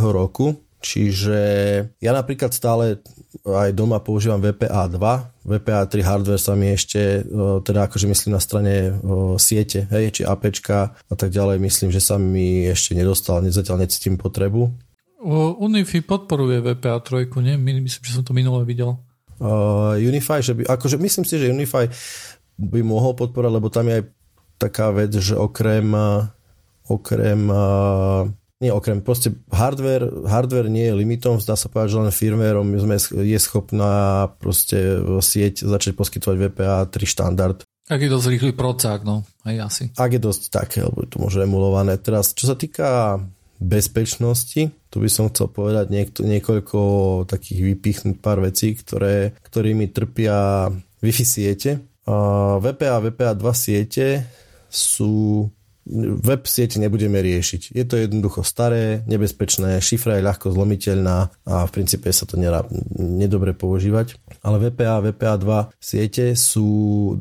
roku 0.00 0.56
Čiže 0.80 1.40
ja 2.00 2.12
napríklad 2.16 2.56
stále 2.56 3.04
aj 3.44 3.76
doma 3.76 4.00
používam 4.00 4.40
VPA 4.40 4.88
2, 4.88 5.44
VPA 5.44 5.84
3 5.84 6.00
hardware 6.00 6.40
sa 6.40 6.56
mi 6.56 6.72
ešte, 6.72 7.20
teda 7.68 7.84
akože 7.84 8.08
myslím 8.08 8.32
na 8.32 8.40
strane 8.40 8.96
siete, 9.36 9.84
hej, 9.92 10.20
či 10.20 10.22
APčka 10.24 10.96
a 10.96 11.14
tak 11.14 11.28
ďalej, 11.28 11.60
myslím, 11.60 11.92
že 11.92 12.00
sa 12.00 12.16
mi 12.16 12.64
ešte 12.64 12.96
nedostal, 12.96 13.44
zatiaľ 13.52 13.84
necítim 13.84 14.16
potrebu. 14.16 14.72
Unify 15.60 16.00
podporuje 16.00 16.64
VPA 16.64 16.96
3, 17.04 17.28
nie? 17.44 17.60
Myslím, 17.60 18.00
že 18.00 18.16
som 18.16 18.24
to 18.24 18.32
minule 18.32 18.64
videl. 18.64 18.96
Uh, 19.36 20.00
Unify, 20.00 20.40
že 20.40 20.56
by, 20.56 20.64
akože 20.64 20.96
myslím 20.96 21.28
si, 21.28 21.36
že 21.36 21.52
Unify 21.52 21.92
by 22.56 22.80
mohol 22.80 23.12
podporovať, 23.16 23.52
lebo 23.52 23.68
tam 23.68 23.88
je 23.88 24.00
aj 24.00 24.04
taká 24.56 24.92
vec, 24.92 25.12
že 25.16 25.36
okrem 25.36 25.92
okrem 26.90 27.46
uh, 27.46 28.26
nie 28.60 28.68
okrem, 28.68 29.00
proste 29.00 29.32
hardware, 29.48 30.28
hardware 30.28 30.68
nie 30.68 30.84
je 30.92 30.94
limitom, 30.94 31.40
zdá 31.40 31.56
sa 31.56 31.72
povedať, 31.72 31.96
že 31.96 32.00
len 32.04 32.12
firmwareom 32.12 32.68
sme, 32.76 32.96
je 33.24 33.38
schopná 33.40 34.28
proste 34.36 35.00
sieť 35.24 35.64
začať 35.64 35.96
poskytovať 35.96 36.36
VPA 36.36 36.84
3 36.84 36.92
štandard. 37.08 37.58
Ak 37.90 37.98
je 37.98 38.12
dosť 38.12 38.26
rýchly 38.30 38.52
procák, 38.54 39.02
no, 39.02 39.26
aj 39.42 39.56
asi. 39.64 39.84
Ak 39.96 40.12
je 40.14 40.22
dosť 40.22 40.42
také, 40.52 40.84
lebo 40.84 41.08
to 41.08 41.18
možno 41.18 41.42
emulované. 41.42 41.98
Teraz, 41.98 42.36
čo 42.36 42.46
sa 42.46 42.54
týka 42.54 43.18
bezpečnosti, 43.58 44.70
tu 44.92 44.96
by 45.02 45.10
som 45.10 45.26
chcel 45.32 45.50
povedať 45.50 45.90
niekto, 45.90 46.22
niekoľko 46.22 46.78
takých 47.26 47.60
vypichnúť 47.74 48.16
pár 48.22 48.44
vecí, 48.44 48.76
ktoré, 48.76 49.34
ktorými 49.42 49.90
trpia 49.90 50.68
Wi-Fi 51.02 51.26
siete. 51.26 51.70
Uh, 52.04 52.62
VPA 52.62 53.00
a 53.00 53.02
VPA 53.04 53.32
2 53.34 53.42
siete 53.56 54.24
sú 54.70 55.48
web 56.22 56.46
siete 56.46 56.78
nebudeme 56.78 57.18
riešiť. 57.18 57.74
Je 57.74 57.84
to 57.84 57.98
jednoducho 57.98 58.46
staré, 58.46 59.02
nebezpečné, 59.10 59.82
šifra 59.82 60.16
je 60.16 60.26
ľahko 60.26 60.54
zlomiteľná 60.54 61.34
a 61.44 61.54
v 61.66 61.70
princípe 61.74 62.06
sa 62.14 62.24
to 62.24 62.38
nedá 62.38 62.62
nedobre 62.94 63.50
používať. 63.50 64.14
Ale 64.46 64.70
VPA 64.70 65.02
a 65.02 65.04
VPA 65.10 65.34
2 65.34 65.82
siete 65.82 66.38
sú 66.38 66.68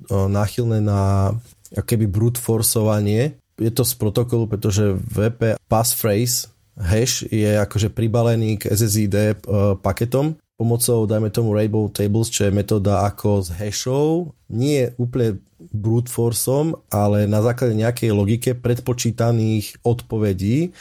náchylné 0.09 0.85
na 0.85 1.33
keby 1.73 2.05
brute 2.05 2.37
forceovanie. 2.37 3.41
Je 3.57 3.73
to 3.73 3.83
z 3.83 3.93
protokolu, 3.97 4.47
pretože 4.47 4.93
VPA 4.95 5.57
passphrase 5.67 6.47
hash 6.79 7.27
je 7.27 7.59
akože 7.59 7.91
pribalený 7.91 8.55
k 8.55 8.71
SSID 8.71 9.43
paketom 9.83 10.39
pomocou, 10.59 11.07
dajme 11.07 11.31
tomu 11.31 11.55
Rainbow 11.55 11.87
Tables, 11.87 12.27
čo 12.27 12.47
je 12.47 12.51
metóda 12.51 13.07
ako 13.07 13.47
s 13.47 13.49
hashou, 13.55 14.35
nie 14.51 14.91
úplne 14.99 15.39
brute 15.59 16.07
forceom, 16.07 16.79
ale 16.87 17.27
na 17.27 17.43
základe 17.43 17.75
nejakej 17.75 18.09
logike 18.15 18.51
predpočítaných 18.55 19.83
odpovedí 19.83 20.71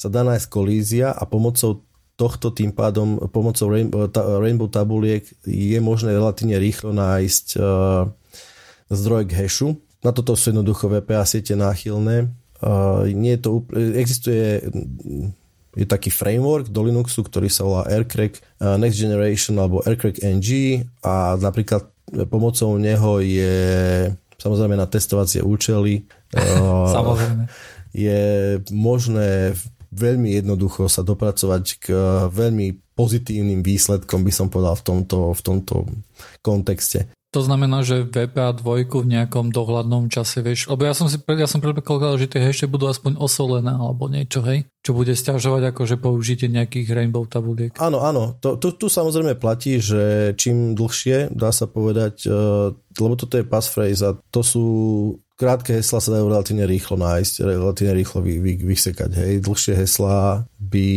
sa 0.00 0.08
dá 0.08 0.24
nájsť 0.24 0.46
kolízia 0.48 1.12
a 1.12 1.22
pomocou 1.28 1.84
tohto 2.16 2.48
tým 2.48 2.72
pádom, 2.72 3.20
pomocou 3.28 3.68
Rainbow, 3.68 4.68
tabuliek 4.72 5.28
je 5.44 5.78
možné 5.84 6.16
relatívne 6.16 6.56
rýchlo 6.56 6.96
nájsť 6.96 7.46
uh, 7.60 8.08
zdroj 8.88 9.28
k 9.28 9.36
hashu. 9.44 9.76
Na 10.00 10.16
toto 10.16 10.32
sú 10.32 10.48
jednoducho 10.48 10.88
VPA 10.88 11.28
siete 11.28 11.52
náchylné. 11.52 12.32
Uh, 12.56 13.04
nie 13.12 13.36
je 13.36 13.40
to, 13.44 13.50
existuje 14.00 14.64
je 15.76 15.84
taký 15.84 16.08
framework 16.08 16.72
do 16.72 16.88
Linuxu, 16.88 17.20
ktorý 17.20 17.52
sa 17.52 17.68
volá 17.68 17.84
Aircrack 17.84 18.40
uh, 18.64 18.80
Next 18.80 18.96
Generation 18.96 19.60
alebo 19.60 19.84
Aircrack 19.84 20.24
NG 20.24 20.80
a 21.04 21.36
napríklad 21.36 21.84
pomocou 22.30 22.78
neho 22.78 23.18
je 23.18 23.56
samozrejme 24.38 24.76
na 24.78 24.86
testovacie 24.86 25.42
účely. 25.42 26.06
samozrejme. 26.96 27.50
Je 27.96 28.20
možné 28.70 29.56
veľmi 29.96 30.36
jednoducho 30.36 30.92
sa 30.92 31.00
dopracovať 31.00 31.64
k 31.80 31.86
veľmi 32.28 32.96
pozitívnym 32.96 33.60
výsledkom, 33.64 34.24
by 34.24 34.32
som 34.32 34.48
povedal 34.48 34.76
v 34.76 34.84
tomto, 34.84 35.18
v 35.32 35.40
tomto 35.40 35.74
kontexte. 36.40 37.12
To 37.36 37.44
znamená, 37.44 37.84
že 37.84 38.08
VPA 38.08 38.56
2 38.56 38.88
v 38.88 39.12
nejakom 39.12 39.52
dohľadnom 39.52 40.08
čase, 40.08 40.40
vieš, 40.40 40.72
lebo 40.72 40.88
ja 40.88 40.96
som 40.96 41.04
si 41.04 41.20
ja 41.20 41.44
som 41.44 41.60
predpokladal, 41.60 42.16
že 42.16 42.32
tie 42.32 42.40
ešte 42.48 42.64
budú 42.64 42.88
aspoň 42.88 43.20
osolené 43.20 43.76
alebo 43.76 44.08
niečo, 44.08 44.40
hej, 44.40 44.64
čo 44.80 44.96
bude 44.96 45.12
stiažovať 45.12 45.68
akože 45.76 46.00
použitie 46.00 46.48
nejakých 46.48 46.96
rainbow 46.96 47.28
tabuliek. 47.28 47.76
Áno, 47.76 48.00
áno, 48.00 48.40
to, 48.40 48.56
to, 48.56 48.72
tu 48.72 48.88
samozrejme 48.88 49.36
platí, 49.36 49.76
že 49.84 50.32
čím 50.40 50.72
dlhšie, 50.72 51.28
dá 51.36 51.52
sa 51.52 51.68
povedať, 51.68 52.24
uh, 52.24 52.72
lebo 52.72 53.14
toto 53.20 53.36
je 53.36 53.44
passphrase 53.44 54.00
a 54.00 54.16
to 54.32 54.40
sú 54.40 54.64
krátke 55.36 55.76
hesla 55.76 56.00
sa 56.00 56.16
dajú 56.16 56.32
relatívne 56.32 56.64
rýchlo 56.64 56.96
nájsť, 56.96 57.44
relatívne 57.44 58.00
rýchlo 58.00 58.24
vy, 58.24 58.40
vy, 58.40 58.52
vysekať. 58.64 59.10
Hej. 59.12 59.32
Dlhšie 59.44 59.76
heslá 59.76 60.48
by 60.56 60.88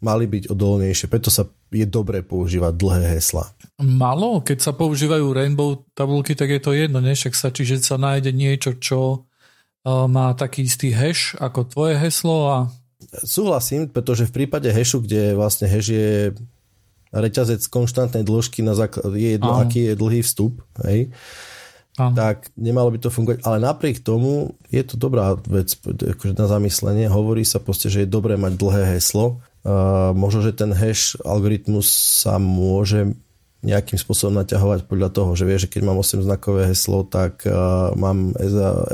mali 0.00 0.24
byť 0.24 0.48
odolnejšie, 0.48 1.12
preto 1.12 1.28
sa 1.28 1.44
je 1.68 1.84
dobré 1.84 2.24
používať 2.24 2.72
dlhé 2.72 3.20
hesla. 3.20 3.52
Malo, 3.76 4.40
keď 4.40 4.58
sa 4.64 4.72
používajú 4.72 5.36
rainbow 5.36 5.84
tabulky, 5.92 6.32
tak 6.32 6.48
je 6.48 6.60
to 6.64 6.72
jedno, 6.72 7.04
ne? 7.04 7.12
Však 7.12 7.36
sa, 7.36 7.52
čiže 7.52 7.84
sa 7.84 8.00
nájde 8.00 8.32
niečo, 8.32 8.72
čo 8.80 9.00
uh, 9.20 10.08
má 10.08 10.32
taký 10.32 10.64
istý 10.64 10.96
hash 10.96 11.36
ako 11.36 11.68
tvoje 11.68 12.00
heslo 12.00 12.48
a... 12.48 12.56
Súhlasím, 13.20 13.92
pretože 13.92 14.24
v 14.24 14.32
prípade 14.32 14.72
hashu, 14.72 15.04
kde 15.04 15.36
vlastne 15.36 15.68
hash 15.68 15.92
je 15.92 16.32
reťazec 17.12 17.68
konštantnej 17.68 18.24
dĺžky 18.24 18.64
na 18.64 18.72
základ, 18.72 19.12
je 19.12 19.36
jedno, 19.36 19.52
Aha. 19.52 19.68
aký 19.68 19.92
je 19.92 19.94
dlhý 19.94 20.20
vstup, 20.24 20.64
hej, 20.88 21.12
Aha. 22.00 22.16
tak 22.16 22.48
nemalo 22.56 22.88
by 22.88 22.98
to 23.04 23.12
fungovať. 23.12 23.44
Ale 23.44 23.60
napriek 23.60 24.00
tomu 24.00 24.56
je 24.72 24.80
to 24.88 24.96
dobrá 24.96 25.36
vec 25.36 25.76
akože 25.84 26.32
na 26.32 26.48
zamyslenie. 26.48 27.12
Hovorí 27.12 27.44
sa 27.44 27.60
proste, 27.60 27.92
že 27.92 28.04
je 28.04 28.08
dobré 28.08 28.40
mať 28.40 28.56
dlhé 28.56 28.96
heslo. 28.96 29.44
Uh, 29.66 30.16
možno, 30.16 30.40
že 30.40 30.56
ten 30.56 30.72
hash 30.72 31.20
algoritmus 31.24 31.92
sa 32.24 32.40
môže 32.40 33.12
nejakým 33.66 33.98
spôsobom 33.98 34.38
naťahovať 34.38 34.86
podľa 34.86 35.10
toho, 35.10 35.34
že 35.34 35.44
vie, 35.44 35.58
že 35.58 35.66
keď 35.66 35.82
mám 35.90 35.98
8 35.98 36.22
znakové 36.22 36.70
heslo, 36.70 37.02
tak 37.02 37.42
uh, 37.44 37.90
mám 37.98 38.30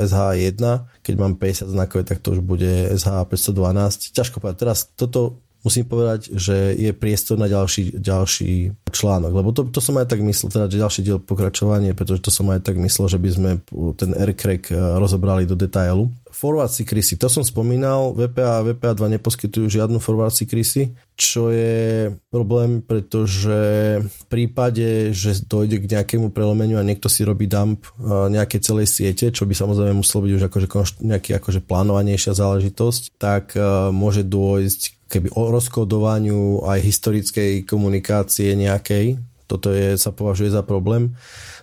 SH1, 0.01 0.61
keď 1.05 1.15
mám 1.15 1.37
50 1.37 1.69
znakové, 1.69 2.01
tak 2.01 2.25
to 2.25 2.33
už 2.33 2.41
bude 2.41 2.89
SH512. 2.97 4.17
Ťažko 4.17 4.41
povedať. 4.41 4.57
Teraz 4.65 4.89
toto 4.97 5.45
musím 5.63 5.87
povedať, 5.87 6.35
že 6.35 6.75
je 6.75 6.91
priestor 6.91 7.39
na 7.39 7.47
ďalší, 7.47 7.95
ďalší 7.95 8.75
článok, 8.91 9.31
lebo 9.31 9.49
to, 9.55 9.65
to 9.71 9.79
som 9.79 9.95
aj 9.95 10.11
tak 10.11 10.19
myslel, 10.21 10.51
teda 10.51 10.67
ďalší 10.67 11.01
diel 11.01 11.19
pokračovanie, 11.23 11.95
pretože 11.95 12.21
to 12.21 12.29
som 12.29 12.51
aj 12.51 12.67
tak 12.67 12.75
myslel, 12.77 13.07
že 13.07 13.17
by 13.17 13.29
sme 13.31 13.51
ten 13.95 14.11
aircrack 14.13 14.69
eh, 14.69 14.77
rozobrali 14.99 15.47
do 15.47 15.55
detailu. 15.55 16.11
Forward 16.33 16.73
secrecy, 16.73 17.15
to 17.15 17.29
som 17.29 17.45
spomínal, 17.45 18.11
VPA 18.17 18.59
a 18.59 18.65
VPA 18.65 18.97
2 18.97 19.21
neposkytujú 19.21 19.69
žiadnu 19.69 20.01
forward 20.01 20.33
secrecy, 20.33 20.89
čo 21.13 21.53
je 21.53 22.09
problém, 22.33 22.81
pretože 22.81 23.53
v 24.01 24.23
prípade, 24.27 25.13
že 25.13 25.45
dojde 25.45 25.77
k 25.77 25.89
nejakému 25.93 26.33
prelomeniu 26.33 26.81
a 26.81 26.87
niekto 26.87 27.05
si 27.05 27.23
robí 27.23 27.47
dump 27.47 27.87
eh, 27.87 28.27
nejakej 28.33 28.59
celej 28.59 28.87
siete, 28.91 29.31
čo 29.31 29.47
by 29.47 29.55
samozrejme 29.55 29.95
muselo 29.95 30.27
byť 30.27 30.31
už 30.35 30.43
akože 30.51 30.67
nejaký 31.07 31.39
akože 31.39 31.63
plánovanejšia 31.63 32.35
záležitosť, 32.35 33.15
tak 33.15 33.55
uh, 33.55 33.93
môže 33.93 34.25
dôjsť 34.25 35.02
keby 35.13 35.29
o 35.37 35.53
rozkodovaniu 35.53 36.65
aj 36.65 36.79
historickej 36.81 37.69
komunikácie 37.69 38.57
nejakej. 38.57 39.21
Toto 39.45 39.69
je, 39.69 39.93
sa 40.01 40.09
považuje 40.09 40.49
za 40.49 40.65
problém. 40.65 41.13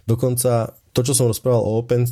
Dokonca 0.07 0.79
to, 0.95 1.01
čo 1.03 1.19
som 1.19 1.27
rozprával 1.27 1.67
o 1.67 1.83
open 1.83 2.07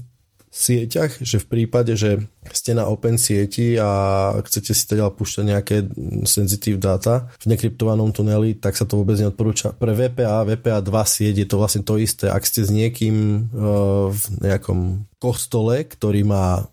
sieťach, 0.49 1.21
že 1.21 1.39
v 1.39 1.47
prípade, 1.47 1.93
že 1.95 2.25
ste 2.51 2.73
na 2.73 2.89
open 2.89 3.21
sieti 3.21 3.77
a 3.77 4.33
chcete 4.43 4.73
si 4.73 4.85
teda 4.89 5.13
púšťať 5.13 5.45
nejaké 5.45 5.77
sensitive 6.25 6.81
data 6.81 7.29
v 7.45 7.55
nekryptovanom 7.55 8.11
tuneli, 8.17 8.57
tak 8.57 8.75
sa 8.75 8.89
to 8.89 8.99
vôbec 8.99 9.21
neodporúča. 9.21 9.77
Pre 9.77 9.93
VPA, 9.93 10.49
VPA 10.49 10.81
2 10.81 10.89
sieť 10.89 11.35
je 11.45 11.47
to 11.47 11.61
vlastne 11.61 11.85
to 11.85 12.01
isté. 12.01 12.33
Ak 12.33 12.49
ste 12.49 12.65
s 12.65 12.73
niekým 12.73 13.47
uh, 13.53 14.09
v 14.09 14.23
nejakom 14.41 15.05
kostole, 15.21 15.85
ktorý 15.85 16.25
má 16.25 16.65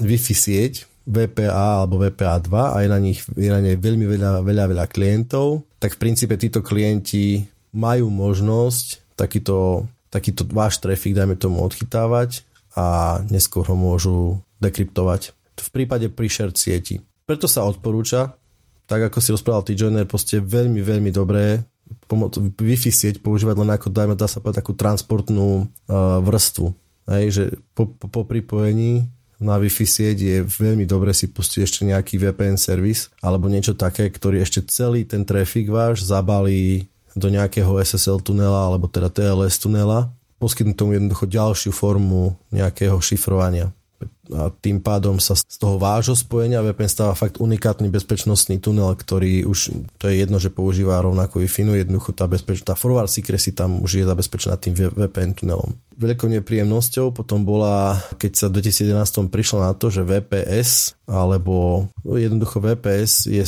Wi-Fi 0.00 0.34
sieť, 0.34 0.89
VPA 1.08 1.84
alebo 1.84 2.00
VPA 2.00 2.38
2 2.38 2.50
a 2.50 2.76
je 2.84 2.88
na 2.88 2.98
nich 3.00 3.20
je 3.24 3.50
na 3.50 3.60
nej 3.60 3.76
veľmi 3.80 4.04
veľa, 4.04 4.44
veľa, 4.44 4.64
veľa 4.70 4.86
klientov, 4.92 5.64
tak 5.80 5.96
v 5.96 6.00
princípe 6.02 6.36
títo 6.36 6.60
klienti 6.60 7.48
majú 7.72 8.12
možnosť 8.12 9.16
takýto, 9.16 9.88
takýto 10.12 10.44
váš 10.48 10.82
trafik, 10.82 11.16
dajme 11.16 11.36
tomu, 11.40 11.62
odchytávať 11.64 12.44
a 12.76 13.18
neskôr 13.28 13.66
ho 13.66 13.76
môžu 13.76 14.40
dekryptovať. 14.62 15.34
V 15.60 15.68
prípade 15.72 16.08
pri 16.08 16.28
shared 16.30 16.56
sieti. 16.56 17.04
Preto 17.28 17.44
sa 17.44 17.68
odporúča, 17.68 18.34
tak 18.88 19.06
ako 19.06 19.18
si 19.22 19.30
rozprával 19.30 19.62
T-Joiner, 19.62 20.08
proste 20.08 20.42
veľmi, 20.42 20.80
veľmi 20.82 21.10
dobré 21.12 21.62
pomoc, 22.06 22.38
Wi-Fi 22.38 22.90
sieť 22.90 23.22
používať 23.22 23.56
len 23.62 23.70
ako, 23.70 23.90
dajme, 23.90 24.14
dá 24.14 24.26
sa 24.26 24.42
povedať, 24.42 24.62
takú 24.62 24.72
transportnú 24.74 25.66
uh, 25.66 26.18
vrstvu. 26.22 26.74
Hej, 27.10 27.24
že 27.30 27.44
po, 27.74 27.90
po, 27.90 28.06
po 28.06 28.22
pripojení 28.26 29.10
na 29.40 29.56
Wi-Fi 29.56 29.86
sieť 29.88 30.18
je 30.20 30.36
veľmi 30.44 30.84
dobre 30.84 31.16
si 31.16 31.32
pustiť 31.32 31.60
ešte 31.64 31.80
nejaký 31.88 32.20
VPN 32.20 32.60
servis 32.60 33.08
alebo 33.24 33.48
niečo 33.48 33.72
také, 33.72 34.12
ktorý 34.12 34.44
ešte 34.44 34.68
celý 34.68 35.08
ten 35.08 35.24
trafik 35.24 35.72
váš 35.72 36.04
zabalí 36.04 36.92
do 37.16 37.32
nejakého 37.32 37.80
SSL 37.80 38.20
tunela 38.20 38.68
alebo 38.68 38.86
teda 38.86 39.08
TLS 39.08 39.58
tunela, 39.58 40.12
poskytnúť 40.38 40.76
tomu 40.76 40.94
jednoducho 40.94 41.26
ďalšiu 41.26 41.72
formu 41.72 42.36
nejakého 42.52 43.00
šifrovania 43.00 43.72
a 44.34 44.50
tým 44.50 44.78
pádom 44.78 45.18
sa 45.18 45.34
z 45.34 45.56
toho 45.58 45.76
vášho 45.76 46.14
spojenia 46.14 46.62
VPN 46.62 46.90
stáva 46.90 47.14
fakt 47.18 47.42
unikátny 47.42 47.90
bezpečnostný 47.90 48.62
tunel, 48.62 48.94
ktorý 48.94 49.46
už, 49.46 49.74
to 49.98 50.10
je 50.10 50.22
jedno, 50.22 50.38
že 50.38 50.52
používa 50.52 51.02
rovnako 51.02 51.42
Wi-Fi, 51.42 51.86
jednoducho 51.86 52.14
tá, 52.14 52.30
bezpeč, 52.30 52.62
tá 52.62 52.78
forward 52.78 53.10
secrecy 53.10 53.54
tam 53.54 53.82
už 53.82 54.02
je 54.02 54.04
zabezpečená 54.06 54.54
tým 54.58 54.74
VPN 54.74 55.34
tunelom. 55.34 55.74
Veľkou 56.00 56.32
nepríjemnosťou 56.32 57.12
potom 57.12 57.44
bola, 57.44 58.00
keď 58.16 58.32
sa 58.32 58.46
v 58.48 58.64
2011 58.64 59.28
prišlo 59.28 59.58
na 59.60 59.76
to, 59.76 59.92
že 59.92 60.06
VPS 60.06 60.96
alebo 61.10 61.86
jednoducho 62.06 62.62
VPS 62.62 63.28
je, 63.28 63.44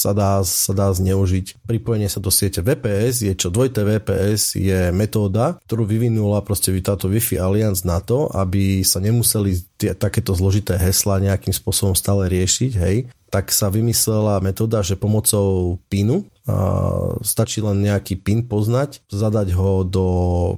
sa, 0.00 0.16
dá, 0.16 0.40
sa 0.40 0.72
dá 0.72 0.88
zneužiť. 0.88 1.68
Pripojenie 1.68 2.08
sa 2.08 2.24
do 2.24 2.32
siete 2.32 2.64
VPS 2.64 3.28
je 3.28 3.32
čo? 3.36 3.52
Dvojité 3.52 3.84
VPS 3.84 4.56
je 4.56 4.88
metóda, 4.96 5.60
ktorú 5.68 5.84
vyvinula 5.84 6.40
proste 6.40 6.72
táto 6.80 7.12
Wi-Fi 7.12 7.36
Alliance 7.36 7.84
na 7.84 8.00
to, 8.00 8.32
aby 8.32 8.80
sa 8.80 9.04
nemuseli 9.04 9.60
tie, 9.76 9.92
takéto 9.92 10.32
zložité 10.32 10.80
hesla 10.80 11.20
nejakým 11.20 11.52
spôsobom 11.52 11.92
stále 11.92 12.32
riešiť, 12.32 12.72
hej, 12.80 12.96
tak 13.30 13.52
sa 13.54 13.70
vymyslela 13.70 14.42
metóda, 14.42 14.82
že 14.82 14.98
pomocou 14.98 15.78
pinu 15.86 16.26
stačí 17.20 17.60
len 17.60 17.84
nejaký 17.84 18.20
pin 18.20 18.46
poznať, 18.46 19.04
zadať 19.10 19.52
ho 19.56 19.84
do 19.84 20.06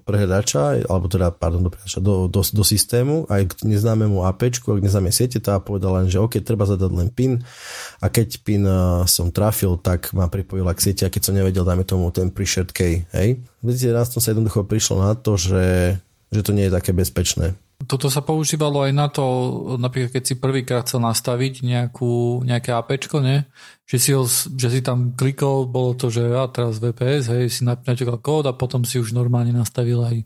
prehľadača, 0.06 0.86
alebo 0.86 1.06
teda, 1.08 1.32
pardon, 1.34 1.66
do, 1.66 1.70
do, 1.98 2.14
do, 2.28 2.40
do 2.40 2.64
systému, 2.64 3.26
aj 3.26 3.52
k 3.52 3.52
neznámemu 3.66 4.24
AP, 4.26 4.62
ak 4.62 4.82
neznáme 4.84 5.10
siete, 5.14 5.38
tá 5.38 5.58
povedala 5.62 6.04
len, 6.04 6.08
že 6.10 6.22
OK, 6.22 6.40
treba 6.42 6.68
zadať 6.68 6.90
len 6.92 7.08
pin 7.10 7.42
a 7.98 8.06
keď 8.10 8.28
pin 8.42 8.62
som 9.06 9.30
trafil, 9.34 9.78
tak 9.80 10.10
ma 10.14 10.28
pripojila 10.28 10.74
k 10.76 10.90
sieti 10.90 11.02
a 11.06 11.12
keď 11.12 11.22
som 11.22 11.34
nevedel, 11.36 11.66
dajme 11.66 11.86
tomu 11.86 12.10
ten 12.14 12.28
pre-shared 12.28 12.70
key, 12.70 13.08
hej. 13.14 13.40
V 13.62 13.70
2011 13.70 14.18
sa 14.18 14.28
jednoducho 14.34 14.66
prišlo 14.66 15.02
na 15.02 15.12
to, 15.14 15.38
že, 15.38 15.96
že 16.34 16.40
to 16.42 16.50
nie 16.50 16.66
je 16.66 16.74
také 16.74 16.90
bezpečné 16.90 17.54
toto 17.88 18.10
sa 18.12 18.20
používalo 18.20 18.84
aj 18.84 18.92
na 18.92 19.06
to, 19.08 19.24
napríklad 19.78 20.14
keď 20.14 20.24
si 20.24 20.34
prvýkrát 20.38 20.84
chcel 20.84 21.02
nastaviť 21.02 21.64
nejakú, 21.64 22.44
nejaké 22.46 22.72
APčko, 22.74 23.22
ne? 23.22 23.48
Že, 23.88 23.96
si 23.98 24.10
ho, 24.14 24.22
že 24.56 24.68
si 24.72 24.80
tam 24.80 25.12
klikol, 25.12 25.68
bolo 25.68 25.92
to, 25.98 26.08
že 26.08 26.26
ja 26.26 26.48
teraz 26.48 26.80
VPS, 26.80 27.24
hej, 27.32 27.44
si 27.50 27.62
naťukal 27.64 28.18
kód 28.22 28.44
a 28.48 28.56
potom 28.56 28.86
si 28.86 29.02
už 29.02 29.12
normálne 29.12 29.52
nastavil 29.52 30.00
aj, 30.04 30.16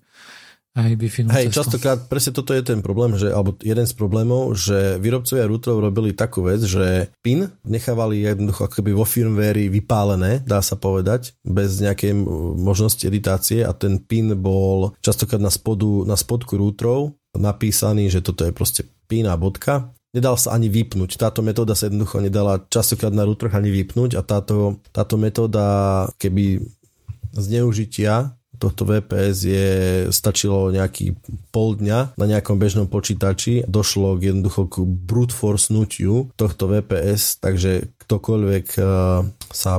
Aj 0.77 0.93
wi 0.93 1.09
Hej, 1.09 1.57
častokrát 1.57 2.05
presne 2.05 2.37
toto 2.37 2.53
je 2.53 2.61
ten 2.61 2.85
problém, 2.85 3.17
že, 3.17 3.33
alebo 3.33 3.57
jeden 3.65 3.89
z 3.89 3.97
problémov, 3.97 4.53
že 4.61 5.01
výrobcovia 5.01 5.49
routerov 5.49 5.81
robili 5.81 6.13
takú 6.13 6.45
vec, 6.45 6.61
že 6.69 7.09
PIN 7.25 7.49
nechávali 7.65 8.21
jednoducho 8.21 8.69
akoby 8.69 8.93
vo 8.93 9.09
firmware 9.09 9.73
vypálené, 9.73 10.45
dá 10.45 10.61
sa 10.61 10.77
povedať, 10.77 11.33
bez 11.49 11.81
nejakej 11.81 12.13
možnosti 12.61 13.09
editácie 13.09 13.65
a 13.65 13.73
ten 13.73 14.05
PIN 14.05 14.37
bol 14.37 14.93
častokrát 15.01 15.41
na, 15.41 15.49
spodu, 15.49 16.05
na 16.05 16.13
spodku 16.13 16.61
routerov 16.61 17.17
napísaný, 17.39 18.11
že 18.11 18.25
toto 18.25 18.45
je 18.45 18.53
proste 18.53 18.83
PIN 19.07 19.31
a 19.31 19.39
bodka 19.39 19.97
nedal 20.17 20.41
sa 20.41 20.57
ani 20.57 20.73
vypnúť. 20.73 21.21
Táto 21.21 21.45
metóda 21.45 21.77
sa 21.77 21.93
jednoducho 21.93 22.25
nedala 22.25 22.65
častokrát 22.73 23.13
na 23.13 23.29
routeroch 23.29 23.53
ani 23.53 23.69
vypnúť 23.69 24.17
a 24.17 24.25
táto, 24.25 24.81
táto 24.89 25.21
metóda 25.21 26.09
keby 26.17 26.65
zneužitia 27.37 28.33
tohto 28.57 28.89
VPS 28.89 29.37
je, 29.45 29.69
stačilo 30.09 30.73
nejaký 30.73 31.13
pol 31.53 31.77
dňa 31.77 32.17
na 32.17 32.27
nejakom 32.27 32.57
bežnom 32.57 32.89
počítači, 32.89 33.69
došlo 33.69 34.17
k 34.17 34.33
jednoducho 34.33 34.65
k 34.73 34.75
brute 34.81 35.37
force 35.37 35.69
nutiu 35.69 36.33
tohto 36.41 36.65
VPS, 36.65 37.37
takže 37.45 37.93
ktokoľvek 38.07 38.67
eh, 38.79 38.87
sa 39.51 39.73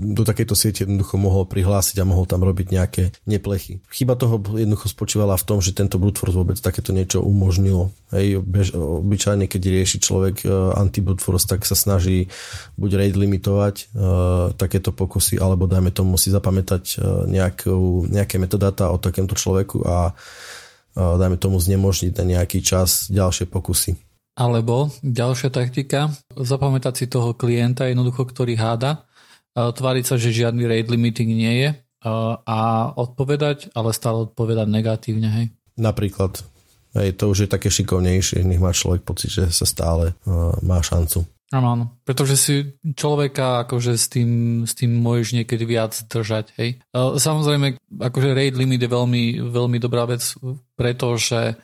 do 0.00 0.22
takejto 0.24 0.56
siete 0.56 0.88
jednoducho 0.88 1.20
mohol 1.20 1.44
prihlásiť 1.44 2.00
a 2.00 2.08
mohol 2.08 2.24
tam 2.24 2.40
robiť 2.40 2.66
nejaké 2.72 3.02
neplechy. 3.28 3.84
Chyba 3.92 4.16
toho 4.16 4.40
jednoducho 4.56 4.88
spočívala 4.88 5.36
v 5.36 5.46
tom, 5.46 5.60
že 5.60 5.76
tento 5.76 6.00
brute 6.00 6.16
vôbec 6.32 6.56
takéto 6.56 6.96
niečo 6.96 7.20
umožnilo. 7.20 7.92
Hej, 8.10 8.40
bež, 8.40 8.72
obyčajne, 8.74 9.46
keď 9.46 9.62
rieši 9.68 9.98
človek 10.00 10.48
anti-brute 10.74 11.20
force, 11.20 11.44
tak 11.44 11.68
sa 11.68 11.76
snaží 11.76 12.32
buď 12.80 12.90
rate 12.98 13.20
limitovať 13.20 13.74
uh, 13.92 14.52
takéto 14.56 14.90
pokusy, 14.90 15.38
alebo 15.38 15.68
dajme 15.68 15.92
tomu 15.92 16.16
si 16.16 16.32
zapamätať 16.32 16.98
nejakú, 17.28 18.08
nejaké 18.10 18.36
metodáta 18.40 18.90
o 18.90 19.00
takémto 19.00 19.36
človeku 19.38 19.84
a 19.86 20.16
dajme 20.92 21.40
tomu 21.40 21.56
znemožniť 21.56 22.12
na 22.20 22.24
nejaký 22.36 22.60
čas 22.60 23.08
ďalšie 23.08 23.48
pokusy. 23.48 24.11
Alebo 24.32 24.88
ďalšia 25.04 25.52
taktika, 25.52 26.08
zapamätať 26.32 26.94
si 26.96 27.06
toho 27.08 27.36
klienta 27.36 27.84
jednoducho, 27.84 28.24
ktorý 28.24 28.56
háda, 28.56 29.04
tváriť 29.52 30.04
sa, 30.08 30.16
že 30.16 30.32
žiadny 30.32 30.64
rate 30.64 30.88
limiting 30.88 31.28
nie 31.28 31.54
je 31.60 31.70
a 32.48 32.88
odpovedať, 32.96 33.76
ale 33.76 33.92
stále 33.92 34.24
odpovedať 34.26 34.66
negatívne, 34.72 35.28
hej. 35.28 35.46
Napríklad. 35.76 36.40
Hej, 36.96 37.20
to 37.20 37.32
už 37.32 37.44
je 37.44 37.48
také 37.48 37.68
šikovnejšie, 37.68 38.44
nech 38.44 38.60
má 38.60 38.72
človek 38.72 39.04
pocit, 39.04 39.32
že 39.32 39.52
sa 39.52 39.68
stále 39.68 40.16
uh, 40.24 40.56
má 40.64 40.80
šancu. 40.80 41.24
Áno, 41.52 41.68
áno. 41.76 41.84
Pretože 42.08 42.40
si 42.40 42.54
človeka 42.96 43.68
akože 43.68 44.00
s 44.00 44.08
tým, 44.08 44.64
s 44.64 44.72
tým 44.72 45.04
môžeš 45.04 45.36
niekedy 45.36 45.68
viac 45.68 45.92
držať, 46.08 46.56
hej. 46.56 46.80
Samozrejme, 46.96 47.76
akože 48.00 48.32
rate 48.32 48.56
limit 48.56 48.80
je 48.80 48.88
veľmi, 48.88 49.52
veľmi 49.52 49.76
dobrá 49.76 50.08
vec, 50.08 50.24
pretože 50.80 51.60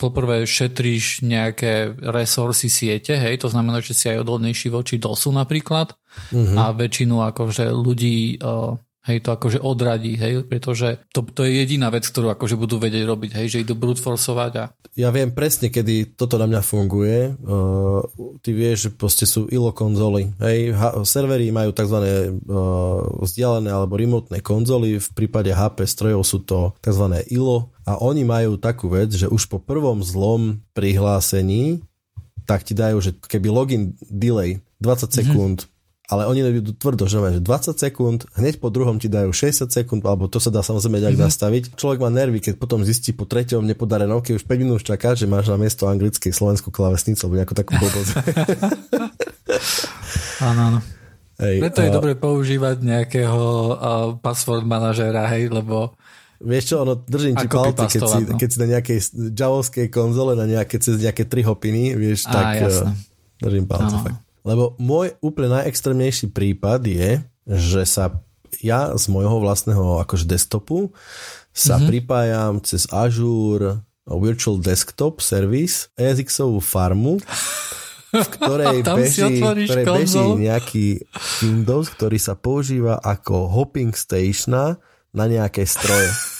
poprvé 0.00 0.48
šetríš 0.48 1.20
nejaké 1.20 1.92
resursy 2.00 2.72
siete, 2.72 3.12
hej, 3.20 3.44
to 3.44 3.52
znamená, 3.52 3.84
že 3.84 3.92
si 3.92 4.08
aj 4.08 4.24
odolnejší 4.24 4.72
voči 4.72 4.96
DOSu 4.96 5.28
napríklad 5.28 5.92
uh-huh. 6.32 6.56
a 6.56 6.72
väčšinu 6.72 7.20
akože 7.20 7.68
ľudí 7.68 8.40
hej, 9.08 9.24
to 9.24 9.32
akože 9.32 9.58
odradí, 9.64 10.14
hej, 10.20 10.44
pretože 10.44 11.00
to, 11.10 11.24
to 11.24 11.48
je 11.48 11.64
jediná 11.64 11.88
vec, 11.88 12.04
ktorú 12.04 12.28
akože 12.36 12.60
budú 12.60 12.76
vedieť 12.76 13.08
robiť, 13.08 13.30
hej, 13.40 13.46
že 13.48 13.62
idú 13.64 13.72
brute 13.72 14.04
forceovať 14.04 14.52
a... 14.60 14.64
Ja 14.98 15.08
viem 15.08 15.32
presne, 15.32 15.72
kedy 15.72 16.18
toto 16.18 16.36
na 16.36 16.44
mňa 16.44 16.60
funguje. 16.60 17.32
Uh, 17.40 18.02
ty 18.44 18.50
vieš, 18.52 18.88
že 18.88 18.90
proste 18.92 19.24
sú 19.24 19.48
ILO 19.48 19.72
konzoly, 19.72 20.28
hej, 20.44 20.76
ha- 20.76 21.00
servery 21.08 21.48
majú 21.48 21.72
tzv. 21.72 21.98
Uh, 22.44 23.24
vzdialené 23.24 23.72
alebo 23.72 23.96
remotné 23.96 24.44
konzoly, 24.44 25.00
v 25.00 25.10
prípade 25.16 25.50
HP 25.50 25.88
strojov 25.88 26.22
sú 26.22 26.44
to 26.44 26.76
tzv. 26.84 27.24
ILO 27.32 27.72
a 27.88 27.96
oni 27.96 28.28
majú 28.28 28.60
takú 28.60 28.92
vec, 28.92 29.08
že 29.16 29.30
už 29.30 29.48
po 29.48 29.58
prvom 29.58 30.04
zlom 30.04 30.60
prihlásení 30.76 31.80
tak 32.48 32.64
ti 32.64 32.72
dajú, 32.72 32.96
že 33.04 33.12
keby 33.12 33.52
login 33.52 33.92
delay 34.08 34.64
20 34.80 35.12
sekúnd, 35.12 35.58
mm-hmm 35.64 35.76
ale 36.08 36.24
oni 36.24 36.40
idú 36.64 36.72
tvrdo, 36.72 37.04
že 37.04 37.20
20 37.20 37.44
sekúnd, 37.76 38.24
hneď 38.32 38.64
po 38.64 38.72
druhom 38.72 38.96
ti 38.96 39.12
dajú 39.12 39.28
60 39.28 39.68
sekúnd, 39.68 40.00
alebo 40.08 40.24
to 40.24 40.40
sa 40.40 40.48
dá 40.48 40.64
samozrejme 40.64 41.04
nejak 41.04 41.20
mm-hmm. 41.20 41.28
nastaviť. 41.28 41.62
Človek 41.76 42.00
má 42.00 42.08
nervy, 42.08 42.40
keď 42.40 42.56
potom 42.56 42.80
zistí 42.80 43.12
po 43.12 43.28
treťom 43.28 43.60
nepodarenom, 43.68 44.24
keď 44.24 44.40
už 44.40 44.44
5 44.48 44.56
minút 44.64 44.80
čaká, 44.80 45.12
že 45.12 45.28
máš 45.28 45.52
na 45.52 45.60
miesto 45.60 45.84
anglickej 45.84 46.32
slovenskú 46.32 46.72
klavesnicu, 46.72 47.28
alebo 47.28 47.36
nejakú 47.44 47.52
takú 47.52 47.76
blbosť. 47.76 48.12
áno, 50.48 50.60
áno. 50.72 50.80
Hej, 51.38 51.56
Preto 51.60 51.80
je 51.84 51.90
a... 51.92 51.94
dobre 51.94 52.12
používať 52.16 52.76
nejakého 52.82 53.42
uh, 53.70 53.76
password 54.18 54.64
manažera, 54.64 55.28
hej, 55.28 55.52
lebo 55.52 55.92
Vieš 56.38 56.64
čo, 56.70 56.76
ono, 56.86 56.94
držím 56.94 57.34
ti 57.34 57.50
palce, 57.50 57.98
keď 57.98 58.02
si, 58.06 58.20
no. 58.22 58.38
keď 58.38 58.48
si 58.48 58.58
na 58.62 58.68
nejakej 58.78 58.98
javovskej 59.34 59.86
konzole, 59.90 60.38
na 60.38 60.46
nejaké, 60.46 60.78
cez 60.78 60.94
nejaké 61.02 61.26
tri 61.26 61.42
hopiny, 61.42 61.98
vieš, 61.98 62.30
Á, 62.30 62.32
tak 62.32 62.46
jasne. 62.62 62.94
držím 63.42 63.66
palce. 63.66 63.98
Fakt. 63.98 64.27
Lebo 64.46 64.78
môj 64.78 65.14
úplne 65.18 65.62
najextrémnejší 65.62 66.30
prípad 66.30 66.80
je, 66.86 67.10
že 67.48 67.82
sa 67.88 68.18
ja 68.64 68.96
z 68.96 69.04
môjho 69.12 69.38
vlastného 69.44 70.00
akože 70.04 70.24
desktopu 70.24 70.90
sa 71.52 71.76
mm-hmm. 71.76 71.88
pripájam 71.88 72.52
cez 72.64 72.88
Azure 72.88 73.84
Virtual 74.08 74.56
Desktop 74.56 75.20
Service 75.20 75.92
ESXovú 76.00 76.64
farmu, 76.64 77.20
v 78.08 78.26
ktorej, 78.40 78.80
beží, 78.96 79.44
ktorej 79.44 79.84
beží 79.84 80.24
nejaký 80.48 80.86
Windows, 81.44 81.92
ktorý 81.92 82.16
sa 82.16 82.32
používa 82.38 82.96
ako 83.04 83.52
hopping 83.52 83.92
station 83.92 84.80
na 85.12 85.24
nejaké 85.28 85.68
stroje. 85.68 86.08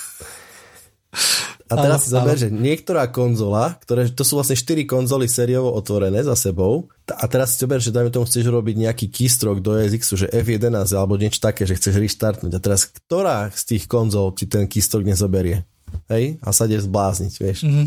A 1.69 1.75
teraz 1.77 2.05
si 2.05 2.11
zober, 2.11 2.37
že 2.37 2.49
niektorá 2.49 3.13
konzola, 3.13 3.77
ktoré, 3.85 4.09
to 4.09 4.25
sú 4.25 4.41
vlastne 4.41 4.57
4 4.57 4.89
konzoly 4.89 5.29
sériovo 5.29 5.73
otvorené 5.77 6.25
za 6.25 6.33
sebou, 6.33 6.89
a 7.09 7.25
teraz 7.25 7.57
si 7.57 7.65
zober, 7.65 7.81
že 7.81 7.89
dajme 7.89 8.13
tomu 8.13 8.29
chceš 8.29 8.49
robiť 8.53 8.77
nejaký 8.89 9.07
keystroke 9.09 9.65
do 9.65 9.77
ESXu, 9.81 10.25
že 10.25 10.27
F11 10.29 10.93
alebo 10.93 11.17
niečo 11.17 11.41
také, 11.41 11.65
že 11.65 11.77
chceš 11.77 11.97
restartnúť. 11.97 12.53
A 12.53 12.61
teraz 12.61 12.85
ktorá 12.85 13.49
z 13.49 13.77
tých 13.77 13.85
konzol 13.89 14.37
ti 14.37 14.45
ten 14.45 14.69
keystroke 14.69 15.09
nezoberie? 15.09 15.65
Hej? 16.13 16.37
A 16.45 16.53
sa 16.53 16.69
ide 16.69 16.77
zblázniť, 16.85 17.33
vieš. 17.41 17.65
Mm-hmm. 17.65 17.87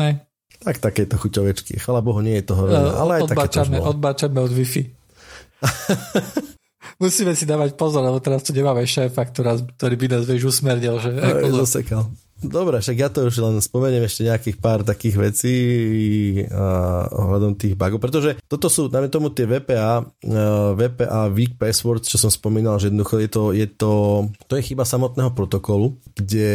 Ne. 0.00 0.10
Tak 0.64 0.80
takéto 0.80 1.20
chuťovečky. 1.20 1.76
Chvala 1.76 2.00
Bohu, 2.00 2.24
nie 2.24 2.40
je 2.40 2.48
toho 2.48 2.64
veľa, 2.66 2.92
ale 2.96 3.12
aj 3.20 3.22
odbáčame, 3.28 3.76
také 3.76 3.84
odbáčame 3.84 4.38
od 4.40 4.52
Wi-Fi. 4.52 4.82
Musíme 7.02 7.36
si 7.38 7.46
dávať 7.46 7.78
pozor, 7.78 8.02
lebo 8.02 8.18
teraz 8.18 8.42
tu 8.42 8.50
nemáme 8.50 8.82
šéfa, 8.82 9.28
ktorý 9.30 9.94
by 9.94 10.06
nás 10.18 10.26
vieš 10.26 10.56
usmernil. 10.56 10.98
Že, 10.98 11.10
no, 11.46 11.62
zasekal. 11.62 12.10
Dobre, 12.38 12.78
však 12.78 12.96
ja 12.96 13.10
to 13.10 13.26
už 13.26 13.42
len 13.42 13.58
spomeniem 13.58 14.06
ešte 14.06 14.22
nejakých 14.22 14.56
pár 14.62 14.86
takých 14.86 15.16
vecí 15.18 15.56
a, 16.46 17.10
ohľadom 17.10 17.58
tých 17.58 17.74
bugov, 17.74 17.98
pretože 17.98 18.38
toto 18.46 18.70
sú, 18.70 18.86
dáme 18.86 19.10
tomu 19.10 19.34
tie 19.34 19.42
VPA, 19.42 20.06
uh, 20.06 20.70
VPA 20.78 21.26
weak 21.34 21.58
passwords, 21.58 22.06
čo 22.06 22.14
som 22.14 22.30
spomínal, 22.30 22.78
že 22.78 22.94
jednoducho 22.94 23.18
je 23.18 23.30
to, 23.30 23.42
je 23.50 23.66
to, 23.66 23.92
to 24.46 24.54
je 24.54 24.62
chyba 24.70 24.86
samotného 24.86 25.34
protokolu, 25.34 25.98
kde, 26.14 26.54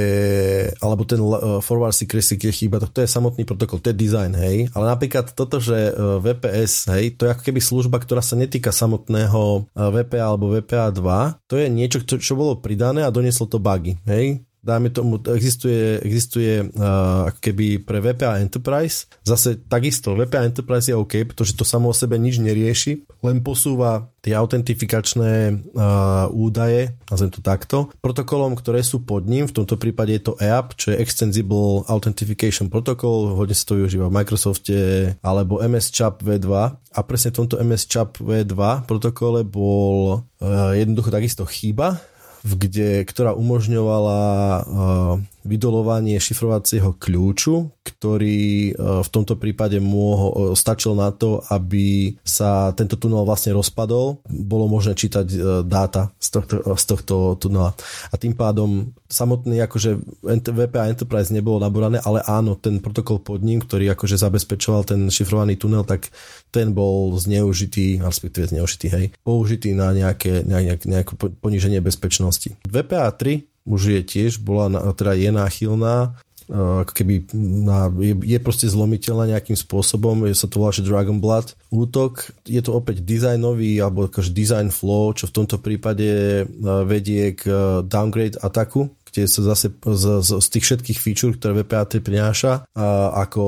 alebo 0.80 1.04
ten 1.04 1.20
uh, 1.20 1.60
forward 1.60 1.92
secrecy 1.92 2.40
je 2.40 2.56
chyba, 2.56 2.80
to, 2.80 2.88
to 2.88 3.04
je 3.04 3.10
samotný 3.12 3.44
protokol, 3.44 3.84
to 3.84 3.92
je 3.92 4.00
design, 4.00 4.32
hej, 4.40 4.72
ale 4.72 4.86
napríklad 4.88 5.36
toto, 5.36 5.60
že 5.60 5.92
uh, 5.92 6.24
VPS, 6.24 6.96
hej, 6.96 7.20
to 7.20 7.28
je 7.28 7.36
ako 7.36 7.44
keby 7.44 7.60
služba, 7.60 8.00
ktorá 8.00 8.24
sa 8.24 8.40
netýka 8.40 8.72
samotného 8.72 9.68
uh, 9.68 9.92
VPA 9.92 10.32
alebo 10.32 10.48
VPA 10.48 10.96
2, 10.96 11.52
to 11.52 11.60
je 11.60 11.68
niečo, 11.68 12.00
čo, 12.08 12.16
čo 12.24 12.40
bolo 12.40 12.64
pridané 12.64 13.04
a 13.04 13.12
donieslo 13.12 13.52
to 13.52 13.60
bugy, 13.60 14.00
hej, 14.08 14.48
dáme 14.64 14.90
tomu, 14.90 15.20
existuje, 15.36 16.00
existuje 16.00 16.64
uh, 16.64 17.28
keby 17.44 17.84
pre 17.84 18.00
VPA 18.00 18.40
Enterprise, 18.40 19.12
zase 19.28 19.60
takisto 19.68 20.16
VPA 20.16 20.48
Enterprise 20.48 20.88
je 20.88 20.96
OK, 20.96 21.28
pretože 21.28 21.54
to 21.60 21.68
samo 21.68 21.92
o 21.92 21.96
sebe 21.96 22.16
nič 22.16 22.40
nerieši, 22.40 23.04
len 23.28 23.44
posúva 23.44 24.08
tie 24.24 24.40
autentifikačné 24.40 25.52
uh, 25.52 26.32
údaje, 26.32 26.96
nazvem 27.12 27.32
to 27.36 27.44
takto, 27.44 27.92
protokolom, 28.00 28.56
ktoré 28.56 28.80
sú 28.80 29.04
pod 29.04 29.28
ním, 29.28 29.52
v 29.52 29.56
tomto 29.60 29.76
prípade 29.76 30.16
je 30.16 30.24
to 30.32 30.34
EAP, 30.40 30.80
čo 30.80 30.96
je 30.96 31.00
Extensible 31.04 31.84
Authentication 31.92 32.72
Protocol, 32.72 33.36
hodne 33.36 33.52
sa 33.52 33.68
to 33.68 33.84
využíva 33.84 34.08
v 34.08 34.16
Microsofte, 34.16 34.78
alebo 35.20 35.60
MS 35.60 35.92
CHAP 35.92 36.24
V2 36.24 36.50
a 36.72 37.00
presne 37.04 37.36
v 37.36 37.38
tomto 37.44 37.60
MS 37.60 37.84
CHAP 37.92 38.24
V2 38.24 38.88
protokole 38.88 39.44
bol 39.44 40.24
uh, 40.40 40.72
jednoducho 40.72 41.12
takisto 41.12 41.44
chyba, 41.44 42.00
kde, 42.44 43.08
ktorá 43.08 43.32
umožňovala 43.34 44.22
uh, 44.62 45.16
vydolovanie 45.44 46.18
šifrovacieho 46.18 46.96
kľúču, 46.98 47.72
ktorý 47.84 48.74
uh, 48.74 49.04
v 49.04 49.10
tomto 49.12 49.36
prípade 49.40 49.78
môho, 49.84 50.28
uh, 50.32 50.36
stačil 50.56 50.96
na 50.96 51.12
to, 51.12 51.44
aby 51.52 52.16
sa 52.24 52.72
tento 52.74 52.96
tunel 52.98 53.28
vlastne 53.28 53.54
rozpadol. 53.56 54.24
Bolo 54.28 54.66
možné 54.72 54.96
čítať 54.96 55.28
dáta 55.68 56.12
z 56.18 56.28
tohto, 56.40 56.56
z 56.76 56.84
tohto 56.88 57.16
tunela. 57.38 57.76
A 58.10 58.16
tým 58.16 58.34
pádom 58.34 58.96
samotný 59.14 59.62
akože 59.62 60.02
VPA 60.26 60.90
Enterprise 60.90 61.30
nebolo 61.30 61.62
naborané, 61.62 62.02
ale 62.02 62.26
áno, 62.26 62.58
ten 62.58 62.82
protokol 62.82 63.22
pod 63.22 63.46
ním, 63.46 63.62
ktorý 63.62 63.94
akože 63.94 64.18
zabezpečoval 64.18 64.84
ten 64.90 65.02
šifrovaný 65.14 65.62
tunel, 65.62 65.86
tak 65.86 66.10
ten 66.50 66.74
bol 66.74 67.14
zneužitý, 67.18 68.02
respektíve 68.02 68.50
zneužitý, 68.50 68.88
hej, 68.90 69.06
použitý 69.22 69.78
na 69.78 69.94
nejaké, 69.94 70.42
nejak, 70.46 70.90
nejaké 70.90 71.14
poníženie 71.18 71.82
bezpečnosti. 71.82 72.58
VPA 72.66 73.14
3 73.14 73.53
už 73.64 73.82
je 73.96 74.02
tiež, 74.04 74.44
bola, 74.44 74.68
teda 74.94 75.16
je 75.16 75.32
náchylná 75.32 76.20
ako 76.52 76.92
keby 76.92 77.24
na, 77.64 77.88
je, 77.88 78.16
je 78.20 78.40
proste 78.42 78.68
zlomiteľná 78.68 79.32
nejakým 79.32 79.56
spôsobom, 79.56 80.28
je 80.28 80.36
sa 80.36 80.52
to 80.52 80.60
volá, 80.60 80.76
že 80.76 80.84
Dragon 80.84 81.24
Blood 81.24 81.56
útok, 81.72 82.36
je 82.44 82.60
to 82.60 82.76
opäť 82.76 83.00
dizajnový 83.00 83.80
alebo 83.80 84.12
akože 84.12 84.36
design 84.36 84.68
flow, 84.68 85.16
čo 85.16 85.32
v 85.32 85.36
tomto 85.40 85.58
prípade 85.64 86.44
vedie 86.84 87.40
k 87.40 87.48
downgrade 87.88 88.36
ataku, 88.44 88.92
kde 89.14 89.30
sa 89.30 89.54
zase 89.54 89.70
z, 89.70 90.06
z, 90.26 90.30
z 90.42 90.48
tých 90.50 90.66
všetkých 90.66 91.00
feature, 91.00 91.38
ktoré 91.38 91.62
VPA3 91.62 92.02
prináša, 92.02 92.66
ako 93.14 93.46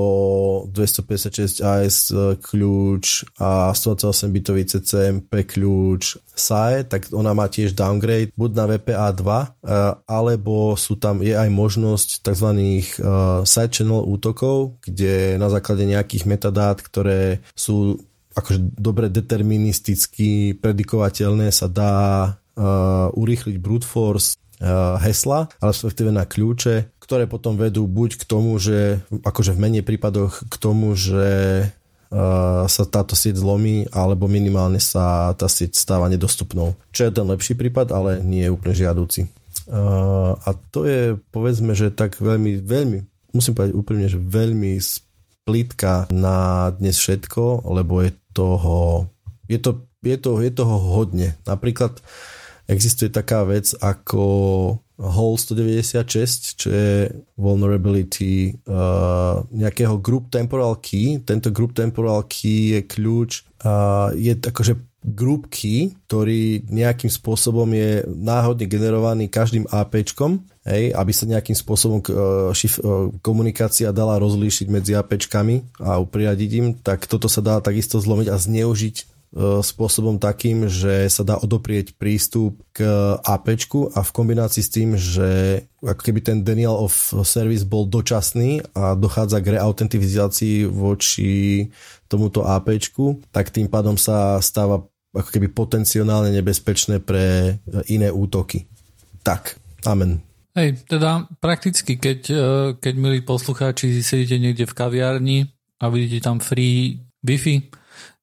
256 0.69 1.65
AS 1.65 2.13
e, 2.13 2.37
kľúč 2.37 3.25
a 3.41 3.73
128 3.73 4.29
bitový 4.29 4.63
CCMP 4.69 5.49
kľúč 5.49 6.21
SAE, 6.37 6.85
tak 6.85 7.09
ona 7.09 7.33
má 7.33 7.49
tiež 7.49 7.73
downgrade 7.73 8.29
buď 8.37 8.51
na 8.53 8.65
VPA 8.69 9.09
2, 9.09 9.25
e, 9.25 9.47
alebo 10.05 10.77
sú 10.77 11.01
tam, 11.01 11.25
je 11.25 11.33
aj 11.33 11.49
možnosť 11.49 12.21
tzv. 12.21 12.49
E, 12.53 12.85
side 13.49 13.73
channel 13.73 14.05
útokov, 14.05 14.77
kde 14.85 15.41
na 15.41 15.49
základe 15.49 15.89
nejakých 15.89 16.29
metadát, 16.29 16.77
ktoré 16.77 17.41
sú 17.57 17.97
akože 18.35 18.59
dobre 18.75 19.07
deterministicky 19.07 20.59
predikovateľné 20.59 21.55
sa 21.55 21.71
dá 21.71 21.95
uh, 22.59 23.07
urýchliť 23.15 23.55
brute 23.63 23.87
force 23.87 24.35
hesla, 25.01 25.51
ale 25.59 25.69
respektíve 25.71 26.11
na 26.15 26.23
kľúče, 26.23 26.95
ktoré 26.99 27.27
potom 27.27 27.59
vedú 27.59 27.85
buď 27.85 28.23
k 28.23 28.23
tomu, 28.23 28.55
že 28.55 29.03
akože 29.11 29.51
v 29.51 29.61
menej 29.61 29.83
prípadoch 29.83 30.47
k 30.47 30.55
tomu, 30.55 30.95
že 30.95 31.27
uh, 31.67 32.63
sa 32.65 32.83
táto 32.87 33.13
sieť 33.13 33.35
zlomí, 33.39 33.91
alebo 33.91 34.31
minimálne 34.31 34.79
sa 34.79 35.35
tá 35.35 35.51
sieť 35.51 35.75
stáva 35.75 36.07
nedostupnou. 36.07 36.73
Čo 36.95 37.07
je 37.07 37.15
ten 37.15 37.27
lepší 37.27 37.53
prípad, 37.59 37.91
ale 37.91 38.23
nie 38.23 38.47
je 38.47 38.53
úplne 38.53 38.75
žiadúci. 38.75 39.27
Uh, 39.67 40.39
a 40.45 40.55
to 40.71 40.87
je, 40.87 41.19
povedzme, 41.35 41.75
že 41.75 41.91
tak 41.91 42.19
veľmi, 42.21 42.63
veľmi, 42.63 42.99
musím 43.35 43.53
povedať 43.57 43.73
úprimne, 43.75 44.07
že 44.07 44.21
veľmi 44.21 44.77
splítka 44.79 46.07
na 46.13 46.71
dnes 46.79 46.95
všetko, 46.95 47.67
lebo 47.69 48.01
je 48.01 48.11
toho, 48.31 49.09
je 49.51 49.59
to, 49.59 49.83
je 50.05 50.15
to, 50.15 50.39
je 50.39 50.51
toho 50.53 50.75
hodne. 50.79 51.33
Napríklad 51.49 51.97
uh, 51.97 52.34
existuje 52.65 53.13
taká 53.13 53.45
vec 53.45 53.73
ako 53.77 54.23
Hole 54.95 55.35
196, 55.35 56.55
čo 56.55 56.67
je 56.71 57.11
vulnerability 57.35 58.55
uh, 58.63 59.43
nejakého 59.51 59.99
group 59.99 60.31
temporal 60.31 60.79
key. 60.79 61.19
Tento 61.19 61.51
group 61.51 61.75
temporal 61.75 62.23
key 62.31 62.79
je 62.79 62.81
kľúč, 62.87 63.43
uh, 63.67 64.15
je 64.15 64.39
akože 64.39 64.79
group 65.05 65.51
key, 65.51 65.93
ktorý 66.07 66.63
nejakým 66.71 67.11
spôsobom 67.11 67.67
je 67.75 68.07
náhodne 68.07 68.65
generovaný 68.65 69.27
každým 69.27 69.67
APčkom, 69.67 70.41
hej, 70.63 70.95
aby 70.95 71.11
sa 71.11 71.27
nejakým 71.27 71.59
spôsobom 71.59 71.99
uh, 71.99 72.55
šif, 72.55 72.79
uh, 72.79 73.11
komunikácia 73.19 73.91
dala 73.91 74.15
rozlíšiť 74.15 74.67
medzi 74.71 74.95
APčkami 74.95 75.83
a 75.83 75.99
upriadiť 75.99 76.49
im, 76.55 76.67
tak 76.79 77.03
toto 77.05 77.27
sa 77.27 77.43
dá 77.43 77.59
takisto 77.59 77.99
zlomiť 77.99 78.31
a 78.31 78.39
zneužiť 78.39 79.14
spôsobom 79.35 80.15
takým, 80.15 80.71
že 80.71 81.11
sa 81.11 81.27
dá 81.27 81.35
odoprieť 81.35 81.99
prístup 81.99 82.55
k 82.71 82.87
AP 83.19 83.47
a 83.91 83.99
v 83.99 84.11
kombinácii 84.15 84.63
s 84.63 84.71
tým, 84.71 84.89
že 84.95 85.59
ako 85.83 86.01
keby 86.01 86.19
ten 86.23 86.39
denial 86.39 86.79
of 86.79 86.95
service 87.27 87.67
bol 87.67 87.83
dočasný 87.83 88.63
a 88.71 88.95
dochádza 88.95 89.43
k 89.43 89.59
reautentifizácii 89.59 90.71
voči 90.71 91.67
tomuto 92.07 92.47
AP, 92.47 92.79
tak 93.35 93.51
tým 93.51 93.67
pádom 93.67 93.99
sa 93.99 94.39
stáva 94.39 94.87
ako 95.15 95.29
keby 95.31 95.51
potenciálne 95.51 96.31
nebezpečné 96.31 97.03
pre 97.03 97.57
iné 97.87 98.11
útoky. 98.11 98.67
Tak, 99.23 99.59
amen. 99.87 100.23
Hej, 100.55 100.87
teda 100.87 101.27
prakticky, 101.43 101.99
keď, 101.99 102.19
e, 102.31 102.45
keď 102.79 102.93
milí 102.95 103.19
poslucháči 103.27 103.99
sedíte 103.99 104.39
niekde 104.39 104.63
v 104.63 104.77
kaviarni 104.77 105.37
a 105.83 105.91
vidíte 105.91 106.23
tam 106.31 106.39
free 106.39 107.03
Wi-Fi, 107.27 107.55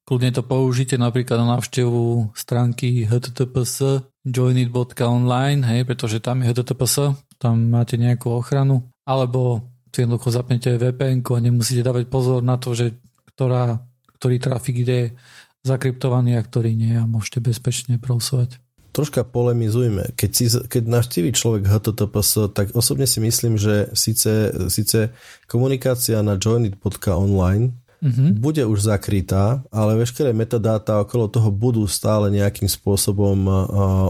Kľudne 0.03 0.35
to 0.35 0.43
použite 0.43 0.99
napríklad 0.99 1.39
na 1.39 1.57
návštevu 1.59 2.35
stránky 2.35 3.07
https 3.07 4.03
joinit.online, 4.27 5.63
hej, 5.63 5.81
pretože 5.87 6.19
tam 6.19 6.43
je 6.43 6.51
https, 6.51 7.15
tam 7.39 7.55
máte 7.71 7.95
nejakú 7.95 8.35
ochranu, 8.35 8.83
alebo 9.07 9.63
si 9.95 10.03
jednoducho 10.03 10.35
zapnete 10.35 10.75
VPN 10.75 11.23
a 11.23 11.39
nemusíte 11.39 11.87
dávať 11.87 12.11
pozor 12.11 12.41
na 12.43 12.59
to, 12.59 12.75
že 12.75 12.99
ktorá, 13.35 13.79
ktorý 14.19 14.37
trafik 14.43 14.83
ide 14.83 15.15
zakryptovaný 15.63 16.35
a 16.39 16.43
ktorý 16.43 16.75
nie 16.75 16.99
a 16.99 17.07
môžete 17.07 17.39
bezpečne 17.39 18.01
browsovať. 18.01 18.59
Troška 18.93 19.25
polemizujme. 19.25 20.13
Keď, 20.13 20.31
si, 20.37 20.47
keď 20.53 20.83
navštíví 20.85 21.33
človek 21.33 21.65
HTTPS, 21.65 22.53
tak 22.53 22.77
osobne 22.77 23.09
si 23.09 23.25
myslím, 23.25 23.57
že 23.57 23.89
síce, 23.97 24.53
síce 24.69 25.17
komunikácia 25.49 26.21
na 26.21 26.37
joinit.online 26.37 27.82
mm-hmm. 28.03 28.29
bude 28.43 28.67
už 28.67 28.91
zakrytá, 28.91 29.63
ale 29.71 29.97
veškeré 30.03 30.35
metadáta 30.35 30.99
okolo 31.01 31.31
toho 31.31 31.49
budú 31.55 31.87
stále 31.87 32.29
nejakým 32.35 32.67
spôsobom 32.67 33.39
uh, 33.47 33.55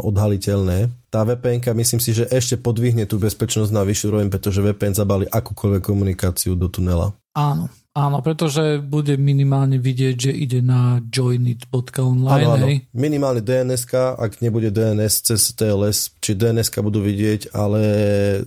odhaliteľné. 0.02 0.88
Tá 1.12 1.28
VPN 1.28 1.60
myslím 1.76 2.00
si, 2.00 2.16
že 2.16 2.24
ešte 2.32 2.56
podvihne 2.56 3.04
tú 3.04 3.20
bezpečnosť 3.20 3.68
na 3.68 3.84
vyššiu 3.84 4.08
roveň, 4.16 4.28
pretože 4.32 4.64
VPN 4.64 4.96
zabali 4.96 5.28
akúkoľvek 5.28 5.82
komunikáciu 5.84 6.56
do 6.56 6.72
tunela. 6.72 7.12
Áno, 7.36 7.68
Áno, 7.92 8.24
pretože 8.24 8.80
bude 8.80 9.20
minimálne 9.20 9.76
vidieť, 9.76 10.16
že 10.16 10.32
ide 10.32 10.64
na 10.64 11.04
joinit.online. 11.12 12.24
Áno, 12.24 12.56
áno. 12.56 12.66
Minimálne 12.96 13.44
dns 13.44 13.84
ak 13.92 14.40
nebude 14.40 14.72
DNS 14.72 15.12
cez 15.20 15.52
TLS, 15.52 16.16
či 16.24 16.32
dns 16.32 16.72
budú 16.80 17.04
vidieť, 17.04 17.52
ale 17.52 17.82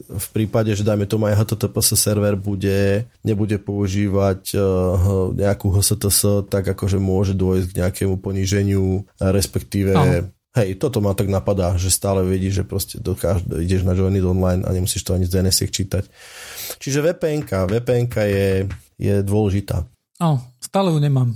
v 0.02 0.28
prípade, 0.34 0.74
že 0.74 0.82
dajme 0.82 1.06
tomu 1.06 1.30
aj 1.30 1.46
HTTPS 1.46 1.94
server 1.94 2.34
bude, 2.34 3.06
nebude 3.22 3.62
používať 3.62 4.58
uh, 4.58 5.30
nejakú 5.38 5.70
HSTS, 5.78 6.50
tak 6.50 6.66
akože 6.66 6.98
môže 6.98 7.38
dôjsť 7.38 7.68
k 7.70 7.78
nejakému 7.86 8.18
poníženiu, 8.18 9.06
respektíve 9.22 9.94
áno. 9.94 10.34
Hej, 10.56 10.80
toto 10.80 11.04
ma 11.04 11.12
tak 11.12 11.28
napadá, 11.28 11.76
že 11.76 11.92
stále 11.92 12.24
vidíš, 12.24 12.64
že 12.64 12.66
proste 12.66 12.96
dokáž, 12.96 13.44
ideš 13.60 13.84
na 13.84 13.92
Joinit 13.92 14.24
online 14.24 14.64
a 14.64 14.72
nemusíš 14.72 15.04
to 15.04 15.12
ani 15.12 15.28
z 15.28 15.36
dns 15.36 15.60
čítať. 15.68 16.08
Čiže 16.80 17.04
VPN, 17.04 17.46
VPN 17.46 18.06
je 18.12 18.50
je 18.96 19.24
dôležitá. 19.24 19.84
O, 20.24 20.40
stále 20.64 20.92
ju 20.96 21.00
nemám. 21.04 21.36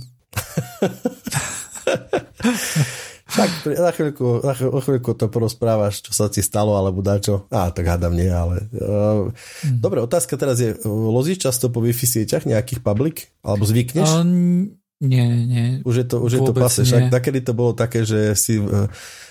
tak 3.30 3.50
za 3.62 3.90
chvíľku, 3.92 4.40
za 4.40 4.54
chvíľku 4.56 5.12
to 5.12 5.28
porozprávaš, 5.28 6.00
čo 6.00 6.12
sa 6.16 6.32
ti 6.32 6.40
stalo, 6.40 6.72
alebo 6.80 7.04
dačo. 7.04 7.44
Á, 7.52 7.68
tak 7.70 7.84
hádam 7.86 8.16
nie, 8.16 8.32
ale... 8.32 8.64
Uh, 8.72 9.28
mm. 9.68 9.84
Dobre, 9.84 10.00
otázka 10.00 10.40
teraz 10.40 10.56
je, 10.64 10.72
lozíš 10.88 11.44
často 11.44 11.68
po 11.68 11.84
Wi-Fi 11.84 12.06
sieťach 12.08 12.48
nejakých 12.48 12.80
public? 12.80 13.28
Alebo 13.44 13.68
zvykneš? 13.68 14.08
Um, 14.08 14.80
nie, 15.00 15.24
nie. 15.44 15.66
Už 15.84 16.04
je 16.04 16.06
to, 16.08 16.24
už 16.24 16.32
je 16.36 16.40
to 16.40 16.52
pase. 16.56 16.80
Však 16.84 17.12
takedy 17.12 17.44
to 17.44 17.52
bolo 17.52 17.76
také, 17.76 18.08
že 18.08 18.32
si 18.36 18.56
uh, 18.56 18.88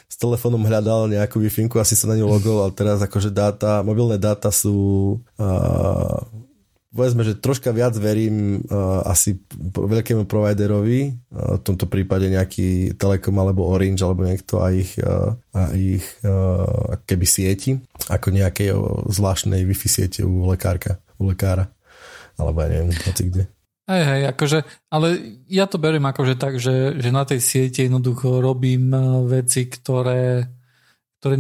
s 0.10 0.16
telefónom 0.18 0.66
hľadal 0.66 1.06
nejakú 1.14 1.38
wi 1.38 1.54
asi 1.78 1.94
sa 1.94 2.10
na 2.10 2.18
ňu 2.18 2.26
logol, 2.26 2.66
ale 2.66 2.74
teraz 2.74 2.98
akože 3.00 3.30
dáta, 3.30 3.86
mobilné 3.86 4.18
dáta 4.18 4.50
sú 4.50 5.22
uh, 5.38 6.18
povedzme, 6.90 7.22
že 7.22 7.38
troška 7.38 7.70
viac 7.70 7.94
verím 8.02 8.66
uh, 8.66 9.06
asi 9.06 9.38
veľkému 9.78 10.26
providerovi, 10.26 11.14
uh, 11.14 11.62
v 11.62 11.62
tomto 11.62 11.86
prípade 11.86 12.26
nejaký 12.26 12.98
Telekom 12.98 13.38
alebo 13.38 13.70
Orange 13.70 14.02
alebo 14.02 14.26
niekto 14.26 14.58
a 14.58 14.74
ich, 14.74 14.98
uh, 14.98 15.38
a 15.54 15.70
ich 15.78 16.06
uh, 16.26 16.98
keby 17.06 17.26
sieti, 17.30 17.78
ako 18.10 18.34
nejakej 18.34 18.74
zvláštnej 19.14 19.62
Wi-Fi 19.62 19.90
siete 19.90 20.22
u 20.26 20.50
lekárka, 20.50 20.98
u 21.22 21.30
lekára, 21.30 21.70
alebo 22.42 22.66
ja 22.66 22.68
neviem, 22.74 22.90
hoci 23.06 23.24
kde. 23.30 23.44
Hej, 23.90 24.04
hej, 24.06 24.22
akože, 24.30 24.60
ale 24.94 25.08
ja 25.50 25.66
to 25.66 25.82
beriem 25.82 26.06
akože 26.06 26.38
tak, 26.38 26.62
že, 26.62 26.94
že 27.02 27.10
na 27.10 27.26
tej 27.26 27.42
siete 27.42 27.90
jednoducho 27.90 28.38
robím 28.38 28.94
veci, 29.26 29.66
ktoré, 29.66 30.46
ktoré 31.18 31.36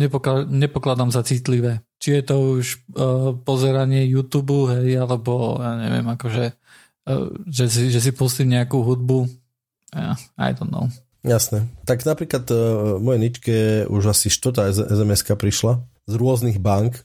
nepokladám 0.49 1.13
za 1.13 1.21
citlivé 1.21 1.85
či 1.99 2.15
je 2.15 2.23
to 2.23 2.35
už 2.57 2.65
uh, 2.95 3.35
pozeranie 3.43 4.07
YouTube, 4.07 4.71
hej, 4.71 5.03
alebo 5.03 5.59
ja 5.59 5.75
neviem, 5.75 6.07
akože 6.07 6.55
uh, 7.11 7.27
že, 7.51 7.67
si, 7.67 7.91
že 7.91 7.99
si 7.99 8.15
pustím 8.15 8.55
nejakú 8.55 8.79
hudbu. 8.79 9.27
Yeah, 9.91 10.15
I 10.39 10.55
don't 10.55 10.71
know. 10.71 10.87
Jasné. 11.27 11.67
Tak 11.83 12.07
napríklad 12.07 12.47
uh, 12.47 12.57
moje 13.03 13.19
ničke 13.19 13.55
už 13.91 14.15
asi 14.15 14.31
štvrtá 14.31 14.71
sms 14.71 15.27
prišla 15.35 15.83
z 16.07 16.13
rôznych 16.15 16.63
bank, 16.63 17.03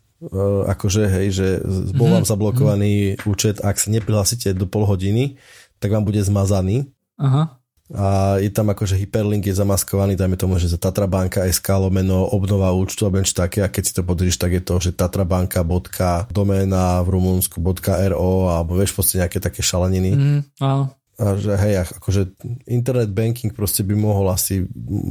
akože 0.69 1.11
hej, 1.11 1.27
že 1.35 1.49
bol 1.93 2.09
vám 2.09 2.25
zablokovaný 2.25 3.19
mm-hmm. 3.19 3.29
účet, 3.29 3.61
ak 3.61 3.77
sa 3.77 3.93
neprihlásite 3.93 4.57
do 4.57 4.65
pol 4.65 4.89
hodiny, 4.89 5.37
tak 5.83 5.93
vám 5.93 6.07
bude 6.07 6.23
zmazaný. 6.23 6.89
Aha 7.21 7.61
a 7.93 8.41
je 8.41 8.49
tam 8.49 8.73
akože 8.73 8.97
hyperlink 8.97 9.45
je 9.45 9.53
zamaskovaný, 9.53 10.17
dajme 10.17 10.41
tomu, 10.41 10.57
že 10.57 10.73
za 10.73 10.81
Tatrabanka 10.81 11.45
SK 11.45 11.85
lomeno 11.85 12.25
obnova 12.33 12.73
účtu 12.73 13.05
a 13.05 13.13
benč 13.13 13.37
také 13.37 13.61
a 13.61 13.69
keď 13.69 13.83
si 13.85 13.93
to 13.93 14.01
podržíš, 14.01 14.41
tak 14.41 14.57
je 14.57 14.65
to, 14.65 14.81
že 14.81 14.97
tatrabanka.doména 14.97 17.05
v 17.05 17.09
Rumunsku.ro 17.13 18.33
alebo 18.49 18.81
vieš 18.81 18.97
proste 18.97 19.21
nejaké 19.21 19.37
také 19.37 19.61
šaleniny. 19.61 20.17
Mm, 20.17 20.41
áno. 20.65 20.97
A 21.15 21.37
že 21.37 21.55
hej, 21.61 21.85
akože 21.85 22.33
internet 22.67 23.13
banking 23.13 23.53
proste 23.53 23.85
by 23.85 23.93
mohol 23.93 24.33
asi, 24.33 24.65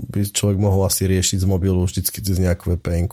by 0.10 0.34
človek 0.34 0.58
mohol 0.58 0.90
asi 0.90 1.06
riešiť 1.06 1.46
z 1.46 1.48
mobilu 1.48 1.86
vždycky 1.86 2.26
cez 2.26 2.42
nejakú 2.42 2.74
vpn 2.74 3.06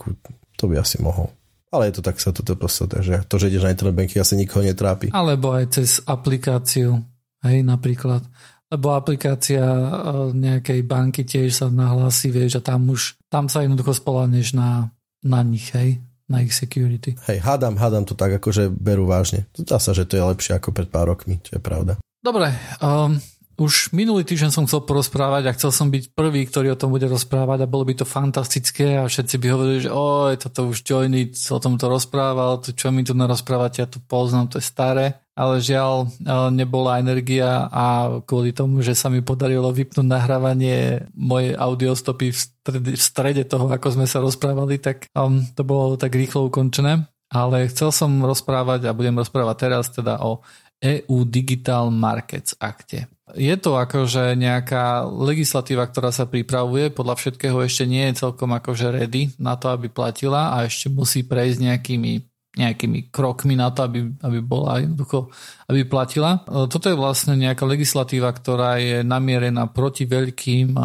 To 0.57 0.65
by 0.65 0.81
asi 0.81 0.97
mohol. 0.99 1.29
Ale 1.71 1.87
je 1.87 1.99
to 1.99 2.01
tak 2.03 2.19
sa 2.19 2.35
toto 2.35 2.59
proste, 2.59 2.83
takže 2.91 3.23
to, 3.31 3.35
že 3.39 3.47
ideš 3.47 3.63
na 3.63 3.71
internet 3.71 3.95
banking 3.95 4.19
asi 4.19 4.35
nikoho 4.35 4.59
netrápi. 4.59 5.07
Alebo 5.15 5.55
aj 5.55 5.79
cez 5.79 6.03
aplikáciu, 6.03 6.99
hej, 7.47 7.63
napríklad. 7.63 8.27
Lebo 8.67 8.91
aplikácia 8.91 9.63
e, 9.63 9.87
nejakej 10.35 10.83
banky 10.83 11.23
tiež 11.23 11.63
sa 11.63 11.67
nahlási, 11.71 12.27
vieš, 12.27 12.59
a 12.59 12.61
tam 12.63 12.91
už, 12.91 13.15
tam 13.31 13.47
sa 13.47 13.63
jednoducho 13.63 13.95
spoláhneš 13.95 14.51
na, 14.51 14.91
na 15.23 15.39
nich, 15.47 15.71
hej, 15.71 16.03
na 16.27 16.43
ich 16.43 16.51
security. 16.51 17.15
Hej, 17.27 17.39
hádam, 17.39 17.79
hádam 17.79 18.03
to 18.03 18.19
tak, 18.19 18.35
akože 18.35 18.67
berú 18.71 19.07
vážne. 19.07 19.47
Zdá 19.55 19.79
sa, 19.79 19.95
že 19.95 20.03
to 20.03 20.19
je 20.19 20.27
lepšie 20.27 20.59
ako 20.59 20.75
pred 20.75 20.91
pár 20.91 21.07
rokmi, 21.07 21.39
čo 21.39 21.55
je 21.55 21.61
pravda. 21.63 21.99
Dobre, 22.19 22.51
um, 22.83 23.15
už 23.59 23.91
minulý 23.91 24.23
týždeň 24.23 24.51
som 24.53 24.63
chcel 24.67 24.85
porozprávať 24.87 25.49
a 25.49 25.55
chcel 25.55 25.71
som 25.75 25.87
byť 25.91 26.15
prvý, 26.15 26.47
ktorý 26.47 26.73
o 26.73 26.79
tom 26.79 26.93
bude 26.93 27.07
rozprávať 27.09 27.65
a 27.65 27.71
bolo 27.71 27.83
by 27.83 27.99
to 27.99 28.05
fantastické 28.07 28.95
a 28.95 29.09
všetci 29.09 29.35
by 29.41 29.47
hovorili, 29.51 29.79
že 29.83 29.91
oj, 29.91 30.39
toto 30.39 30.71
už 30.71 30.85
Joiny 30.85 31.33
o 31.51 31.59
tomto 31.59 31.91
rozprával, 31.91 32.63
to 32.63 32.71
čo 32.71 32.93
mi 32.93 33.03
tu 33.03 33.11
narozprávate, 33.11 33.83
ja 33.83 33.87
to 33.89 33.99
poznám, 34.03 34.51
to 34.51 34.57
je 34.61 34.65
staré. 34.65 35.05
Ale 35.31 35.63
žiaľ, 35.63 36.05
e, 36.05 36.27
nebola 36.51 36.99
energia 36.99 37.65
a 37.71 38.19
kvôli 38.27 38.51
tomu, 38.51 38.83
že 38.83 38.93
sa 38.93 39.07
mi 39.07 39.23
podarilo 39.23 39.71
vypnúť 39.71 40.03
nahrávanie 40.03 41.07
mojej 41.15 41.55
audiostopy 41.55 42.35
v 42.35 42.37
strede, 42.37 42.91
v 42.93 43.01
strede 43.01 43.43
toho, 43.47 43.71
ako 43.71 43.95
sme 43.95 44.05
sa 44.05 44.19
rozprávali, 44.19 44.77
tak 44.77 45.07
um, 45.15 45.39
to 45.55 45.63
bolo 45.63 45.95
tak 45.95 46.13
rýchlo 46.13 46.51
ukončené. 46.51 47.07
Ale 47.31 47.71
chcel 47.71 47.95
som 47.95 48.11
rozprávať 48.27 48.91
a 48.91 48.95
budem 48.95 49.15
rozprávať 49.15 49.55
teraz 49.55 49.87
teda 49.87 50.19
o 50.19 50.43
EU 50.81 51.23
Digital 51.23 51.93
Markets 51.93 52.57
akte. 52.59 53.07
Je 53.35 53.55
to 53.55 53.79
akože 53.79 54.35
nejaká 54.35 55.07
legislatíva, 55.07 55.87
ktorá 55.87 56.11
sa 56.11 56.27
pripravuje, 56.27 56.91
podľa 56.91 57.15
všetkého 57.15 57.63
ešte 57.63 57.87
nie 57.87 58.11
je 58.11 58.27
celkom 58.27 58.51
akože 58.51 58.91
ready 58.91 59.31
na 59.39 59.55
to, 59.55 59.71
aby 59.71 59.87
platila 59.87 60.55
a 60.55 60.67
ešte 60.67 60.91
musí 60.91 61.23
prejsť 61.23 61.59
nejakými, 61.71 62.13
nejakými 62.59 63.13
krokmi 63.13 63.55
na 63.55 63.71
to, 63.71 63.87
aby, 63.87 64.11
aby 64.19 64.39
bola 64.43 64.83
jednoducho, 64.83 65.31
aby 65.71 65.87
platila. 65.87 66.43
Toto 66.47 66.91
je 66.91 66.99
vlastne 66.99 67.39
nejaká 67.39 67.63
legislatíva, 67.63 68.35
ktorá 68.35 68.79
je 68.83 68.99
namierená 69.07 69.71
proti 69.71 70.03
veľkým 70.03 70.75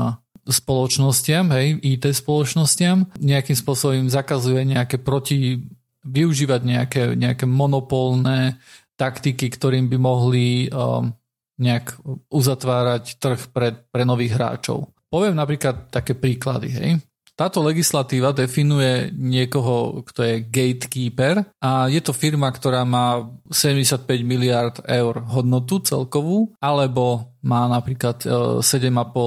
spoločnostiam, 0.46 1.50
hej, 1.58 1.82
IT 1.82 2.06
spoločnostiam, 2.14 3.10
nejakým 3.18 3.58
spôsobom 3.58 4.06
zakazuje 4.06 4.62
nejaké 4.62 5.02
proti, 5.02 5.58
využívať 6.06 6.60
nejaké, 6.62 7.02
nejaké 7.18 7.50
monopolné 7.50 8.62
taktiky, 8.94 9.50
ktorým 9.50 9.90
by 9.90 9.98
mohli 9.98 10.70
um, 10.70 11.10
nejak 11.56 11.96
uzatvárať 12.28 13.16
trh 13.16 13.40
pre, 13.52 13.72
pre 13.88 14.02
nových 14.04 14.36
hráčov. 14.36 14.92
Poviem 15.08 15.38
napríklad 15.38 15.88
také 15.88 16.12
príklady. 16.12 16.68
Hej. 16.72 16.90
Táto 17.36 17.60
legislatíva 17.60 18.32
definuje 18.32 19.12
niekoho, 19.12 20.00
kto 20.08 20.24
je 20.24 20.34
gatekeeper 20.48 21.44
a 21.60 21.84
je 21.84 22.00
to 22.00 22.16
firma, 22.16 22.48
ktorá 22.48 22.88
má 22.88 23.28
75 23.52 24.08
miliard 24.24 24.80
eur 24.88 25.20
hodnotu 25.20 25.84
celkovú, 25.84 26.56
alebo 26.64 27.36
má 27.44 27.68
napríklad 27.68 28.24
7,5 28.24 28.64
e, 28.64 29.20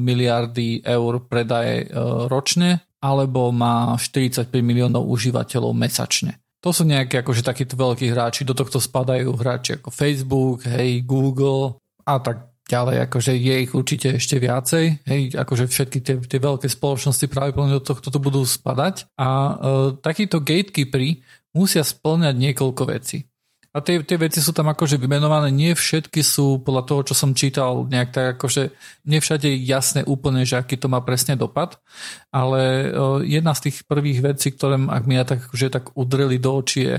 miliardy 0.00 0.80
eur 0.80 1.28
predaje 1.28 1.84
e, 1.84 1.86
ročne, 2.32 2.88
alebo 3.04 3.52
má 3.52 4.00
45 4.00 4.48
miliónov 4.64 5.04
užívateľov 5.12 5.76
mesačne. 5.76 6.41
To 6.62 6.70
sú 6.70 6.86
nejaké 6.86 7.26
akože 7.26 7.42
takíto 7.42 7.74
veľkí 7.74 8.06
hráči, 8.14 8.46
do 8.46 8.54
tohto 8.54 8.78
spadajú 8.78 9.34
hráči 9.34 9.82
ako 9.82 9.90
Facebook, 9.90 10.62
hej, 10.62 11.02
Google 11.02 11.74
a 12.06 12.22
tak 12.22 12.54
ďalej, 12.70 13.10
akože 13.10 13.32
je 13.34 13.54
ich 13.66 13.72
určite 13.74 14.08
ešte 14.16 14.38
viacej, 14.38 14.84
hej, 15.02 15.22
akože 15.34 15.66
všetky 15.66 15.98
tie, 15.98 16.14
tie 16.22 16.38
veľké 16.38 16.70
spoločnosti 16.70 17.26
pravdepodobne 17.26 17.76
do 17.76 17.82
tohto 17.82 18.18
budú 18.22 18.46
spadať 18.46 19.10
a 19.18 19.28
e, 19.28 19.52
takíto 19.98 20.38
gatekeepery 20.38 21.26
musia 21.50 21.82
splňať 21.82 22.34
niekoľko 22.38 22.82
vecí. 22.88 23.26
A 23.72 23.80
tie, 23.80 24.04
tie 24.04 24.20
veci 24.20 24.44
sú 24.44 24.52
tam 24.52 24.68
akože 24.68 25.00
vymenované, 25.00 25.48
nie 25.48 25.72
všetky 25.72 26.20
sú 26.20 26.60
podľa 26.60 26.82
toho, 26.84 27.00
čo 27.08 27.14
som 27.16 27.32
čítal, 27.32 27.88
nejak 27.88 28.10
tak 28.12 28.26
akože, 28.36 28.68
nie 29.08 29.16
je 29.16 29.52
jasné 29.64 30.04
úplne, 30.04 30.44
že 30.44 30.60
aký 30.60 30.76
to 30.76 30.92
má 30.92 31.00
presne 31.00 31.40
dopad, 31.40 31.80
ale 32.28 32.92
jedna 33.24 33.56
z 33.56 33.72
tých 33.72 33.88
prvých 33.88 34.20
vecí, 34.20 34.52
ktoré 34.52 34.76
ak 34.76 35.08
mi 35.08 35.16
ja 35.16 35.24
tak, 35.24 35.48
akože, 35.48 35.72
tak 35.72 35.96
udreli 35.96 36.36
do 36.36 36.52
očí 36.52 36.84
je 36.84 36.96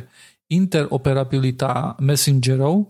interoperabilita 0.49 2.01
messengerov. 2.01 2.89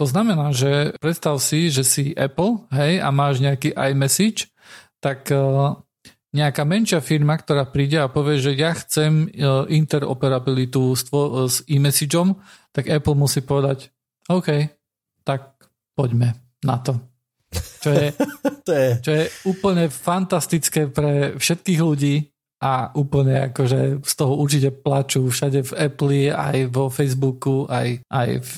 To 0.00 0.04
znamená, 0.08 0.48
že 0.56 0.96
predstav 1.04 1.36
si, 1.36 1.68
že 1.68 1.84
si 1.84 2.16
Apple, 2.16 2.64
hej, 2.72 3.04
a 3.04 3.12
máš 3.12 3.44
nejaký 3.44 3.76
iMessage, 3.76 4.48
tak 5.04 5.28
nejaká 6.30 6.62
menšia 6.64 7.04
firma, 7.04 7.36
ktorá 7.36 7.68
príde 7.68 8.00
a 8.00 8.08
povie, 8.08 8.40
že 8.40 8.56
ja 8.56 8.72
chcem 8.72 9.28
interoperabilitu 9.68 10.96
s 10.96 11.60
e-messageom, 11.68 12.40
tak 12.70 12.90
Apple 12.90 13.18
musí 13.18 13.42
povedať, 13.42 13.90
OK, 14.30 14.48
tak 15.26 15.58
poďme 15.94 16.34
na 16.64 16.78
to. 16.78 16.98
Čo 17.82 17.90
je, 17.90 18.06
to 18.66 18.72
je... 18.72 18.88
čo 19.02 19.10
je 19.10 19.24
úplne 19.50 19.90
fantastické 19.90 20.86
pre 20.86 21.34
všetkých 21.34 21.80
ľudí 21.82 22.30
a 22.60 22.92
úplne 22.92 23.50
akože 23.50 24.04
z 24.04 24.12
toho 24.14 24.36
určite 24.36 24.68
plačú 24.70 25.32
všade 25.32 25.64
v 25.64 25.72
Apple, 25.80 26.28
aj 26.28 26.68
vo 26.68 26.92
Facebooku, 26.92 27.64
aj, 27.64 28.04
aj 28.04 28.28
v, 28.44 28.50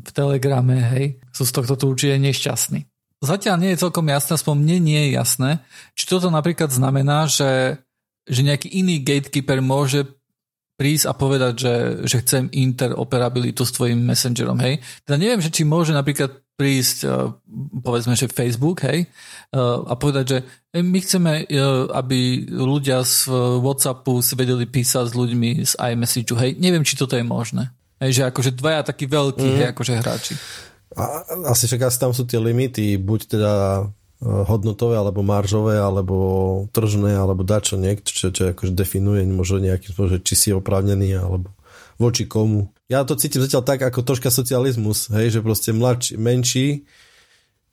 v 0.00 0.10
Telegrame, 0.16 0.80
hej. 0.96 1.04
Sú 1.28 1.44
z 1.44 1.52
tohto 1.52 1.76
tu 1.76 1.92
určite 1.92 2.16
nešťastní. 2.16 2.88
Zatiaľ 3.20 3.60
nie 3.60 3.76
je 3.76 3.84
celkom 3.84 4.08
jasné, 4.08 4.40
aspoň 4.40 4.56
mne 4.64 4.76
nie 4.80 5.00
je 5.04 5.10
jasné, 5.12 5.50
či 5.92 6.08
toto 6.08 6.32
napríklad 6.32 6.72
znamená, 6.72 7.28
že, 7.28 7.76
že 8.24 8.40
nejaký 8.40 8.72
iný 8.80 9.04
gatekeeper 9.04 9.60
môže 9.60 10.08
prísť 10.80 11.04
a 11.04 11.12
povedať, 11.12 11.54
že, 11.60 11.74
že 12.08 12.16
chcem 12.24 12.48
interoperabilitu 12.48 13.68
s 13.68 13.76
tvojim 13.76 14.00
messengerom, 14.00 14.56
hej. 14.64 14.80
Teda 15.04 15.20
neviem, 15.20 15.44
že 15.44 15.52
či 15.52 15.68
môže 15.68 15.92
napríklad 15.92 16.40
prísť, 16.56 16.98
eh, 17.04 17.12
povedzme, 17.84 18.16
že 18.16 18.32
Facebook, 18.32 18.80
hej, 18.88 19.04
eh, 19.04 19.58
a 19.60 19.92
povedať, 19.92 20.24
že 20.24 20.38
my 20.80 20.98
chceme, 21.02 21.50
aby 21.90 22.46
ľudia 22.46 23.02
z 23.02 23.26
Whatsappu 23.58 24.22
si 24.22 24.38
vedeli 24.38 24.70
písať 24.70 25.10
s 25.10 25.18
ľuďmi 25.18 25.50
z 25.66 25.74
iMessage, 25.76 26.32
hej. 26.40 26.56
Neviem, 26.56 26.86
či 26.86 26.94
toto 26.94 27.18
je 27.18 27.26
možné. 27.26 27.74
Hej, 28.00 28.22
že 28.22 28.22
akože 28.30 28.56
dvaja 28.56 28.86
takí 28.86 29.04
veľkí, 29.04 29.48
mm. 29.50 29.56
hej, 29.60 29.66
akože 29.76 29.92
hráči. 30.00 30.34
A, 30.96 31.26
asi 31.50 31.68
však 31.68 31.90
asi 31.90 31.98
tam 32.00 32.14
sú 32.16 32.24
tie 32.24 32.40
limity, 32.40 32.96
buď 32.96 33.20
teda 33.36 33.52
hodnotové, 34.20 35.00
alebo 35.00 35.24
maržové, 35.24 35.80
alebo 35.80 36.16
tržné, 36.76 37.16
alebo 37.16 37.40
dačo 37.40 37.80
niekto, 37.80 38.12
čo, 38.12 38.28
čo 38.28 38.52
akože 38.52 38.76
definuje 38.76 39.24
možno 39.24 39.64
nejakým 39.64 39.96
spôsobom, 39.96 40.20
či 40.20 40.34
si 40.36 40.48
oprávnený, 40.52 41.16
alebo 41.16 41.48
voči 41.96 42.28
komu. 42.28 42.68
Ja 42.88 43.04
to 43.04 43.16
cítim 43.16 43.40
zatiaľ 43.40 43.64
tak, 43.64 43.80
ako 43.80 44.04
troška 44.04 44.28
socializmus, 44.28 45.08
hej, 45.12 45.36
že 45.36 45.40
proste 45.40 45.72
mladší, 45.72 46.20
menší 46.20 46.66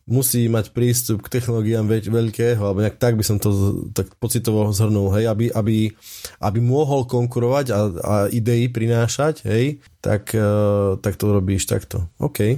musí 0.07 0.47
mať 0.47 0.71
prístup 0.71 1.19
k 1.19 1.37
technológiám 1.37 1.83
veľ, 1.83 2.07
veľkého, 2.07 2.63
alebo 2.63 2.79
nejak 2.79 2.95
tak 2.95 3.19
by 3.19 3.23
som 3.27 3.37
to 3.37 3.51
tak 3.91 4.07
pocitovo 4.17 4.71
zhrnul, 4.71 5.11
hej, 5.19 5.27
aby, 5.27 5.51
aby, 5.51 5.91
aby 6.39 6.59
mohol 6.63 7.03
konkurovať 7.03 7.65
a, 7.75 7.79
a 7.91 8.13
idei 8.31 8.71
prinášať, 8.71 9.43
hej, 9.43 9.83
tak, 9.99 10.31
uh, 10.31 10.95
tak 11.03 11.19
to 11.19 11.35
robíš 11.35 11.67
takto. 11.67 12.07
OK. 12.23 12.55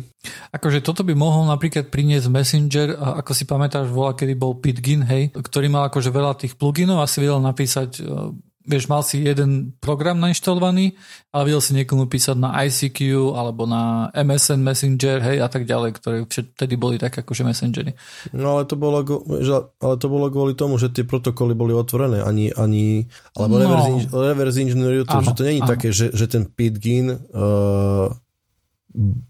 Akože 0.53 0.85
toto 0.85 1.01
by 1.01 1.17
mohol 1.17 1.49
napríklad 1.49 1.89
priniesť 1.89 2.29
Messenger, 2.29 2.93
ako 2.95 3.31
si 3.33 3.49
pamätáš, 3.49 3.89
volá, 3.89 4.13
kedy 4.13 4.37
bol 4.37 4.61
Pitgin, 4.61 5.01
hej, 5.09 5.33
ktorý 5.33 5.73
mal 5.73 5.89
akože 5.89 6.13
veľa 6.13 6.37
tých 6.37 6.53
pluginov 6.53 7.01
a 7.01 7.09
si 7.09 7.17
vedel 7.17 7.41
napísať 7.41 8.05
uh, 8.05 8.29
vieš, 8.67 8.91
mal 8.91 9.01
si 9.01 9.23
jeden 9.23 9.73
program 9.79 10.19
nainštalovaný, 10.19 10.93
ale 11.31 11.41
vedel 11.47 11.61
si 11.63 11.71
niekomu 11.73 12.11
písať 12.11 12.37
na 12.37 12.53
ICQ 12.67 13.31
alebo 13.33 13.63
na 13.63 14.11
MSN 14.11 14.59
Messenger, 14.59 15.17
hej, 15.23 15.37
a 15.39 15.47
tak 15.47 15.63
ďalej, 15.63 15.95
ktoré 15.95 16.17
vtedy 16.27 16.75
boli 16.75 16.99
tak 16.99 17.15
akože 17.15 17.47
messengery. 17.47 17.95
No 18.35 18.59
ale 18.59 18.67
to 18.67 18.75
bolo, 18.75 19.01
ale 19.79 19.95
to 19.95 20.07
bolo 20.11 20.27
kvôli 20.27 20.53
tomu, 20.53 20.75
že 20.75 20.91
tie 20.91 21.07
protokoly 21.07 21.55
boli 21.55 21.71
otvorené, 21.71 22.19
ani, 22.21 22.51
ani 22.53 23.07
alebo 23.39 23.57
no. 23.57 23.61
reverse, 23.63 23.89
reverse 24.11 24.57
engineerujú 24.59 25.03
to, 25.07 25.17
že 25.23 25.31
to 25.33 25.43
není 25.47 25.61
áno. 25.63 25.69
také, 25.71 25.89
že, 25.95 26.11
že 26.11 26.25
ten 26.27 26.43
Pitgin 26.45 27.15
uh, 27.15 28.07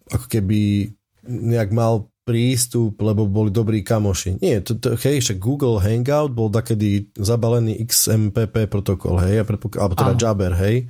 ako 0.09 0.25
keby 0.25 0.89
nejak 1.29 1.69
mal 1.69 2.09
prístup, 2.29 3.01
lebo 3.01 3.25
boli 3.25 3.49
dobrí 3.49 3.81
kamoši. 3.81 4.37
Nie, 4.37 4.61
to, 4.61 4.77
to, 4.77 4.93
hej, 5.01 5.25
však 5.25 5.41
Google 5.41 5.81
Hangout 5.81 6.29
bol 6.29 6.53
takedy 6.53 7.09
zabalený 7.17 7.81
XMPP 7.89 8.69
protokol, 8.69 9.17
hej, 9.25 9.41
predpok- 9.41 9.81
alebo 9.81 9.97
teda 9.97 10.13
Áno. 10.13 10.21
Jabber, 10.21 10.53
hej. 10.61 10.85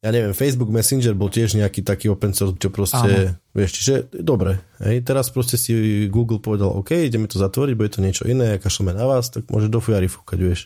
Ja 0.00 0.08
neviem, 0.08 0.32
Facebook 0.32 0.72
Messenger 0.72 1.12
bol 1.12 1.28
tiež 1.28 1.60
nejaký 1.60 1.84
taký 1.84 2.08
open 2.08 2.32
source, 2.32 2.56
čo 2.56 2.72
proste, 2.72 3.36
Áno. 3.36 3.36
vieš, 3.52 3.70
čiže 3.76 4.08
dobre, 4.24 4.64
hej, 4.80 5.04
teraz 5.04 5.28
proste 5.28 5.60
si 5.60 6.08
Google 6.08 6.40
povedal, 6.40 6.72
OK, 6.72 6.96
ideme 6.96 7.28
to 7.28 7.36
zatvoriť, 7.36 7.74
bude 7.76 7.92
to 7.92 8.00
niečo 8.00 8.24
iné, 8.24 8.56
kašleme 8.56 8.96
na 8.96 9.04
vás, 9.04 9.28
tak 9.28 9.44
môže 9.52 9.68
do 9.68 9.84
fujary 9.84 10.08
fúkať, 10.08 10.38
vieš. 10.40 10.60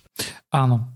Áno, 0.55 0.93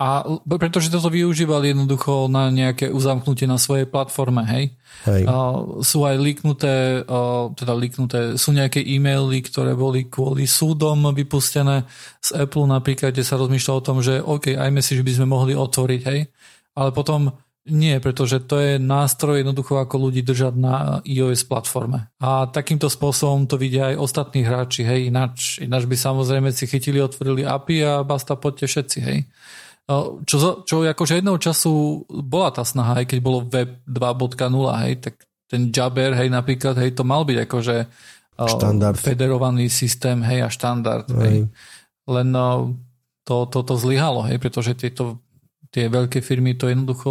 a 0.00 0.24
pretože 0.48 0.88
toto 0.88 1.12
využívali 1.12 1.76
jednoducho 1.76 2.32
na 2.32 2.48
nejaké 2.48 2.88
uzamknutie 2.88 3.44
na 3.44 3.60
svojej 3.60 3.84
platforme, 3.84 4.48
hej. 4.48 4.72
hej. 5.04 5.28
A 5.28 5.60
sú 5.84 6.08
aj 6.08 6.16
líknuté, 6.16 7.04
teda 7.52 7.76
líknuté, 7.76 8.40
sú 8.40 8.56
nejaké 8.56 8.80
e-maily, 8.80 9.44
ktoré 9.44 9.76
boli 9.76 10.08
kvôli 10.08 10.48
súdom 10.48 11.04
vypustené 11.12 11.84
z 12.24 12.48
Apple 12.48 12.64
napríklad, 12.64 13.12
kde 13.12 13.28
sa 13.28 13.36
rozmýšľa 13.36 13.72
o 13.76 13.84
tom, 13.84 14.00
že 14.00 14.24
OK, 14.24 14.56
iMessage 14.56 15.04
by 15.04 15.12
sme 15.20 15.26
mohli 15.28 15.52
otvoriť, 15.52 16.00
hej. 16.08 16.32
Ale 16.80 16.96
potom 16.96 17.36
Nie, 17.68 18.00
pretože 18.00 18.40
to 18.48 18.56
je 18.56 18.80
nástroj 18.80 19.44
jednoducho 19.44 19.76
ako 19.76 20.08
ľudí 20.08 20.24
držať 20.24 20.54
na 20.56 21.04
iOS 21.04 21.44
platforme. 21.44 22.08
A 22.16 22.48
takýmto 22.48 22.88
spôsobom 22.88 23.44
to 23.44 23.60
vidia 23.60 23.92
aj 23.92 24.00
ostatní 24.00 24.48
hráči, 24.48 24.80
hej, 24.80 25.12
ináč, 25.12 25.60
ináč 25.60 25.84
by 25.84 25.92
samozrejme 25.92 26.48
si 26.56 26.64
chytili, 26.64 27.04
otvorili 27.04 27.44
API 27.44 27.78
a 27.84 27.94
basta 28.00 28.40
poďte 28.40 28.64
všetci, 28.64 28.98
hej. 29.04 29.18
Čo, 30.22 30.62
čo 30.62 30.86
akože 30.86 31.18
jedného 31.18 31.34
času 31.42 32.04
bola 32.06 32.54
tá 32.54 32.62
snaha, 32.62 33.02
aj 33.02 33.10
keď 33.10 33.18
bolo 33.18 33.42
web 33.50 33.82
2.0, 33.90 34.86
hej, 34.86 34.94
tak 35.02 35.14
ten 35.50 35.74
Jabber, 35.74 36.14
hej, 36.14 36.30
napríklad, 36.30 36.78
hej, 36.78 36.94
to 36.94 37.02
mal 37.02 37.26
byť 37.26 37.38
akože 37.50 37.76
štandard. 38.38 38.94
federovaný 38.94 39.66
systém, 39.66 40.22
hej, 40.22 40.46
a 40.46 40.48
štandard, 40.48 41.10
hej. 41.10 41.26
hej. 41.26 41.38
Len 42.06 42.28
to, 43.26 43.36
to, 43.50 43.58
to 43.66 43.74
zlyhalo, 43.74 44.22
hej, 44.30 44.38
pretože 44.38 44.78
tieto 44.78 45.18
tie 45.74 45.86
veľké 45.86 46.22
firmy 46.22 46.54
to 46.54 46.70
jednoducho 46.70 47.10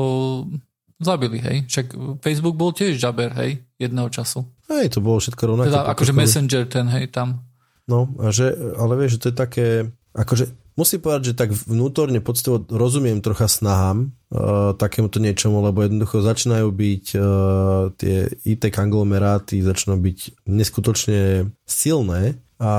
zabili, 1.00 1.40
hej. 1.40 1.58
Však 1.68 1.86
Facebook 2.24 2.56
bol 2.56 2.72
tiež 2.72 2.96
Jabber, 2.96 3.32
hej, 3.40 3.60
jedného 3.76 4.08
času. 4.08 4.48
Hej, 4.72 4.96
to 4.96 5.00
bolo 5.04 5.20
všetko 5.20 5.44
rovnaké. 5.44 5.68
Teda 5.72 5.84
akože 5.84 6.14
Messenger 6.16 6.64
ten, 6.68 6.88
hej, 6.92 7.12
tam. 7.12 7.44
No, 7.90 8.08
a 8.24 8.30
že, 8.30 8.54
ale 8.78 8.94
vieš, 9.00 9.18
že 9.18 9.20
to 9.20 9.28
je 9.32 9.36
také, 9.36 9.68
akože 10.14 10.46
musím 10.80 11.04
povedať, 11.04 11.36
že 11.36 11.38
tak 11.38 11.52
vnútorne 11.52 12.24
poctivo 12.24 12.64
rozumiem 12.72 13.20
trocha 13.20 13.52
snahám 13.52 14.16
uh, 14.32 14.72
takémuto 14.80 15.20
niečomu, 15.20 15.60
lebo 15.60 15.84
jednoducho 15.84 16.24
začínajú 16.24 16.72
byť 16.72 17.06
uh, 17.20 17.92
tie 18.00 18.32
IT 18.48 18.72
konglomeráty, 18.72 19.60
začínajú 19.60 20.00
byť 20.00 20.20
neskutočne 20.48 21.52
silné 21.68 22.40
a 22.64 22.72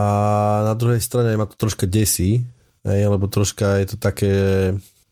na 0.65 0.75
druhej 0.77 1.05
strane 1.05 1.37
ma 1.37 1.45
to 1.45 1.61
troška 1.61 1.85
desí, 1.85 2.41
hej, 2.89 3.03
lebo 3.05 3.29
troška 3.29 3.85
je 3.85 3.87
to 3.93 3.97
také 4.01 4.33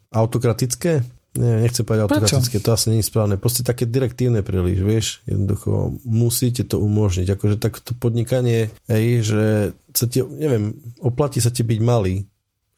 autokratické? 0.09 1.05
Nie, 1.39 1.63
nechcem 1.63 1.85
povedať 1.85 2.09
autokratické, 2.09 2.57
to 2.59 2.73
asi 2.73 2.91
nie 2.91 3.05
je 3.05 3.09
správne. 3.13 3.37
Proste 3.37 3.61
také 3.63 3.85
direktívne 3.85 4.41
príliš, 4.41 4.79
vieš, 4.81 5.07
jednoducho 5.29 6.01
musíte 6.03 6.65
to 6.65 6.81
umožniť. 6.81 7.29
Akože 7.37 7.57
takto 7.61 7.93
podnikanie, 7.95 8.73
hej, 8.89 9.23
že 9.23 9.45
sa 9.93 10.09
ti, 10.09 10.25
neviem, 10.25 10.75
oplatí 10.99 11.39
sa 11.39 11.53
ti 11.53 11.63
byť 11.63 11.79
malý, 11.85 12.25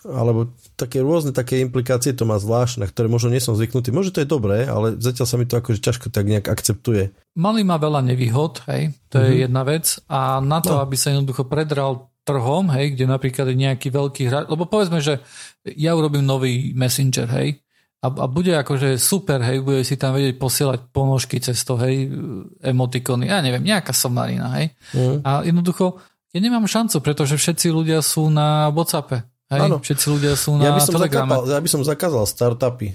alebo 0.04 0.56
také 0.80 1.04
rôzne 1.04 1.36
také 1.36 1.60
implikácie 1.60 2.16
to 2.16 2.24
má 2.24 2.40
zvláštne, 2.40 2.88
ktoré 2.88 3.12
možno 3.12 3.28
nie 3.28 3.42
som 3.42 3.52
zvyknutý. 3.52 3.92
Možno 3.92 4.16
to 4.16 4.24
je 4.24 4.28
dobré, 4.28 4.64
ale 4.64 4.96
zatiaľ 4.96 5.26
sa 5.28 5.36
mi 5.36 5.44
to 5.44 5.60
akože 5.60 5.84
ťažko 5.84 6.08
tak 6.08 6.24
nejak 6.24 6.48
akceptuje. 6.48 7.12
Malý 7.36 7.62
má 7.68 7.76
veľa 7.76 8.00
nevýhod, 8.08 8.64
hej, 8.72 8.96
to 9.12 9.20
mm-hmm. 9.20 9.28
je 9.28 9.36
mhm. 9.36 9.42
jedna 9.44 9.62
vec 9.68 9.86
a 10.08 10.40
na 10.40 10.58
to, 10.64 10.72
no. 10.76 10.80
aby 10.80 10.96
sa 10.96 11.12
jednoducho 11.12 11.44
predral 11.44 12.08
trhom, 12.24 12.68
hej, 12.76 12.96
kde 12.96 13.04
napríklad 13.08 13.48
je 13.52 13.56
nejaký 13.56 13.88
veľký 13.92 14.22
hráč, 14.28 14.44
lebo 14.48 14.68
povedzme, 14.68 15.00
že 15.00 15.20
ja 15.64 15.96
urobím 15.96 16.24
nový 16.24 16.72
messenger, 16.76 17.28
hej, 17.36 17.60
a, 18.00 18.08
a 18.08 18.26
bude 18.28 18.56
akože 18.56 18.96
super, 18.96 19.44
hej, 19.44 19.60
bude 19.60 19.84
si 19.84 20.00
tam 20.00 20.16
vedieť 20.16 20.40
posielať 20.40 20.80
ponožky 20.88 21.36
cez 21.40 21.60
to, 21.64 21.76
hej, 21.80 22.08
emotikony, 22.64 23.28
ja 23.28 23.44
neviem, 23.44 23.64
nejaká 23.64 23.92
somarina, 23.92 24.52
hej. 24.56 24.72
Mm. 24.96 25.16
A 25.20 25.30
jednoducho, 25.44 26.00
ja 26.32 26.38
nemám 26.40 26.64
šancu, 26.64 27.02
pretože 27.04 27.36
všetci 27.36 27.68
ľudia 27.68 28.00
sú 28.00 28.32
na 28.32 28.70
Whatsappe, 28.70 29.29
hej, 29.50 29.60
ano. 29.66 29.76
všetci 29.82 30.06
ľudia 30.06 30.32
sú 30.38 30.56
na 30.56 30.70
ja 30.70 30.72
by 30.72 30.80
som 30.80 30.94
Telegrame. 30.94 31.30
Zakapal, 31.34 31.40
ja 31.50 31.58
by 31.58 31.68
som 31.68 31.82
zakázal 31.82 32.24
startupy. 32.24 32.94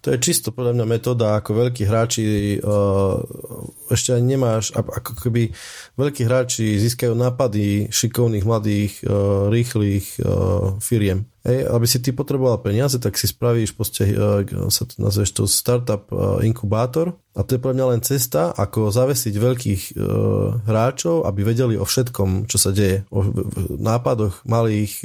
To 0.00 0.16
je 0.16 0.18
čisto 0.18 0.48
podľa 0.48 0.80
mňa 0.80 0.86
metóda, 0.88 1.36
ako 1.36 1.68
veľkí 1.68 1.84
hráči 1.84 2.56
uh, 2.56 3.20
ešte 3.92 4.16
ani 4.16 4.32
nemáš, 4.32 4.72
ako 4.72 5.12
keby 5.28 5.52
veľkí 6.00 6.24
hráči 6.24 6.80
získajú 6.80 7.12
nápady 7.12 7.92
šikovných, 7.92 8.48
mladých, 8.48 9.04
uh, 9.04 9.52
rýchlych 9.52 10.16
uh, 10.24 10.80
firiem. 10.80 11.28
Ej, 11.44 11.68
aby 11.68 11.86
si 11.88 12.00
ty 12.00 12.16
potreboval 12.16 12.60
peniaze, 12.64 12.96
tak 12.96 13.16
si 13.20 13.28
spravíš 13.28 13.76
poste, 13.76 14.08
uh, 14.08 14.40
sa 14.72 14.88
to 14.88 14.96
nazveš 15.04 15.36
to 15.36 15.44
startup 15.44 16.08
inkubátor 16.40 17.20
a 17.36 17.44
to 17.44 17.56
je 17.56 17.60
pre 17.60 17.76
mňa 17.76 17.86
len 17.92 18.00
cesta, 18.00 18.56
ako 18.56 18.88
zavesiť 18.88 19.34
veľkých 19.36 19.82
hráčov, 20.64 21.28
aby 21.28 21.40
vedeli 21.44 21.76
o 21.76 21.84
všetkom, 21.84 22.48
čo 22.48 22.56
sa 22.56 22.72
deje, 22.72 23.04
o 23.12 23.24
nápadoch 23.76 24.44
malých, 24.48 25.04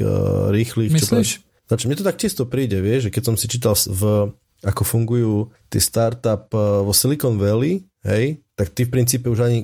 rýchlych. 0.50 0.92
Myslíš? 0.92 1.30
Čo 1.40 1.46
Znači, 1.66 1.90
mne 1.90 1.98
to 1.98 2.06
tak 2.06 2.22
čisto 2.22 2.46
príde, 2.46 2.78
vieš, 2.78 3.10
že 3.10 3.14
keď 3.18 3.24
som 3.26 3.36
si 3.38 3.50
čítal 3.50 3.74
v 3.74 4.30
ako 4.64 4.82
fungujú 4.86 5.34
tie 5.68 5.82
startup 5.82 6.48
eh, 6.54 6.60
vo 6.86 6.94
Silicon 6.96 7.36
Valley, 7.36 7.84
hej, 8.06 8.40
tak 8.56 8.72
ty 8.72 8.88
v 8.88 8.94
princípe 8.94 9.28
už 9.28 9.44
ani 9.44 9.60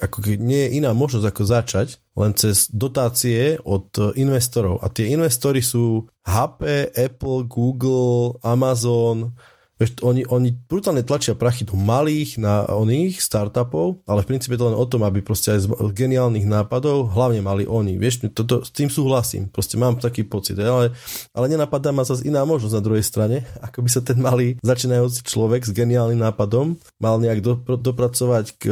ako 0.00 0.24
nie 0.40 0.66
je 0.66 0.82
iná 0.82 0.94
možnosť 0.94 1.26
ako 1.26 1.42
začať, 1.42 1.88
len 2.16 2.32
cez 2.34 2.70
dotácie 2.72 3.60
od 3.62 3.86
eh, 3.98 4.10
investorov. 4.18 4.82
A 4.82 4.90
tie 4.90 5.12
investory 5.12 5.62
sú 5.62 6.08
HP, 6.26 6.90
Apple, 6.96 7.46
Google, 7.46 8.38
Amazon, 8.42 9.34
Vieš, 9.82 9.98
oni, 10.06 10.22
oni 10.30 10.54
brutálne 10.54 11.02
tlačia 11.02 11.34
prachy 11.34 11.66
do 11.66 11.74
malých 11.74 12.38
na 12.38 12.62
oných 12.70 13.18
startupov, 13.18 14.06
ale 14.06 14.22
v 14.22 14.30
princípe 14.30 14.54
to 14.54 14.70
len 14.70 14.78
o 14.78 14.86
tom, 14.86 15.02
aby 15.02 15.18
proste 15.18 15.58
aj 15.58 15.66
z 15.66 15.90
geniálnych 15.90 16.46
nápadov 16.46 17.10
hlavne 17.10 17.42
mali 17.42 17.66
oni. 17.66 17.98
Vieš, 17.98 18.30
to, 18.30 18.46
to, 18.46 18.62
s 18.62 18.70
tým 18.70 18.86
súhlasím. 18.86 19.50
Proste 19.50 19.74
mám 19.74 19.98
taký 19.98 20.22
pocit. 20.22 20.54
Ale, 20.62 20.94
ale 21.34 21.46
nenapadá 21.50 21.90
ma 21.90 22.06
zase 22.06 22.22
iná 22.30 22.46
možnosť 22.46 22.78
na 22.78 22.84
druhej 22.86 23.02
strane, 23.02 23.42
ako 23.66 23.82
by 23.82 23.90
sa 23.90 24.06
ten 24.06 24.22
malý 24.22 24.54
začínajúci 24.62 25.26
človek 25.26 25.66
s 25.66 25.74
geniálnym 25.74 26.22
nápadom 26.22 26.78
mal 27.02 27.18
nejak 27.18 27.42
do, 27.42 27.58
dopracovať 27.58 28.54
k 28.62 28.64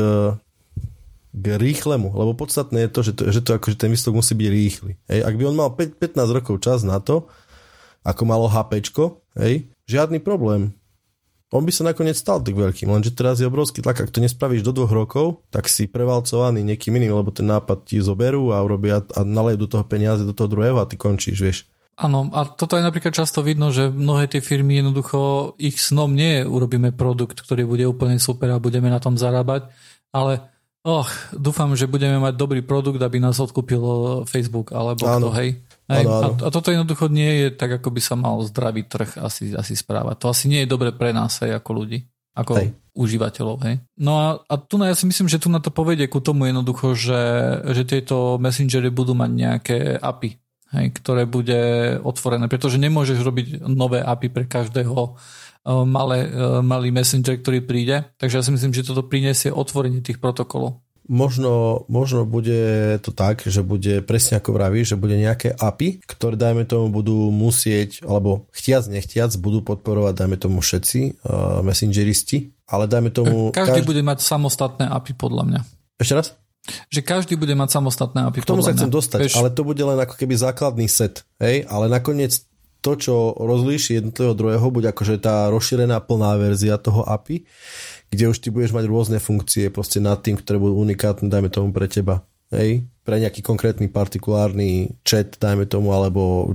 k 1.30 1.46
rýchlemu, 1.62 2.10
lebo 2.10 2.34
podstatné 2.34 2.86
je 2.86 2.90
to, 2.90 3.00
že, 3.06 3.12
to, 3.14 3.22
že 3.30 3.40
to 3.46 3.54
akože 3.54 3.78
ten 3.78 3.86
výsledok 3.86 4.18
musí 4.18 4.34
byť 4.34 4.48
rýchly. 4.50 4.92
Hej, 5.06 5.20
ak 5.22 5.34
by 5.38 5.42
on 5.46 5.54
mal 5.54 5.70
5, 5.78 6.02
15 6.02 6.26
rokov 6.34 6.58
čas 6.58 6.82
na 6.82 6.98
to, 6.98 7.30
ako 8.02 8.22
malo 8.26 8.50
HPčko, 8.50 9.22
hej, 9.38 9.70
žiadny 9.86 10.18
problém 10.18 10.74
on 11.50 11.66
by 11.66 11.72
sa 11.74 11.82
nakoniec 11.82 12.14
stal 12.14 12.38
tak 12.38 12.54
veľkým, 12.54 12.86
lenže 12.86 13.10
teraz 13.10 13.42
je 13.42 13.50
obrovský 13.50 13.82
tlak, 13.82 14.06
ak 14.06 14.14
to 14.14 14.22
nespravíš 14.22 14.62
do 14.62 14.70
dvoch 14.70 14.94
rokov, 14.94 15.42
tak 15.50 15.66
si 15.66 15.90
prevalcovaný 15.90 16.62
niekým 16.62 16.94
iným, 16.94 17.18
lebo 17.18 17.34
ten 17.34 17.50
nápad 17.50 17.90
ti 17.90 17.98
zoberú 17.98 18.54
a 18.54 18.62
urobia 18.62 19.02
a 19.02 19.20
nalejú 19.26 19.66
do 19.66 19.68
toho 19.68 19.84
peniaze 19.84 20.22
do 20.22 20.30
toho 20.30 20.46
druhého 20.46 20.78
a 20.78 20.86
ty 20.86 20.94
končíš, 20.94 21.38
vieš. 21.42 21.58
Áno, 22.00 22.32
a 22.32 22.48
toto 22.48 22.80
je 22.80 22.86
napríklad 22.86 23.12
často 23.12 23.44
vidno, 23.44 23.68
že 23.68 23.92
mnohé 23.92 24.24
tie 24.30 24.40
firmy 24.40 24.80
jednoducho, 24.80 25.52
ich 25.60 25.76
snom 25.76 26.16
nie 26.16 26.40
je 26.40 26.48
urobíme 26.48 26.96
produkt, 26.96 27.44
ktorý 27.44 27.68
bude 27.68 27.84
úplne 27.84 28.16
super 28.16 28.56
a 28.56 28.62
budeme 28.62 28.88
na 28.88 29.02
tom 29.02 29.20
zarábať, 29.20 29.68
ale 30.14 30.48
och, 30.80 31.12
dúfam, 31.36 31.76
že 31.76 31.84
budeme 31.84 32.16
mať 32.16 32.40
dobrý 32.40 32.64
produkt, 32.64 33.02
aby 33.04 33.20
nás 33.20 33.36
odkúpil 33.36 34.24
Facebook 34.24 34.72
alebo 34.72 35.04
áno. 35.04 35.28
kto, 35.28 35.36
hej. 35.36 35.48
Aj, 35.90 36.06
ano, 36.06 36.10
ano. 36.14 36.32
A, 36.38 36.46
a 36.46 36.48
toto 36.54 36.70
jednoducho 36.70 37.10
nie 37.10 37.26
je 37.42 37.48
tak, 37.50 37.82
ako 37.82 37.90
by 37.90 38.00
sa 38.00 38.14
mal 38.14 38.38
zdravý 38.46 38.86
trh 38.86 39.18
asi, 39.18 39.50
asi 39.58 39.74
správať. 39.74 40.22
To 40.22 40.30
asi 40.30 40.46
nie 40.46 40.62
je 40.62 40.70
dobre 40.70 40.94
pre 40.94 41.10
nás 41.10 41.42
aj 41.42 41.58
ako 41.58 41.70
ľudí, 41.82 42.06
ako 42.38 42.52
hej. 42.62 42.68
užívateľov. 42.94 43.56
Hej. 43.66 43.82
No 43.98 44.12
a, 44.22 44.26
a 44.38 44.54
tu 44.54 44.78
na, 44.78 44.86
ja 44.86 44.94
si 44.94 45.10
myslím, 45.10 45.26
že 45.26 45.42
tu 45.42 45.50
na 45.50 45.58
to 45.58 45.74
povedie 45.74 46.06
ku 46.06 46.22
tomu 46.22 46.46
jednoducho, 46.46 46.94
že, 46.94 47.22
že 47.74 47.82
tieto 47.82 48.38
messengery 48.38 48.94
budú 48.94 49.18
mať 49.18 49.30
nejaké 49.34 49.78
API, 49.98 50.38
hej, 50.78 50.86
ktoré 50.94 51.26
bude 51.26 51.60
otvorené, 52.06 52.46
pretože 52.46 52.78
nemôžeš 52.78 53.18
robiť 53.26 53.46
nové 53.66 53.98
API 53.98 54.30
pre 54.30 54.46
každého 54.46 54.94
e, 54.94 55.10
malé, 55.90 56.30
e, 56.30 56.62
malý 56.62 56.94
messenger, 56.94 57.34
ktorý 57.42 57.66
príde. 57.66 58.06
Takže 58.14 58.38
ja 58.38 58.46
si 58.46 58.54
myslím, 58.54 58.70
že 58.70 58.86
toto 58.86 59.02
prinesie 59.02 59.50
otvorenie 59.50 60.06
tých 60.06 60.22
protokolov 60.22 60.78
možno, 61.10 61.84
možno 61.90 62.22
bude 62.22 62.96
to 63.02 63.10
tak, 63.10 63.42
že 63.42 63.66
bude 63.66 64.00
presne 64.06 64.38
ako 64.38 64.54
vraví, 64.54 64.86
že 64.86 64.94
bude 64.94 65.18
nejaké 65.18 65.58
API, 65.58 65.98
ktoré 66.06 66.38
dajme 66.38 66.62
tomu 66.70 66.94
budú 66.94 67.34
musieť, 67.34 68.06
alebo 68.06 68.46
chtiac 68.54 68.86
nechtiac 68.86 69.34
budú 69.42 69.66
podporovať, 69.66 70.14
dajme 70.14 70.38
tomu 70.38 70.62
všetci 70.62 71.20
uh, 71.26 71.60
messengeristi, 71.66 72.54
ale 72.70 72.86
dajme 72.86 73.10
tomu... 73.10 73.50
Každý, 73.50 73.82
každý 73.82 73.82
bude 73.82 74.02
mať 74.06 74.22
samostatné 74.22 74.86
API 74.86 75.12
podľa 75.18 75.42
mňa. 75.50 75.60
Ešte 75.98 76.14
raz? 76.14 76.26
Že 76.94 77.00
každý 77.02 77.34
bude 77.34 77.58
mať 77.58 77.68
samostatné 77.74 78.30
API. 78.30 78.46
K 78.46 78.48
tomu 78.48 78.62
sa 78.62 78.70
chcem 78.70 78.86
mňa. 78.86 78.96
dostať, 79.02 79.20
Vieš... 79.26 79.34
ale 79.42 79.50
to 79.50 79.66
bude 79.66 79.82
len 79.82 79.98
ako 79.98 80.14
keby 80.14 80.38
základný 80.38 80.86
set, 80.86 81.26
hej? 81.42 81.66
ale 81.66 81.90
nakoniec 81.90 82.46
to, 82.80 82.96
čo 82.96 83.36
rozlíši 83.36 84.00
jednotlivého 84.00 84.36
druhého, 84.36 84.66
bude 84.72 84.88
akože 84.88 85.20
tá 85.20 85.52
rozšírená 85.52 86.00
plná 86.00 86.40
verzia 86.40 86.80
toho 86.80 87.04
API, 87.04 87.44
kde 88.10 88.24
už 88.30 88.42
ty 88.42 88.50
budeš 88.50 88.74
mať 88.74 88.84
rôzne 88.90 89.18
funkcie 89.22 89.70
proste 89.70 90.02
nad 90.02 90.18
tým, 90.18 90.34
ktoré 90.34 90.58
budú 90.58 90.82
unikátne, 90.82 91.30
dajme 91.30 91.48
tomu 91.48 91.70
pre 91.70 91.86
teba. 91.86 92.26
Hej? 92.50 92.82
Pre 93.06 93.14
nejaký 93.14 93.40
konkrétny 93.46 93.86
partikulárny 93.86 94.98
chat, 95.06 95.38
dajme 95.38 95.70
tomu, 95.70 95.94
alebo... 95.94 96.50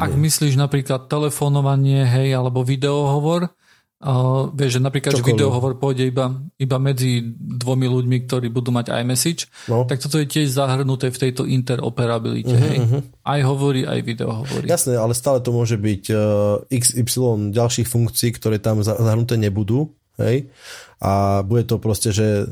Ak 0.00 0.16
myslíš 0.16 0.56
napríklad 0.56 1.06
telefonovanie, 1.12 2.08
hej, 2.08 2.32
alebo 2.32 2.64
videohovor, 2.64 3.52
Uh, 3.98 4.54
vieš, 4.54 4.78
že 4.78 4.80
napríklad, 4.86 5.10
Čokoľvek. 5.10 5.26
že 5.26 5.34
videohovor 5.34 5.74
pôjde 5.74 6.06
iba, 6.06 6.30
iba 6.54 6.78
medzi 6.78 7.18
dvomi 7.34 7.90
ľuďmi, 7.90 8.30
ktorí 8.30 8.46
budú 8.46 8.70
mať 8.70 8.94
iMessage, 8.94 9.50
no. 9.66 9.90
tak 9.90 9.98
toto 9.98 10.22
je 10.22 10.26
tiež 10.30 10.54
zahrnuté 10.54 11.10
v 11.10 11.18
tejto 11.18 11.42
interoperabilite. 11.42 12.54
Uh-huh, 12.54 12.68
hej? 12.70 12.76
Uh-huh. 12.78 13.02
Aj 13.26 13.40
hovorí, 13.42 13.90
aj 13.90 13.98
videohovorí. 14.06 14.70
Jasné, 14.70 14.94
ale 14.94 15.18
stále 15.18 15.42
to 15.42 15.50
môže 15.50 15.74
byť 15.74 16.02
uh, 16.14 16.62
XY 16.70 17.50
ďalších 17.50 17.90
funkcií, 17.90 18.38
ktoré 18.38 18.62
tam 18.62 18.86
zahrnuté 18.86 19.34
nebudú 19.34 19.90
hej, 20.18 20.50
a 20.98 21.42
bude 21.46 21.64
to 21.64 21.78
proste, 21.78 22.10
že 22.10 22.50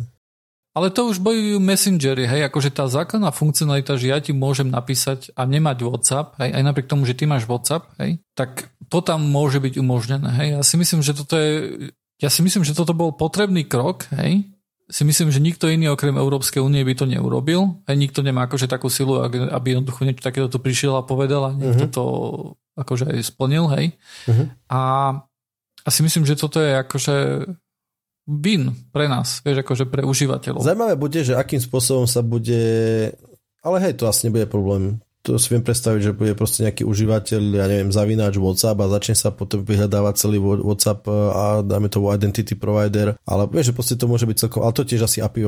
ale 0.76 0.92
to 0.92 1.08
už 1.08 1.24
bojujú 1.24 1.56
messengery, 1.56 2.28
hej, 2.28 2.52
akože 2.52 2.68
tá 2.68 2.84
základná 2.84 3.32
funkcionalita, 3.32 3.96
že 3.96 4.12
ja 4.12 4.20
ti 4.20 4.36
môžem 4.36 4.68
napísať 4.68 5.32
a 5.32 5.48
nemať 5.48 5.88
WhatsApp, 5.88 6.36
hej, 6.36 6.52
aj 6.52 6.62
napriek 6.68 6.84
tomu, 6.84 7.08
že 7.08 7.16
ty 7.16 7.24
máš 7.24 7.48
WhatsApp, 7.48 7.88
hej, 7.96 8.20
tak 8.36 8.68
to 8.92 9.00
tam 9.00 9.24
môže 9.24 9.56
byť 9.56 9.80
umožnené, 9.80 10.28
hej. 10.36 10.48
Ja 10.52 10.60
si 10.60 10.76
myslím, 10.76 11.00
že 11.00 11.16
toto 11.16 11.40
je 11.40 11.52
ja 12.16 12.32
si 12.32 12.40
myslím, 12.40 12.64
že 12.64 12.72
toto 12.72 12.96
bol 12.96 13.12
potrebný 13.12 13.68
krok, 13.68 14.08
hej, 14.16 14.48
si 14.86 15.02
myslím, 15.02 15.34
že 15.34 15.42
nikto 15.42 15.66
iný 15.66 15.90
okrem 15.90 16.14
Európskej 16.14 16.62
únie 16.62 16.78
by 16.86 16.94
to 16.94 17.10
neurobil. 17.10 17.82
Aj 17.90 17.98
nikto 17.98 18.22
nemá 18.22 18.46
akože 18.46 18.70
takú 18.70 18.86
silu, 18.86 19.18
aby 19.26 19.66
jednoducho 19.74 20.06
niečo 20.06 20.22
takéto 20.22 20.46
tu 20.46 20.62
prišiel 20.62 20.94
a 20.94 21.02
povedal 21.02 21.50
a 21.50 21.50
niekto 21.50 21.90
uh-huh. 21.90 21.96
to 21.96 22.04
akože 22.78 23.10
aj 23.10 23.18
splnil, 23.26 23.66
hej. 23.74 23.98
Uh-huh. 24.30 24.46
A, 24.70 24.80
a 25.86 25.88
si 25.88 26.02
myslím, 26.02 26.26
že 26.26 26.34
toto 26.34 26.58
je 26.58 26.74
akože 26.82 27.14
win 28.26 28.74
pre 28.90 29.06
nás, 29.06 29.38
vieš, 29.46 29.62
akože 29.62 29.86
pre 29.86 30.02
užívateľov. 30.02 30.66
Zajímavé 30.66 30.98
bude, 30.98 31.22
že 31.22 31.38
akým 31.38 31.62
spôsobom 31.62 32.10
sa 32.10 32.26
bude, 32.26 32.58
ale 33.62 33.76
hej, 33.78 33.94
to 33.94 34.10
asi 34.10 34.26
nebude 34.26 34.50
problém 34.50 34.98
to 35.26 35.42
si 35.42 35.50
viem 35.50 35.66
predstaviť, 35.66 36.00
že 36.00 36.14
bude 36.14 36.38
proste 36.38 36.62
nejaký 36.62 36.86
užívateľ, 36.86 37.42
ja 37.58 37.66
neviem, 37.66 37.90
zavináč 37.90 38.38
WhatsApp 38.38 38.78
a 38.78 38.92
začne 38.94 39.18
sa 39.18 39.34
potom 39.34 39.66
vyhľadávať 39.66 40.14
celý 40.14 40.38
WhatsApp 40.38 41.02
e, 41.02 41.10
a 41.10 41.44
dáme 41.66 41.90
to 41.90 41.98
identity 42.14 42.54
provider, 42.54 43.18
ale 43.26 43.50
vieš, 43.50 43.74
že 43.74 43.76
proste 43.76 43.98
to 43.98 44.06
môže 44.06 44.22
byť 44.22 44.36
celkom, 44.38 44.62
ale 44.62 44.70
to 44.78 44.86
tiež 44.86 45.02
asi 45.02 45.18
API, 45.18 45.42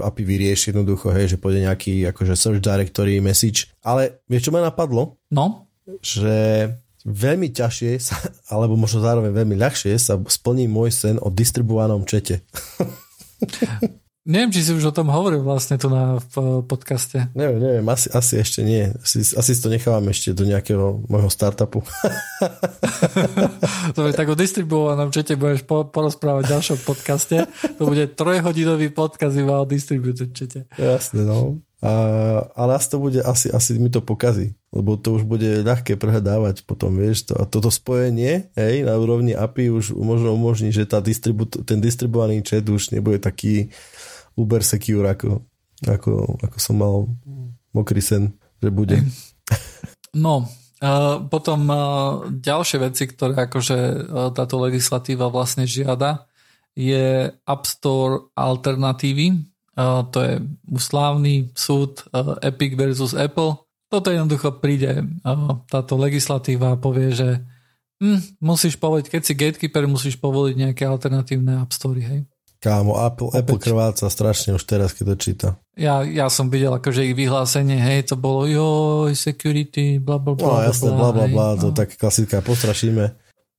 API 0.00 0.22
vyrieši 0.24 0.72
jednoducho, 0.72 1.12
hej, 1.12 1.36
že 1.36 1.40
pôjde 1.40 1.68
nejaký 1.68 2.08
akože 2.16 2.32
search 2.32 2.64
directory 2.64 3.20
message, 3.20 3.68
ale 3.84 4.24
vieš, 4.24 4.48
čo 4.48 4.56
ma 4.56 4.64
napadlo? 4.64 5.20
No? 5.28 5.68
Že 6.00 6.72
veľmi 7.04 7.52
ťažšie, 7.52 7.90
sa, 8.00 8.16
alebo 8.48 8.74
možno 8.74 9.04
zároveň 9.04 9.30
veľmi 9.30 9.56
ľahšie 9.60 9.92
sa 10.00 10.16
splní 10.24 10.66
môj 10.66 10.90
sen 10.90 11.16
o 11.20 11.28
distribuovanom 11.28 12.08
čete. 12.08 12.42
Neviem, 14.24 14.56
či 14.56 14.64
si 14.64 14.72
už 14.72 14.88
o 14.88 14.96
tom 14.96 15.12
hovoril 15.12 15.44
vlastne 15.44 15.76
tu 15.76 15.92
na 15.92 16.16
v 16.16 16.64
podcaste. 16.64 17.28
Neviem, 17.36 17.60
neviem, 17.60 17.86
asi, 17.92 18.08
asi 18.08 18.40
ešte 18.40 18.64
nie. 18.64 18.88
Asi, 19.04 19.20
asi 19.20 19.52
si 19.52 19.60
to 19.60 19.68
nechávam 19.68 20.08
ešte 20.08 20.32
do 20.32 20.48
nejakého 20.48 21.04
môjho 21.12 21.28
startupu. 21.28 21.84
to 23.96 24.08
je 24.08 24.16
tak 24.16 24.24
o 24.24 24.32
distribuovanom 24.32 25.12
čete 25.12 25.36
budeš 25.36 25.68
po, 25.68 25.84
porozprávať 25.84 26.40
v 26.40 26.52
ďalšom 26.56 26.78
podcaste. 26.88 27.36
To 27.76 27.84
bude 27.84 28.16
trojhodinový 28.16 28.88
podcast 28.96 29.36
iba 29.36 29.60
o 29.60 29.68
distributed 29.68 30.32
čete. 30.32 30.72
Jasne, 30.80 31.28
no. 31.28 31.60
A, 31.84 31.92
ale 32.56 32.80
asi 32.80 32.96
to 32.96 33.04
bude, 33.04 33.20
asi, 33.20 33.52
asi 33.52 33.76
mi 33.76 33.92
to 33.92 34.00
pokazí, 34.00 34.56
lebo 34.74 34.98
to 34.98 35.14
už 35.14 35.22
bude 35.22 35.62
ľahké 35.62 35.94
prehľadávať 35.94 36.66
potom, 36.66 36.98
vieš, 36.98 37.30
to, 37.30 37.38
a 37.38 37.46
toto 37.46 37.70
spojenie, 37.70 38.50
hej, 38.58 38.82
na 38.82 38.98
úrovni 38.98 39.30
API 39.30 39.70
už 39.70 39.94
možno 39.94 40.34
umožní, 40.34 40.74
že 40.74 40.82
tá 40.82 40.98
distribu, 40.98 41.46
ten 41.46 41.78
distribuovaný 41.78 42.42
chat 42.42 42.66
už 42.66 42.90
nebude 42.90 43.22
taký 43.22 43.70
Uber 44.34 44.66
Secure, 44.66 45.06
ako, 45.14 45.46
ako, 45.86 46.42
ako 46.42 46.56
som 46.58 46.74
mal 46.74 47.06
mokrý 47.70 48.02
sen, 48.02 48.34
že 48.58 48.68
bude. 48.74 48.98
No, 50.14 50.46
uh, 50.46 51.26
potom 51.26 51.66
uh, 51.66 52.30
ďalšie 52.30 52.78
veci, 52.78 53.10
ktoré 53.10 53.50
akože 53.50 53.78
uh, 53.82 54.30
táto 54.30 54.62
legislatíva 54.62 55.26
vlastne 55.26 55.66
žiada, 55.66 56.30
je 56.78 57.34
App 57.34 57.66
Store 57.66 58.30
alternatívy. 58.38 59.42
To 59.74 60.18
je 60.22 60.38
úslavný 60.70 61.50
súd 61.50 62.06
Epic 62.42 62.78
versus 62.78 63.10
Apple. 63.10 63.63
Toto 63.94 64.10
jednoducho 64.10 64.58
príde 64.58 65.06
táto 65.70 65.94
legislatíva 65.94 66.74
a 66.74 66.80
povie, 66.82 67.14
že 67.14 67.46
hm, 68.02 68.42
musíš 68.42 68.74
povoliť, 68.74 69.06
keď 69.06 69.22
si 69.22 69.38
gatekeeper, 69.38 69.86
musíš 69.86 70.18
povoliť 70.18 70.54
nejaké 70.58 70.82
alternatívne 70.82 71.62
App 71.62 71.70
Store, 71.70 72.02
hej. 72.02 72.26
Kámo, 72.58 72.98
Apple, 72.98 73.30
Apple 73.38 73.60
krváca 73.60 74.08
strašne 74.10 74.56
už 74.56 74.64
teraz, 74.66 74.96
keď 74.96 75.14
to 75.14 75.16
číta. 75.20 75.48
Ja, 75.78 76.00
ja 76.00 76.26
som 76.26 76.48
videl 76.50 76.74
akože 76.74 77.06
ich 77.06 77.14
vyhlásenie, 77.14 77.76
hej, 77.78 78.10
to 78.10 78.16
bolo 78.18 78.48
joj, 78.48 79.12
security, 79.14 80.02
bla 80.02 80.18
bla 80.18 80.34
bla. 80.34 80.42
No 80.42 80.66
jasne, 80.66 80.90
bla 80.90 81.12
bla 81.14 81.26
bla, 81.30 81.60
to 81.60 81.70
no. 81.70 81.76
tak 81.76 81.94
klasická, 81.94 82.42
postrašíme. 82.42 83.14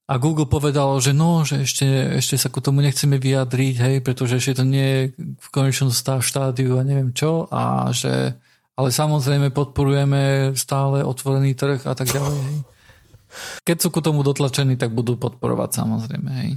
A 0.06 0.14
Google 0.20 0.52
povedal, 0.52 1.00
že 1.00 1.16
no, 1.16 1.48
že 1.48 1.64
ešte, 1.64 1.86
ešte 2.18 2.36
sa 2.38 2.50
ku 2.52 2.60
tomu 2.60 2.84
nechceme 2.84 3.22
vyjadriť, 3.22 3.76
hej, 3.78 3.96
pretože 4.04 4.42
ešte 4.42 4.62
to 4.62 4.66
nie 4.68 4.84
je 4.86 5.02
v 5.18 5.48
konečnom 5.54 5.94
stav 5.96 6.26
štádiu 6.26 6.76
a 6.76 6.84
neviem 6.84 7.14
čo, 7.14 7.48
a 7.54 7.94
že, 7.96 8.36
ale 8.76 8.92
samozrejme 8.92 9.56
podporujeme 9.56 10.52
stále 10.60 11.02
otvorený 11.02 11.56
trh 11.56 11.84
a 11.88 11.94
tak 11.96 12.12
ďalej, 12.12 12.38
hej. 12.40 12.58
Keď 13.68 13.78
sú 13.84 13.92
ku 13.92 14.00
tomu 14.00 14.24
dotlačení, 14.24 14.80
tak 14.80 14.96
budú 14.96 15.20
podporovať 15.20 15.84
samozrejme, 15.84 16.30
hej. 16.44 16.52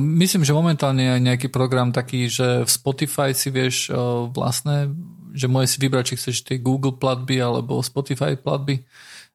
Myslím, 0.00 0.40
že 0.40 0.56
momentálne 0.56 1.04
je 1.04 1.26
nejaký 1.26 1.52
program 1.52 1.92
taký, 1.92 2.32
že 2.32 2.64
v 2.64 2.70
Spotify 2.70 3.36
si 3.36 3.52
vieš 3.52 3.92
vlastné, 4.32 4.88
že 5.36 5.52
môže 5.52 5.76
si 5.76 5.78
vybrať, 5.84 6.04
či 6.08 6.14
chceš 6.16 6.36
tie 6.48 6.56
Google 6.56 6.96
platby 6.96 7.36
alebo 7.44 7.84
Spotify 7.84 8.40
platby 8.40 8.80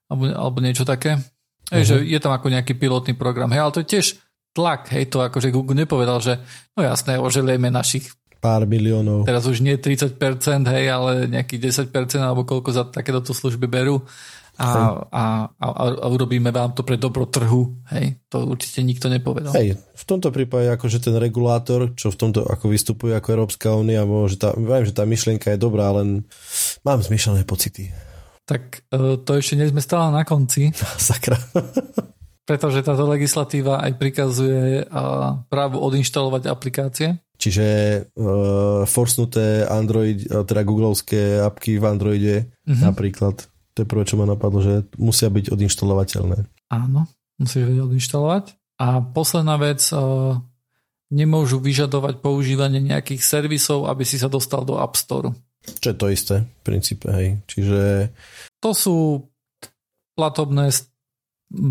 alebo, 0.10 0.34
alebo 0.34 0.58
niečo 0.66 0.82
také. 0.82 1.22
Uh-huh. 1.22 1.78
Hej, 1.78 1.84
že 1.88 1.96
mhm. 2.02 2.06
je 2.10 2.20
tam 2.20 2.34
ako 2.34 2.48
nejaký 2.52 2.74
pilotný 2.74 3.14
program. 3.14 3.54
Hej, 3.54 3.62
ale 3.62 3.74
to 3.78 3.82
je 3.86 3.92
tiež 3.94 4.06
tlak, 4.52 4.92
hej, 4.92 5.08
to 5.08 5.24
akože 5.24 5.54
Google 5.54 5.78
nepovedal, 5.78 6.20
že 6.20 6.42
no 6.76 6.84
jasné, 6.84 7.16
oželieme 7.16 7.72
našich 7.72 8.12
pár 8.42 8.66
miliónov. 8.66 9.30
Teraz 9.30 9.46
už 9.46 9.62
nie 9.62 9.78
30%, 9.78 10.18
hej, 10.66 10.86
ale 10.90 11.30
nejakých 11.30 11.88
10% 11.94 12.18
alebo 12.18 12.42
koľko 12.42 12.70
za 12.74 12.84
takéto 12.90 13.22
služby 13.22 13.70
berú 13.70 14.02
a, 14.62 14.70
a, 15.10 15.24
a, 15.58 15.68
a 16.02 16.06
urobíme 16.12 16.52
vám 16.52 16.76
to 16.76 16.84
pre 16.84 17.00
dobro 17.00 17.26
trhu. 17.26 17.72
Hej, 17.94 18.20
to 18.28 18.46
určite 18.46 18.84
nikto 18.86 19.08
nepovedal. 19.08 19.54
Hej, 19.56 19.80
v 19.80 20.04
tomto 20.06 20.30
prípade 20.30 20.70
akože 20.70 21.02
ten 21.02 21.16
regulátor, 21.18 21.96
čo 21.98 22.12
v 22.12 22.18
tomto 22.20 22.46
ako 22.46 22.66
vystupuje 22.70 23.16
ako 23.16 23.28
Európska 23.32 23.74
únia, 23.74 24.04
že 24.28 24.38
tá, 24.38 24.54
viem, 24.54 24.84
že 24.86 24.94
tá 24.94 25.08
myšlienka 25.08 25.54
je 25.56 25.60
dobrá, 25.62 25.90
len 25.96 26.28
mám 26.86 27.02
zmiešané 27.02 27.48
pocity. 27.48 27.90
Tak 28.46 28.86
e, 28.92 29.22
to 29.22 29.32
ešte 29.38 29.56
nie 29.56 29.70
sme 29.70 29.82
stále 29.82 30.12
na 30.12 30.28
konci. 30.28 30.74
Sakra. 31.10 31.40
pretože 32.46 32.84
táto 32.84 33.08
legislatíva 33.08 33.80
aj 33.80 33.96
prikazuje 33.96 34.84
právo 35.48 35.78
odinštalovať 35.88 36.52
aplikácie. 36.52 37.16
Čiže 37.42 37.68
uh, 38.06 38.86
forsnuté 38.86 39.66
Android, 39.66 40.22
teda 40.30 40.62
googlovské 40.62 41.42
apky 41.42 41.82
v 41.82 41.86
Androide 41.90 42.36
uh-huh. 42.46 42.86
napríklad 42.86 43.50
to 43.72 43.84
je 43.84 43.88
prvé, 43.88 44.04
čo 44.04 44.20
ma 44.20 44.28
napadlo, 44.28 44.60
že 44.60 44.84
musia 45.00 45.32
byť 45.32 45.48
odinštalovateľné. 45.56 46.38
Áno, 46.76 47.08
musíš 47.40 47.72
vedieť 47.72 47.88
odinštalovať. 47.88 48.44
A 48.84 49.00
posledná 49.00 49.56
vec, 49.56 49.80
uh, 49.96 50.36
nemôžu 51.12 51.60
vyžadovať 51.64 52.20
používanie 52.20 52.84
nejakých 52.84 53.22
servisov, 53.24 53.88
aby 53.88 54.04
si 54.04 54.20
sa 54.20 54.32
dostal 54.32 54.68
do 54.68 54.80
App 54.80 55.00
Store. 55.00 55.32
Čo 55.62 55.94
je 55.94 55.98
to 55.98 56.08
isté, 56.10 56.36
v 56.42 56.62
princípe, 56.66 57.08
hej. 57.12 57.28
Čiže... 57.46 58.10
To 58.60 58.72
sú 58.74 58.98
platobné 60.18 60.74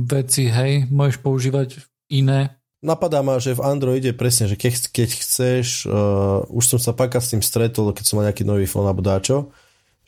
veci, 0.06 0.46
hej. 0.46 0.86
Môžeš 0.88 1.18
používať 1.20 1.68
iné. 2.12 2.59
Napadá 2.80 3.20
ma, 3.20 3.36
že 3.36 3.52
v 3.52 3.64
Androide 3.64 4.16
presne, 4.16 4.48
že 4.48 4.56
keď, 4.56 4.88
keď 4.88 5.10
chceš, 5.20 5.84
uh, 5.84 6.44
už 6.48 6.64
som 6.64 6.80
sa 6.80 6.96
paka 6.96 7.20
s 7.20 7.32
tým 7.32 7.44
stretol, 7.44 7.92
keď 7.92 8.04
som 8.08 8.16
mal 8.16 8.28
nejaký 8.28 8.44
nový 8.48 8.64
fón 8.64 8.88
alebo 8.88 9.04
dáčo, 9.04 9.52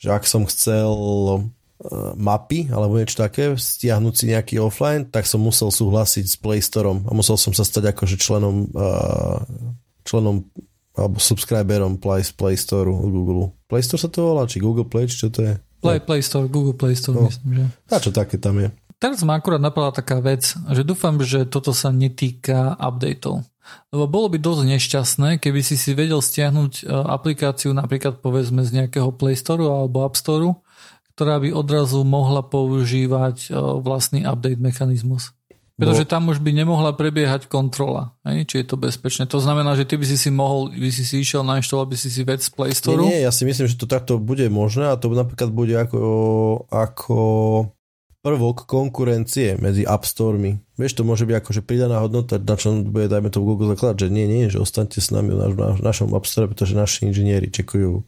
že 0.01 0.09
ak 0.09 0.25
som 0.25 0.43
chcel 0.49 0.91
mapy 2.15 2.71
alebo 2.71 2.95
niečo 2.95 3.19
také, 3.19 3.51
stiahnuť 3.59 4.13
si 4.15 4.25
nejaký 4.31 4.55
offline, 4.61 5.03
tak 5.03 5.27
som 5.27 5.43
musel 5.43 5.67
súhlasiť 5.67 6.25
s 6.27 6.35
Play 6.39 6.63
Storeom 6.63 7.03
a 7.07 7.11
musel 7.11 7.35
som 7.35 7.51
sa 7.51 7.67
stať 7.67 7.91
akože 7.91 8.15
členom 8.15 8.71
členom 10.07 10.47
alebo 10.93 11.17
subscriberom 11.17 11.97
Play, 11.97 12.21
Play 12.37 12.55
Store 12.55 12.85
Google. 12.87 13.51
Play 13.65 13.81
Store 13.81 13.97
sa 13.97 14.07
to 14.13 14.29
volá, 14.29 14.45
či 14.45 14.61
Google 14.61 14.85
Play, 14.85 15.09
či 15.09 15.25
čo 15.25 15.33
to 15.33 15.41
je? 15.41 15.57
Play, 15.81 15.99
Play 15.99 16.21
Store, 16.23 16.47
Google 16.47 16.77
Play 16.77 16.95
Store, 16.95 17.17
no. 17.17 17.27
myslím, 17.27 17.49
že. 17.59 17.65
A 17.91 17.99
čo 17.99 18.13
také 18.13 18.39
tam 18.39 18.61
je? 18.61 18.71
Teraz 19.03 19.19
ma 19.27 19.35
akurát 19.35 19.59
napadla 19.59 19.91
taká 19.91 20.23
vec, 20.23 20.55
že 20.55 20.87
dúfam, 20.87 21.19
že 21.19 21.43
toto 21.43 21.75
sa 21.75 21.91
netýka 21.91 22.79
updateov. 22.79 23.43
Lebo 23.91 24.07
bolo 24.07 24.31
by 24.31 24.39
dosť 24.39 24.63
nešťastné, 24.63 25.29
keby 25.43 25.59
si 25.59 25.75
si 25.75 25.91
vedel 25.91 26.23
stiahnuť 26.23 26.87
aplikáciu 26.87 27.75
napríklad 27.75 28.23
povedzme 28.23 28.63
z 28.63 28.79
nejakého 28.79 29.11
Play 29.11 29.35
Store 29.35 29.59
alebo 29.67 30.07
App 30.07 30.15
Store 30.15 30.55
ktorá 31.13 31.37
by 31.37 31.53
odrazu 31.53 32.01
mohla 32.01 32.41
používať 32.41 33.53
vlastný 33.85 34.25
update 34.25 34.57
mechanizmus. 34.57 35.29
Pretože 35.73 36.05
tam 36.05 36.29
už 36.29 36.37
by 36.37 36.53
nemohla 36.53 36.93
prebiehať 36.93 37.49
kontrola, 37.49 38.13
hej? 38.29 38.45
či 38.45 38.61
je 38.61 38.65
to 38.69 38.77
bezpečné. 38.77 39.25
To 39.25 39.41
znamená, 39.41 39.73
že 39.73 39.89
ty 39.89 39.97
by 39.97 40.05
si 40.05 40.21
si 40.21 40.29
mohol, 40.29 40.69
by 40.69 40.89
si 40.93 41.01
si 41.01 41.25
išiel 41.25 41.41
nainštalovať 41.41 41.87
by 41.89 41.97
si 41.97 42.09
si 42.13 42.21
vec 42.21 42.45
z 42.45 42.49
Play 42.53 42.77
Store. 42.77 43.01
Nie, 43.01 43.09
nie, 43.09 43.25
ja 43.25 43.33
si 43.33 43.41
myslím, 43.41 43.65
že 43.65 43.81
to 43.81 43.89
takto 43.89 44.21
bude 44.21 44.45
možné 44.53 44.93
a 44.93 44.97
to 45.01 45.09
napríklad 45.09 45.49
bude 45.49 45.73
ako, 45.73 46.01
ako 46.69 47.17
prvok 48.23 48.63
konkurencie 48.63 49.59
medzi 49.59 49.83
App 49.83 50.07
Storemi. 50.07 50.55
Vieš, 50.79 50.95
to 50.95 51.03
môže 51.03 51.27
byť 51.27 51.35
akože 51.43 51.61
pridaná 51.67 51.99
hodnota, 51.99 52.39
na 52.39 52.55
čom 52.55 52.87
bude, 52.87 53.11
dajme 53.11 53.27
to 53.27 53.43
Google 53.43 53.75
zakladať, 53.75 54.07
že 54.07 54.15
nie, 54.15 54.25
nie, 54.31 54.47
že 54.47 54.63
ostaňte 54.63 55.03
s 55.03 55.11
nami 55.11 55.35
v 55.35 55.83
našom 55.83 56.15
App 56.15 56.23
Store, 56.23 56.47
pretože 56.47 56.71
naši 56.71 57.11
inžinieri 57.11 57.51
čekujú 57.51 57.99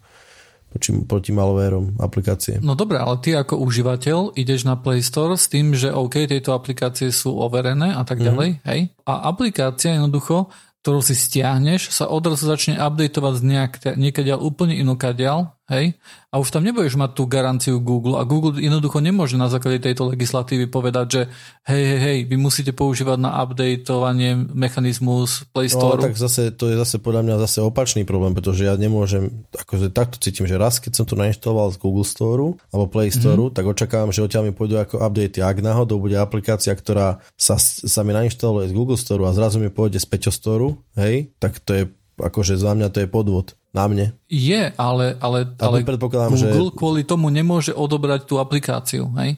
proti, 0.72 0.90
proti 1.04 1.32
malwareom 1.36 2.00
aplikácie. 2.00 2.64
No 2.64 2.80
dobre, 2.80 3.00
ale 3.00 3.20
ty 3.20 3.36
ako 3.36 3.60
užívateľ 3.60 4.40
ideš 4.40 4.64
na 4.64 4.80
Play 4.80 5.04
Store 5.04 5.36
s 5.36 5.52
tým, 5.52 5.76
že 5.76 5.92
OK, 5.92 6.28
tieto 6.28 6.56
aplikácie 6.56 7.12
sú 7.12 7.36
overené 7.36 7.96
a 7.96 8.04
tak 8.08 8.20
mhm. 8.20 8.26
ďalej, 8.28 8.50
mm-hmm. 8.56 8.70
hej? 8.72 8.80
A 9.04 9.14
aplikácia 9.32 10.00
jednoducho, 10.00 10.52
ktorú 10.84 11.02
si 11.02 11.18
stiahneš, 11.18 11.90
sa 11.90 12.12
odrazu 12.12 12.46
začne 12.46 12.78
updateovať 12.78 13.34
z 13.40 13.44
nejak, 13.44 13.74
niekadiaľ 13.98 14.40
úplne 14.44 14.78
inokadiaľ, 14.78 15.55
hej, 15.66 15.98
a 16.30 16.38
už 16.38 16.54
tam 16.54 16.62
nebudeš 16.62 16.94
mať 16.94 17.12
tú 17.18 17.24
garanciu 17.26 17.82
Google 17.82 18.22
a 18.22 18.28
Google 18.28 18.62
jednoducho 18.62 19.02
nemôže 19.02 19.34
na 19.34 19.50
základe 19.50 19.82
tejto 19.82 20.14
legislatívy 20.14 20.70
povedať, 20.70 21.06
že 21.10 21.22
hej, 21.66 21.84
hej, 21.84 22.00
hej, 22.06 22.18
vy 22.30 22.38
musíte 22.38 22.70
používať 22.70 23.18
na 23.18 23.34
updateovanie 23.42 24.38
mechanizmus 24.54 25.50
Play 25.50 25.74
Store. 25.74 25.98
No, 25.98 26.06
tak 26.06 26.22
zase, 26.22 26.54
to 26.54 26.70
je 26.70 26.78
zase 26.78 27.02
podľa 27.02 27.26
mňa 27.26 27.36
zase 27.50 27.66
opačný 27.66 28.06
problém, 28.06 28.38
pretože 28.38 28.62
ja 28.62 28.78
nemôžem, 28.78 29.48
akože 29.58 29.90
takto 29.90 30.22
cítim, 30.22 30.46
že 30.46 30.62
raz, 30.62 30.78
keď 30.78 31.02
som 31.02 31.06
to 31.10 31.18
nainštaloval 31.18 31.74
z 31.74 31.82
Google 31.82 32.06
Store 32.06 32.54
alebo 32.70 32.86
Play 32.86 33.10
mhm. 33.10 33.16
Store, 33.18 33.42
mm-hmm. 33.50 33.58
tak 33.58 33.66
očakávam, 33.66 34.14
že 34.14 34.22
odtiaľ 34.22 34.46
mi 34.46 34.54
pôjdu 34.54 34.78
ako 34.78 35.02
update. 35.02 35.42
Ak 35.42 35.66
náhodou 35.66 35.98
bude 35.98 36.14
aplikácia, 36.22 36.78
ktorá 36.78 37.26
sa, 37.34 37.58
sa 37.58 38.02
mi 38.06 38.14
nainštaluje 38.14 38.70
z 38.70 38.74
Google 38.78 39.02
Store 39.02 39.26
a 39.26 39.34
zrazu 39.34 39.58
mi 39.58 39.74
pôjde 39.74 39.98
z 39.98 40.06
Peťo 40.06 40.30
Store, 40.30 40.78
hej, 40.94 41.34
tak 41.42 41.58
to 41.66 41.72
je 41.74 41.84
akože 42.16 42.56
za 42.56 42.72
mňa 42.72 42.88
to 42.96 43.04
je 43.04 43.08
podvod 43.12 43.60
na 43.76 43.86
mne. 43.92 44.06
Je, 44.32 44.72
ale, 44.80 45.20
ale, 45.20 45.52
ale 45.60 45.84
Google 45.84 46.72
že... 46.72 46.78
kvôli 46.80 47.02
tomu 47.04 47.28
nemôže 47.28 47.76
odobrať 47.76 48.24
tú 48.24 48.40
aplikáciu, 48.40 49.12
hej? 49.20 49.36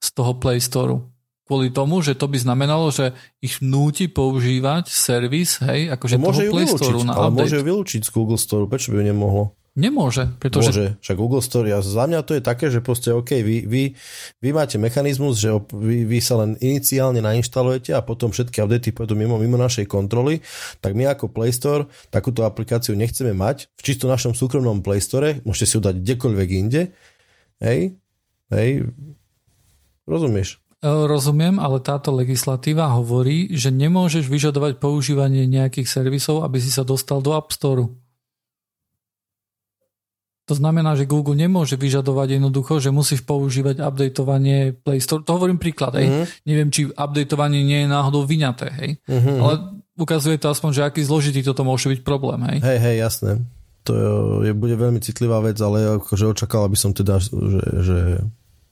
Z 0.00 0.08
toho 0.16 0.32
Play 0.40 0.64
Store. 0.64 0.96
Kvôli 1.44 1.68
tomu, 1.72 2.00
že 2.00 2.16
to 2.16 2.28
by 2.28 2.40
znamenalo, 2.40 2.88
že 2.88 3.12
ich 3.44 3.60
núti 3.60 4.08
používať 4.08 4.88
servis, 4.88 5.60
hej, 5.64 5.92
akože 5.92 6.16
no 6.16 6.28
môže 6.28 6.48
toho 6.48 6.52
Play 6.56 6.66
Store 6.68 7.00
na 7.04 7.12
ale 7.12 7.28
update. 7.28 7.40
môže 7.44 7.56
ju 7.60 7.64
vylúčiť 7.68 8.00
z 8.04 8.10
Google 8.12 8.40
Store, 8.40 8.64
prečo 8.64 8.92
by 8.92 9.00
ju 9.00 9.04
nemohlo? 9.12 9.42
Nemôže, 9.78 10.26
pretože... 10.42 10.74
Môže, 10.74 10.86
však 10.98 11.16
Google 11.16 11.38
Story. 11.38 11.70
A 11.70 11.78
za 11.78 12.10
mňa 12.10 12.26
to 12.26 12.34
je 12.34 12.42
také, 12.42 12.66
že 12.66 12.82
proste 12.82 13.14
OK, 13.14 13.30
vy, 13.46 13.62
vy, 13.62 13.94
vy 14.42 14.50
máte 14.50 14.74
mechanizmus, 14.74 15.38
že 15.38 15.54
vy, 15.70 16.02
vy 16.02 16.18
sa 16.18 16.42
len 16.42 16.58
iniciálne 16.58 17.22
nainštalujete 17.22 17.94
a 17.94 18.02
potom 18.02 18.34
všetky 18.34 18.58
updaty 18.58 18.90
pôjdu 18.90 19.14
mimo, 19.14 19.38
mimo 19.38 19.54
našej 19.54 19.86
kontroly, 19.86 20.42
tak 20.82 20.98
my 20.98 21.06
ako 21.06 21.30
Play 21.30 21.54
Store 21.54 21.86
takúto 22.10 22.42
aplikáciu 22.42 22.98
nechceme 22.98 23.30
mať 23.30 23.70
v 23.78 23.82
čisto 23.86 24.10
našom 24.10 24.34
súkromnom 24.34 24.82
Play 24.82 24.98
Store, 24.98 25.38
môžete 25.46 25.66
si 25.70 25.74
ju 25.78 25.80
dať 25.86 25.94
kdekoľvek 26.02 26.48
inde. 26.58 26.90
Hej, 27.62 27.94
hej, 28.50 28.70
rozumieš? 30.10 30.58
E, 30.82 30.90
rozumiem, 30.90 31.62
ale 31.62 31.78
táto 31.78 32.10
legislatíva 32.10 32.90
hovorí, 32.98 33.54
že 33.54 33.70
nemôžeš 33.70 34.26
vyžadovať 34.26 34.82
používanie 34.82 35.46
nejakých 35.46 35.86
servisov, 35.86 36.42
aby 36.42 36.58
si 36.58 36.74
sa 36.74 36.82
dostal 36.82 37.22
do 37.22 37.38
App 37.38 37.54
Store. 37.54 38.07
To 40.48 40.56
znamená, 40.56 40.96
že 40.96 41.04
Google 41.04 41.36
nemôže 41.36 41.76
vyžadovať 41.76 42.40
jednoducho, 42.40 42.80
že 42.80 42.88
musíš 42.88 43.20
používať 43.28 43.84
updateovanie 43.84 44.72
Play 44.80 44.96
Store. 45.04 45.20
To 45.20 45.36
hovorím 45.36 45.60
príklad, 45.60 46.00
hej. 46.00 46.08
Uh-huh. 46.08 46.24
Neviem, 46.48 46.72
či 46.72 46.88
updateovanie 46.88 47.60
nie 47.60 47.84
je 47.84 47.88
náhodou 47.92 48.24
vyňaté, 48.24 48.68
hej. 48.80 48.90
Uh-huh. 49.04 49.44
Ale 49.44 49.52
ukazuje 50.00 50.40
to 50.40 50.48
aspoň, 50.48 50.70
že 50.72 50.82
aký 50.88 51.04
zložitý 51.04 51.44
toto 51.44 51.68
môže 51.68 51.92
byť 51.92 52.00
problém, 52.00 52.40
hej. 52.48 52.58
Hej, 52.64 52.78
hej, 52.80 52.96
jasné. 52.96 53.30
To 53.84 53.92
je, 53.92 54.08
je, 54.48 54.52
bude 54.56 54.76
veľmi 54.76 55.04
citlivá 55.04 55.44
vec, 55.44 55.60
ale 55.60 56.00
akože 56.00 56.32
očakával 56.32 56.72
by 56.72 56.78
som 56.80 56.96
teda, 56.96 57.20
že, 57.20 57.64
že 57.84 57.98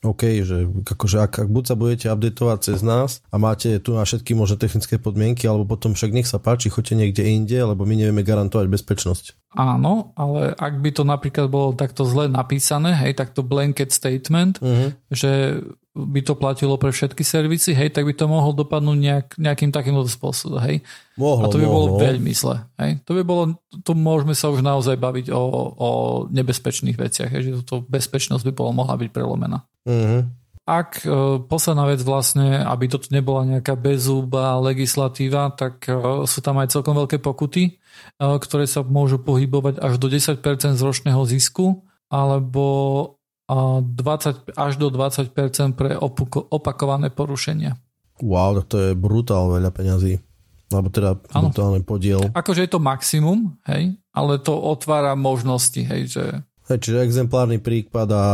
OK, 0.07 0.47
že 0.47 0.71
akože 0.87 1.17
ak, 1.19 1.33
ak 1.45 1.49
buď 1.51 1.65
sa 1.67 1.75
budete 1.75 2.07
updateovať 2.07 2.59
cez 2.63 2.79
nás 2.87 3.21
a 3.29 3.37
máte 3.37 3.83
tu 3.83 3.99
na 3.99 4.07
všetky 4.07 4.39
možné 4.39 4.57
technické 4.63 4.97
podmienky, 5.03 5.51
alebo 5.51 5.67
potom 5.67 5.99
však 5.99 6.15
nech 6.15 6.31
sa 6.31 6.39
páči, 6.39 6.71
choďte 6.71 6.95
niekde 6.95 7.27
inde, 7.27 7.59
lebo 7.59 7.83
my 7.83 7.99
nevieme 7.99 8.23
garantovať 8.23 8.67
bezpečnosť. 8.71 9.25
Áno, 9.57 10.13
ale 10.21 10.53
ak 10.53 10.85
by 10.85 10.91
to 10.93 11.03
napríklad 11.03 11.49
bolo 11.49 11.73
takto 11.73 12.05
zle 12.05 12.29
napísané, 12.29 12.93
hej, 12.93 13.17
takto 13.17 13.41
blanket 13.41 13.89
statement, 13.89 14.61
uh-huh. 14.61 14.93
že 15.09 15.65
by 15.97 16.21
to 16.21 16.37
platilo 16.37 16.77
pre 16.77 16.93
všetky 16.93 17.25
servisy, 17.25 17.73
hej, 17.73 17.89
tak 17.89 18.05
by 18.05 18.13
to 18.13 18.29
mohol 18.29 18.53
dopadnúť 18.53 18.99
nejak, 19.01 19.27
nejakým 19.41 19.73
takýmto 19.73 20.05
spôsobom, 20.05 20.61
hej. 20.61 20.85
Mohlo, 21.17 21.49
a 21.49 21.53
to 21.53 21.57
by 21.57 21.65
mohlo. 21.65 21.73
bolo 21.73 21.89
veľmi 22.05 22.33
zle, 22.37 22.69
hej. 22.77 23.01
To 23.09 23.17
by 23.17 23.23
bolo, 23.25 23.57
tu 23.81 23.97
môžeme 23.97 24.37
sa 24.37 24.53
už 24.53 24.61
naozaj 24.61 25.01
baviť 25.01 25.33
o, 25.33 25.43
o 25.73 25.91
nebezpečných 26.29 27.01
veciach, 27.01 27.33
hej, 27.33 27.41
že 27.49 27.51
toto 27.65 27.81
bezpečnosť 27.89 28.45
by 28.45 28.53
bola 28.53 28.73
mohla 28.77 29.01
byť 29.01 29.09
prelomená. 29.09 29.65
Uh-huh. 29.87 30.27
Ak 30.67 31.07
e, 31.07 31.39
posledná 31.47 31.87
vec 31.87 32.03
vlastne, 32.03 32.59
aby 32.59 32.91
toto 32.91 33.07
nebola 33.15 33.47
nejaká 33.47 33.79
bezúba 33.79 34.59
legislatíva, 34.59 35.55
tak 35.55 35.87
e, 35.87 36.27
sú 36.27 36.43
tam 36.43 36.59
aj 36.59 36.75
celkom 36.75 36.99
veľké 36.99 37.23
pokuty, 37.23 37.71
e, 37.71 37.73
ktoré 38.19 38.67
sa 38.67 38.83
môžu 38.83 39.23
pohybovať 39.23 39.79
až 39.79 40.03
do 40.03 40.11
10% 40.11 40.43
z 40.75 40.83
ročného 40.83 41.23
zisku, 41.23 41.87
alebo 42.11 42.67
20, 43.47 44.59
až 44.59 44.73
do 44.75 44.91
20% 44.91 45.79
pre 45.79 45.95
opakované 46.51 47.15
porušenia. 47.15 47.79
Wow, 48.19 48.59
to 48.67 48.91
je 48.91 48.99
brutál 48.99 49.55
veľa 49.55 49.71
peňazí. 49.71 50.19
Alebo 50.67 50.91
teda 50.91 51.15
ano. 51.31 51.55
brutálny 51.55 51.87
podiel. 51.87 52.21
Akože 52.35 52.67
je 52.67 52.71
to 52.75 52.83
maximum, 52.83 53.55
hej, 53.71 53.95
ale 54.11 54.43
to 54.43 54.51
otvára 54.51 55.15
možnosti, 55.15 55.79
hej, 55.79 56.11
že... 56.11 56.25
Hej, 56.67 56.79
čiže 56.83 57.07
exemplárny 57.07 57.63
prípad 57.63 58.09
a 58.11 58.25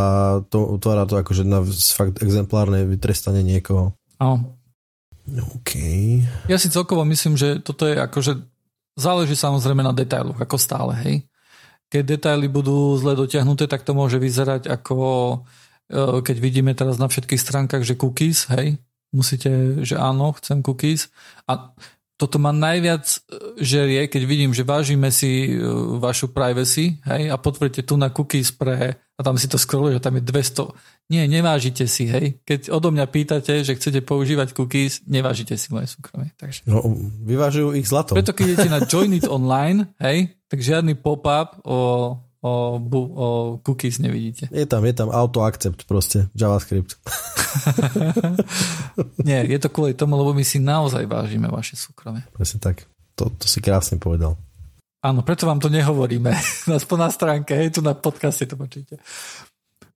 to 0.48 0.76
otvára 0.76 1.04
to 1.04 1.20
akože 1.20 1.44
na 1.44 1.60
fakt 1.68 2.24
exemplárne 2.24 2.88
vytrestanie 2.88 3.44
niekoho. 3.44 3.92
Áno. 4.16 4.56
OK. 5.56 5.72
Ja 6.48 6.56
si 6.58 6.72
celkovo 6.72 7.04
myslím, 7.06 7.36
že 7.38 7.60
toto 7.60 7.86
je 7.86 7.94
akože 7.94 8.42
záleží 8.96 9.36
samozrejme 9.36 9.84
na 9.84 9.94
detailoch, 9.94 10.40
ako 10.40 10.56
stále, 10.58 10.92
hej 11.04 11.16
keď 11.92 12.16
detaily 12.16 12.48
budú 12.48 12.96
zle 12.96 13.12
dotiahnuté, 13.12 13.68
tak 13.68 13.84
to 13.84 13.92
môže 13.92 14.16
vyzerať 14.16 14.64
ako 14.64 14.96
e, 15.92 16.24
keď 16.24 16.36
vidíme 16.40 16.72
teraz 16.72 16.96
na 16.96 17.04
všetkých 17.04 17.36
stránkach, 17.36 17.84
že 17.84 18.00
cookies, 18.00 18.48
hej, 18.48 18.80
musíte, 19.12 19.84
že 19.84 20.00
áno, 20.00 20.32
chcem 20.40 20.64
cookies 20.64 21.12
a 21.44 21.76
toto 22.22 22.38
ma 22.38 22.54
najviac 22.54 23.02
e, 23.02 23.18
žerie, 23.58 24.06
keď 24.06 24.22
vidím, 24.22 24.54
že 24.54 24.62
vážime 24.62 25.10
si 25.10 25.50
e, 25.50 25.58
vašu 25.98 26.30
privacy 26.30 27.02
hej, 27.02 27.34
a 27.34 27.34
potvrdíte 27.34 27.82
tu 27.82 27.98
na 27.98 28.14
cookies 28.14 28.54
pre, 28.54 28.94
a 28.94 29.20
tam 29.26 29.34
si 29.34 29.50
to 29.50 29.58
scrolluje, 29.58 29.98
že 29.98 30.04
tam 30.06 30.22
je 30.22 30.22
200 30.22 31.02
nie, 31.12 31.28
nevážite 31.28 31.84
si, 31.90 32.08
hej. 32.08 32.40
Keď 32.46 32.72
odo 32.72 32.88
mňa 32.88 33.04
pýtate, 33.04 33.60
že 33.60 33.76
chcete 33.76 34.00
používať 34.00 34.56
cookies, 34.56 35.04
nevážite 35.04 35.60
si 35.60 35.68
moje 35.68 35.92
súkromie. 35.92 36.32
Takže... 36.40 36.64
No, 36.64 36.80
vyvážujú 37.26 37.76
ich 37.76 37.84
zlato. 37.84 38.16
Preto 38.16 38.32
keď 38.32 38.46
idete 38.56 38.68
na 38.72 38.80
Join 38.88 39.12
It 39.12 39.28
Online, 39.28 39.92
hej, 40.00 40.32
tak 40.48 40.64
žiadny 40.64 40.96
pop-up 40.96 41.60
o, 41.68 42.16
o, 42.42 42.76
o 43.14 43.26
cookies 43.62 44.02
nevidíte. 44.02 44.50
Je 44.50 44.66
tam, 44.66 44.82
je 44.82 44.92
tam 44.92 45.14
auto-accept 45.14 45.86
proste, 45.86 46.26
JavaScript. 46.34 46.98
Nie, 49.26 49.46
je 49.46 49.58
to 49.62 49.70
kvôli 49.70 49.94
tomu, 49.94 50.18
lebo 50.18 50.34
my 50.34 50.42
si 50.42 50.58
naozaj 50.58 51.06
vážime 51.06 51.46
vaše 51.46 51.78
súkromie. 51.78 52.26
Presne 52.34 52.58
tak. 52.58 52.84
To, 53.14 53.30
to 53.30 53.46
si 53.46 53.62
krásne 53.62 54.02
povedal. 54.02 54.34
Áno, 55.02 55.22
preto 55.22 55.46
vám 55.46 55.62
to 55.62 55.70
nehovoríme. 55.70 56.34
Aspoň 56.78 56.98
na 56.98 57.10
stránke, 57.10 57.54
hej, 57.54 57.74
tu 57.74 57.80
na 57.82 57.94
podcaste 57.94 58.46
to 58.46 58.58
počujete. 58.58 58.98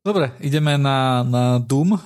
Dobre, 0.06 0.38
ideme 0.38 0.78
na, 0.78 1.26
na 1.26 1.58
Doom. 1.58 1.98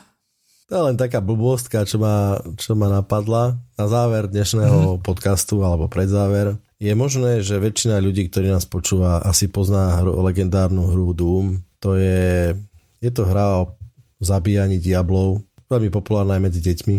To 0.68 0.72
je 0.72 0.86
len 0.86 0.97
taká 0.97 1.20
blbostka, 1.20 1.84
čo 1.84 2.01
ma, 2.01 2.41
čo 2.57 2.72
ma 2.78 2.88
napadla 2.88 3.59
na 3.76 3.84
záver 3.91 4.30
dnešného 4.30 4.97
mm-hmm. 4.97 5.05
podcastu 5.05 5.61
alebo 5.61 5.91
predzáver. 5.91 6.57
Je 6.80 6.96
možné, 6.96 7.44
že 7.44 7.60
väčšina 7.60 8.00
ľudí, 8.00 8.32
ktorí 8.32 8.48
nás 8.48 8.64
počúva, 8.64 9.20
asi 9.20 9.52
pozná 9.52 10.00
hru, 10.00 10.16
legendárnu 10.24 10.88
hru 10.88 11.12
Doom. 11.12 11.60
To 11.84 11.92
je, 12.00 12.56
je 13.04 13.10
to 13.12 13.28
hra 13.28 13.60
o 13.60 13.76
zabíjaní 14.16 14.80
diablov, 14.80 15.44
veľmi 15.68 15.92
populárna 15.92 16.40
aj 16.40 16.42
medzi 16.48 16.60
deťmi. 16.64 16.96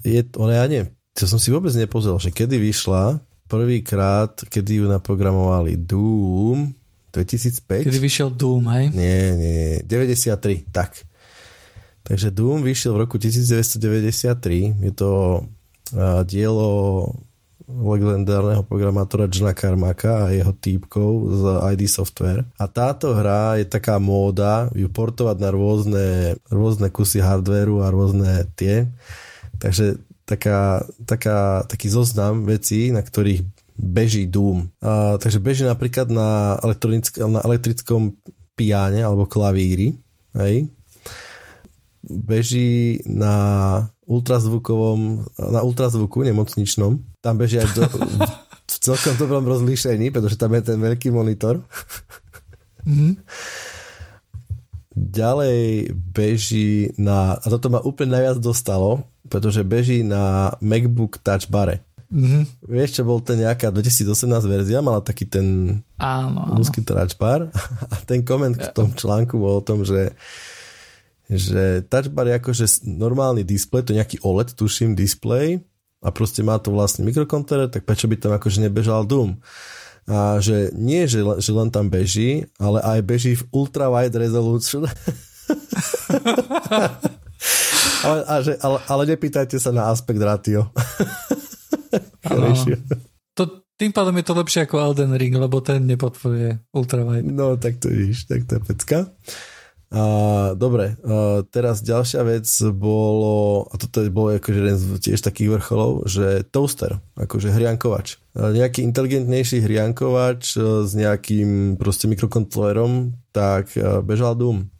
je, 0.16 0.20
ale 0.40 0.52
ja 0.56 0.64
nie, 0.64 0.82
to 1.12 1.28
som 1.28 1.36
si 1.36 1.52
vôbec 1.52 1.76
nepozrel, 1.76 2.16
že 2.16 2.32
kedy 2.32 2.56
vyšla 2.56 3.20
prvýkrát, 3.44 4.32
kedy 4.48 4.80
ju 4.80 4.88
naprogramovali 4.88 5.76
Doom, 5.76 6.72
2005? 7.12 7.84
Kedy 7.84 8.00
vyšiel 8.00 8.32
Doom, 8.32 8.64
hej? 8.72 8.88
Nie, 8.96 9.36
nie, 9.36 9.84
93, 9.84 10.72
tak. 10.72 11.04
Takže 12.00 12.32
Doom 12.32 12.64
vyšiel 12.64 12.96
v 12.96 13.04
roku 13.04 13.20
1993. 13.20 14.80
Je 14.88 14.92
to 14.96 15.44
dielo 16.24 16.70
legendárneho 17.70 18.66
programátora 18.66 19.30
Johna 19.30 19.54
Carmacka 19.54 20.26
a 20.26 20.34
jeho 20.34 20.52
týpkov 20.52 21.10
z 21.30 21.42
ID 21.76 21.82
Software. 21.86 22.42
A 22.58 22.66
táto 22.66 23.14
hra 23.14 23.62
je 23.62 23.66
taká 23.70 24.02
móda 24.02 24.66
ju 24.74 24.90
portovať 24.90 25.36
na 25.38 25.50
rôzne, 25.54 26.06
rôzne 26.50 26.90
kusy 26.90 27.22
hardvéru 27.22 27.86
a 27.86 27.94
rôzne 27.94 28.50
tie. 28.58 28.90
Takže 29.62 30.02
taká, 30.26 30.82
taká, 31.06 31.62
taký 31.66 31.86
zoznam 31.90 32.42
vecí, 32.46 32.90
na 32.90 33.02
ktorých 33.02 33.46
beží 33.78 34.26
Doom. 34.26 34.70
A, 34.82 35.16
takže 35.22 35.38
beží 35.38 35.62
napríklad 35.64 36.10
na, 36.10 36.58
na 36.60 37.40
elektrickom 37.46 38.18
piáne 38.58 39.00
alebo 39.00 39.30
klavíri. 39.30 39.96
Hej. 40.36 40.68
Beží 42.02 43.02
na 43.06 43.34
ultrazvukovom, 44.10 45.00
na 45.38 45.62
ultrazvuku 45.62 46.26
nemocničnom. 46.26 46.98
Tam 47.22 47.38
beží 47.38 47.62
aj 47.62 47.70
do, 47.78 47.86
v 48.74 48.76
celkom 48.82 49.14
dobrom 49.14 49.46
rozlíšení, 49.46 50.10
pretože 50.10 50.34
tam 50.34 50.50
je 50.58 50.62
ten 50.74 50.78
veľký 50.82 51.14
monitor. 51.14 51.62
Mm-hmm. 52.82 53.12
Ďalej 54.90 55.94
beží 55.94 56.90
na, 56.98 57.38
a 57.38 57.46
toto 57.46 57.70
ma 57.70 57.78
úplne 57.86 58.18
najviac 58.18 58.42
dostalo, 58.42 59.06
pretože 59.30 59.62
beží 59.62 60.02
na 60.02 60.50
MacBook 60.58 61.22
Touch 61.22 61.46
bare. 61.46 61.86
Mm-hmm. 62.10 62.66
Vieš, 62.66 62.90
čo 62.98 63.02
bol 63.06 63.22
ten 63.22 63.38
nejaká 63.38 63.70
2018 63.70 64.10
verzia, 64.50 64.82
mala 64.82 64.98
taký 64.98 65.30
ten 65.30 65.78
áno, 65.94 66.42
áno. 66.42 66.58
úzky 66.58 66.82
bar 67.14 67.54
a 67.94 67.96
ten 68.02 68.26
koment 68.26 68.58
v 68.58 68.74
tom 68.74 68.90
článku 68.90 69.38
bol 69.38 69.62
o 69.62 69.66
tom, 69.66 69.86
že 69.86 70.10
že 71.30 71.86
touchbar 71.86 72.26
je 72.26 72.34
akože 72.42 72.66
normálny 72.90 73.46
displej, 73.46 73.86
to 73.86 73.94
je 73.94 74.02
nejaký 74.02 74.18
OLED, 74.26 74.58
tuším, 74.58 74.98
displej 74.98 75.62
a 76.02 76.10
proste 76.10 76.42
má 76.42 76.58
to 76.58 76.74
vlastný 76.74 77.06
mikrokontroler, 77.06 77.70
tak 77.70 77.86
prečo 77.86 78.10
by 78.10 78.18
tam 78.18 78.34
akože 78.34 78.66
nebežal 78.66 79.06
Doom? 79.06 79.38
A 80.10 80.42
že 80.42 80.74
nie, 80.74 81.06
že, 81.06 81.22
že 81.22 81.52
len 81.54 81.70
tam 81.70 81.86
beží, 81.86 82.50
ale 82.58 82.82
aj 82.82 82.98
beží 83.04 83.38
v 83.38 83.46
ultra 83.54 83.86
wide 83.92 84.16
resolution. 84.18 84.90
ale, 88.06 88.18
a 88.26 88.34
že, 88.42 88.58
ale, 88.58 88.78
ale 88.90 89.02
nepýtajte 89.06 89.54
sa 89.60 89.70
na 89.70 89.92
aspekt 89.92 90.18
ratio. 90.18 90.66
to, 93.38 93.42
tým 93.76 93.92
pádom 93.92 94.16
je 94.18 94.24
to 94.24 94.34
lepšie 94.34 94.60
ako 94.64 94.80
Elden 94.80 95.14
Ring, 95.14 95.36
lebo 95.36 95.60
ten 95.60 95.84
nepodporuje 95.84 96.58
ultrawide. 96.72 97.28
No, 97.28 97.60
tak 97.60 97.78
to 97.78 97.92
víš, 97.92 98.24
tak 98.24 98.48
to 98.48 98.56
je 98.56 98.60
pecka. 98.66 98.98
A, 99.90 100.04
dobre, 100.54 100.94
a 101.02 101.42
teraz 101.50 101.82
ďalšia 101.82 102.22
vec 102.22 102.46
bolo, 102.78 103.66
a 103.66 103.74
toto 103.74 104.06
je 104.06 104.10
bolo 104.14 104.38
akože 104.38 104.58
jeden 104.62 104.78
z 104.78 104.84
tiež 105.02 105.18
takých 105.18 105.58
vrcholov, 105.58 106.06
že 106.06 106.46
toaster, 106.46 107.02
akože 107.18 107.50
hriankovač. 107.50 108.14
A 108.38 108.54
nejaký 108.54 108.86
inteligentnejší 108.86 109.66
hriankovač 109.66 110.54
e, 110.54 110.86
s 110.86 110.94
nejakým 110.94 111.74
proste 111.74 112.06
mikrokontrolerom, 112.06 113.18
tak 113.34 113.74
e, 113.74 113.98
bežal 114.06 114.38
Doom. 114.38 114.70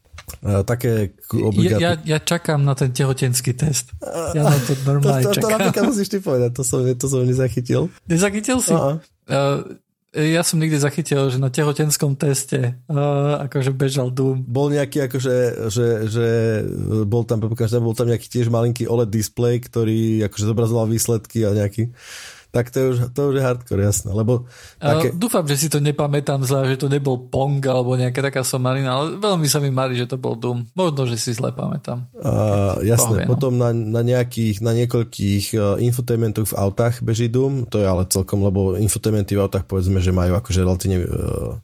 A 0.47 0.63
také 0.63 1.19
obligátne. 1.27 1.83
Ja, 1.83 1.93
ja, 1.99 2.17
ja 2.17 2.19
čakám 2.23 2.63
na 2.63 2.79
ten 2.79 2.95
tehotenský 2.95 3.51
test. 3.59 3.91
Ja 4.07 4.47
na 4.47 4.63
to 4.63 4.79
normálne 4.87 5.23
to, 5.27 5.35
to, 5.35 5.43
čakám. 5.43 5.51
To 5.51 5.55
napríklad 5.59 5.85
musíš 5.91 6.07
ty 6.07 6.19
povedať, 6.23 6.55
to 6.55 6.63
som, 6.63 6.87
to 6.87 7.07
som 7.11 7.27
nezachytil. 7.27 7.91
Nezachytil 8.07 8.63
si? 8.63 8.71
Uh-huh. 8.71 9.03
Uh, 9.27 9.75
ja 10.11 10.43
som 10.43 10.59
nikdy 10.59 10.75
zachytil, 10.75 11.31
že 11.31 11.39
na 11.39 11.55
tehotenskom 11.55 12.19
teste 12.19 12.75
uh, 12.91 13.47
akože 13.47 13.71
bežal 13.71 14.11
Doom. 14.11 14.43
Bol 14.43 14.75
nejaký 14.75 15.07
akože, 15.07 15.37
že, 15.71 15.87
že 16.11 16.27
bol 17.07 17.23
tam, 17.23 17.39
bol 17.47 17.95
tam 17.95 18.11
nejaký 18.11 18.27
tiež 18.27 18.51
malinký 18.51 18.91
OLED 18.91 19.07
display, 19.07 19.63
ktorý 19.63 20.27
akože 20.27 20.51
zobrazoval 20.51 20.91
výsledky 20.91 21.47
a 21.47 21.55
nejaký 21.55 21.95
tak 22.51 22.75
to 22.75 22.77
je 22.79 22.87
už, 22.91 22.99
to 23.15 23.31
už 23.31 23.35
je 23.39 23.47
hardcore, 23.47 23.83
jasné. 23.83 24.11
Lebo 24.11 24.51
také... 24.83 25.11
uh, 25.11 25.17
dúfam, 25.17 25.47
že 25.47 25.57
si 25.57 25.67
to 25.71 25.79
nepamätám 25.79 26.43
zle, 26.43 26.67
že 26.75 26.83
to 26.83 26.91
nebol 26.91 27.31
Pong 27.31 27.63
alebo 27.63 27.95
nejaká 27.95 28.21
taká 28.21 28.43
somarina, 28.43 28.99
ale 28.99 29.17
veľmi 29.23 29.47
sa 29.47 29.63
mi 29.63 29.71
marí, 29.71 29.95
že 29.95 30.11
to 30.11 30.19
bol 30.19 30.35
Doom. 30.35 30.67
Možno, 30.75 31.07
že 31.07 31.15
si 31.15 31.31
zle 31.31 31.55
pamätám. 31.55 32.11
Uh, 32.19 32.83
jasné, 32.83 33.23
Povie, 33.23 33.27
no. 33.27 33.31
potom 33.31 33.53
na, 33.55 33.71
na 33.71 34.03
nejakých, 34.03 34.63
na 34.63 34.75
niekoľkých 34.75 35.47
uh, 35.55 35.79
infotainmentoch 35.79 36.51
v 36.51 36.59
autách 36.59 37.03
beží 37.07 37.31
Doom, 37.31 37.71
to 37.71 37.79
je 37.79 37.87
ale 37.87 38.05
celkom, 38.11 38.43
lebo 38.43 38.75
infotainmenty 38.75 39.39
v 39.39 39.47
autách 39.47 39.65
povedzme, 39.71 40.03
že 40.03 40.11
majú 40.11 40.35
akože 40.35 40.61
relatívne 40.67 40.99
uh, 41.07 41.59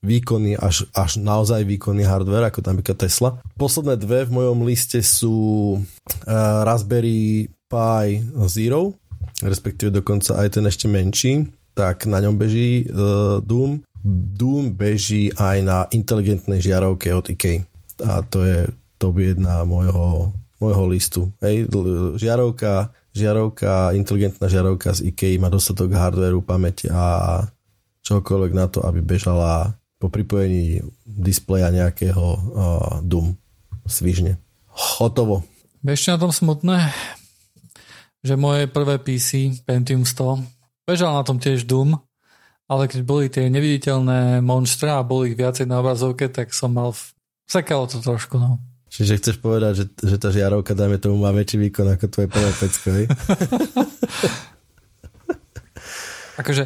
výkonný, 0.00 0.56
až, 0.56 0.88
až 0.96 1.20
naozaj 1.20 1.68
výkonný 1.68 2.08
hardware, 2.08 2.48
ako 2.48 2.64
tam 2.64 2.80
Tesla. 2.80 3.36
Posledné 3.60 4.00
dve 4.00 4.24
v 4.24 4.32
mojom 4.32 4.64
liste 4.64 5.04
sú 5.04 5.36
uh, 5.76 6.60
Raspberry 6.64 7.52
Pi 7.68 8.24
Zero, 8.48 8.96
respektíve 9.42 10.02
dokonca 10.02 10.36
aj 10.36 10.58
ten 10.58 10.64
ešte 10.68 10.86
menší, 10.86 11.48
tak 11.74 12.04
na 12.04 12.20
ňom 12.20 12.36
beží 12.36 12.86
uh, 12.88 13.40
Doom. 13.40 13.80
Doom 14.04 14.72
beží 14.72 15.32
aj 15.36 15.58
na 15.64 15.78
inteligentnej 15.92 16.60
žiarovke 16.60 17.12
od 17.12 17.28
IKEA. 17.30 17.64
A 18.00 18.24
to 18.24 18.44
je 18.44 18.68
top 18.96 19.20
jedna 19.20 19.64
môjho, 19.68 20.32
môjho 20.56 20.84
listu. 20.88 21.20
Hej, 21.44 21.68
žiarovka, 22.16 22.92
žiarovka, 23.12 23.92
inteligentná 23.96 24.48
žiarovka 24.48 24.96
z 24.96 25.12
IKEA 25.12 25.40
má 25.40 25.48
dostatok 25.52 25.92
hardwareu, 25.92 26.40
pamäti 26.40 26.88
a 26.88 27.44
čokoľvek 28.04 28.52
na 28.56 28.66
to, 28.68 28.80
aby 28.84 29.04
bežala 29.04 29.76
po 30.00 30.08
pripojení 30.08 30.80
displeja 31.04 31.68
nejakého 31.68 32.24
uh, 32.24 32.40
Doom 33.04 33.36
svižne. 33.84 34.40
Hotovo. 34.72 35.44
Ešte 35.84 36.12
na 36.12 36.18
tom 36.20 36.32
smutné, 36.32 36.92
že 38.20 38.34
moje 38.36 38.68
prvé 38.68 39.00
PC 39.00 39.62
Pentium 39.64 40.04
100 40.04 40.44
bežal 40.84 41.14
na 41.16 41.22
tom 41.24 41.38
tiež 41.40 41.64
Doom, 41.64 41.96
ale 42.70 42.86
keď 42.86 43.00
boli 43.02 43.26
tie 43.32 43.50
neviditeľné 43.50 44.42
monstra 44.44 45.00
a 45.00 45.06
boli 45.06 45.32
ich 45.32 45.38
viacej 45.38 45.66
na 45.66 45.80
obrazovke, 45.82 46.28
tak 46.30 46.54
som 46.54 46.74
mal... 46.74 46.94
V... 46.94 47.14
Sekalo 47.50 47.90
to 47.90 47.98
trošku, 47.98 48.38
no. 48.38 48.62
Čiže 48.90 49.18
chceš 49.22 49.36
povedať, 49.38 49.72
že, 49.74 49.84
že 50.02 50.16
tá 50.18 50.34
žiarovka, 50.34 50.74
dajme 50.74 50.98
tomu, 50.98 51.22
má 51.22 51.30
väčší 51.30 51.62
výkon 51.70 51.94
ako 51.94 52.06
tvoje 52.10 52.28
prvé 52.30 52.50
pecko, 52.58 52.86
akože, 56.40 56.64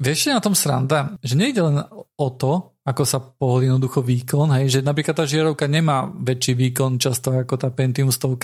vieš, 0.00 0.30
na 0.30 0.40
tom 0.40 0.54
sranda, 0.54 1.18
že 1.20 1.34
nejde 1.36 1.60
len 1.60 1.82
o 2.16 2.28
to, 2.32 2.78
ako 2.88 3.02
sa 3.04 3.20
pohol 3.20 3.68
jednoducho 3.68 4.00
výkon, 4.00 4.48
hej, 4.56 4.80
že 4.80 4.86
napríklad 4.86 5.12
tá 5.12 5.24
žiarovka 5.28 5.68
nemá 5.68 6.08
väčší 6.08 6.56
výkon 6.56 6.96
často 6.96 7.36
ako 7.36 7.60
tá 7.60 7.68
Pentium 7.68 8.08
100, 8.08 8.40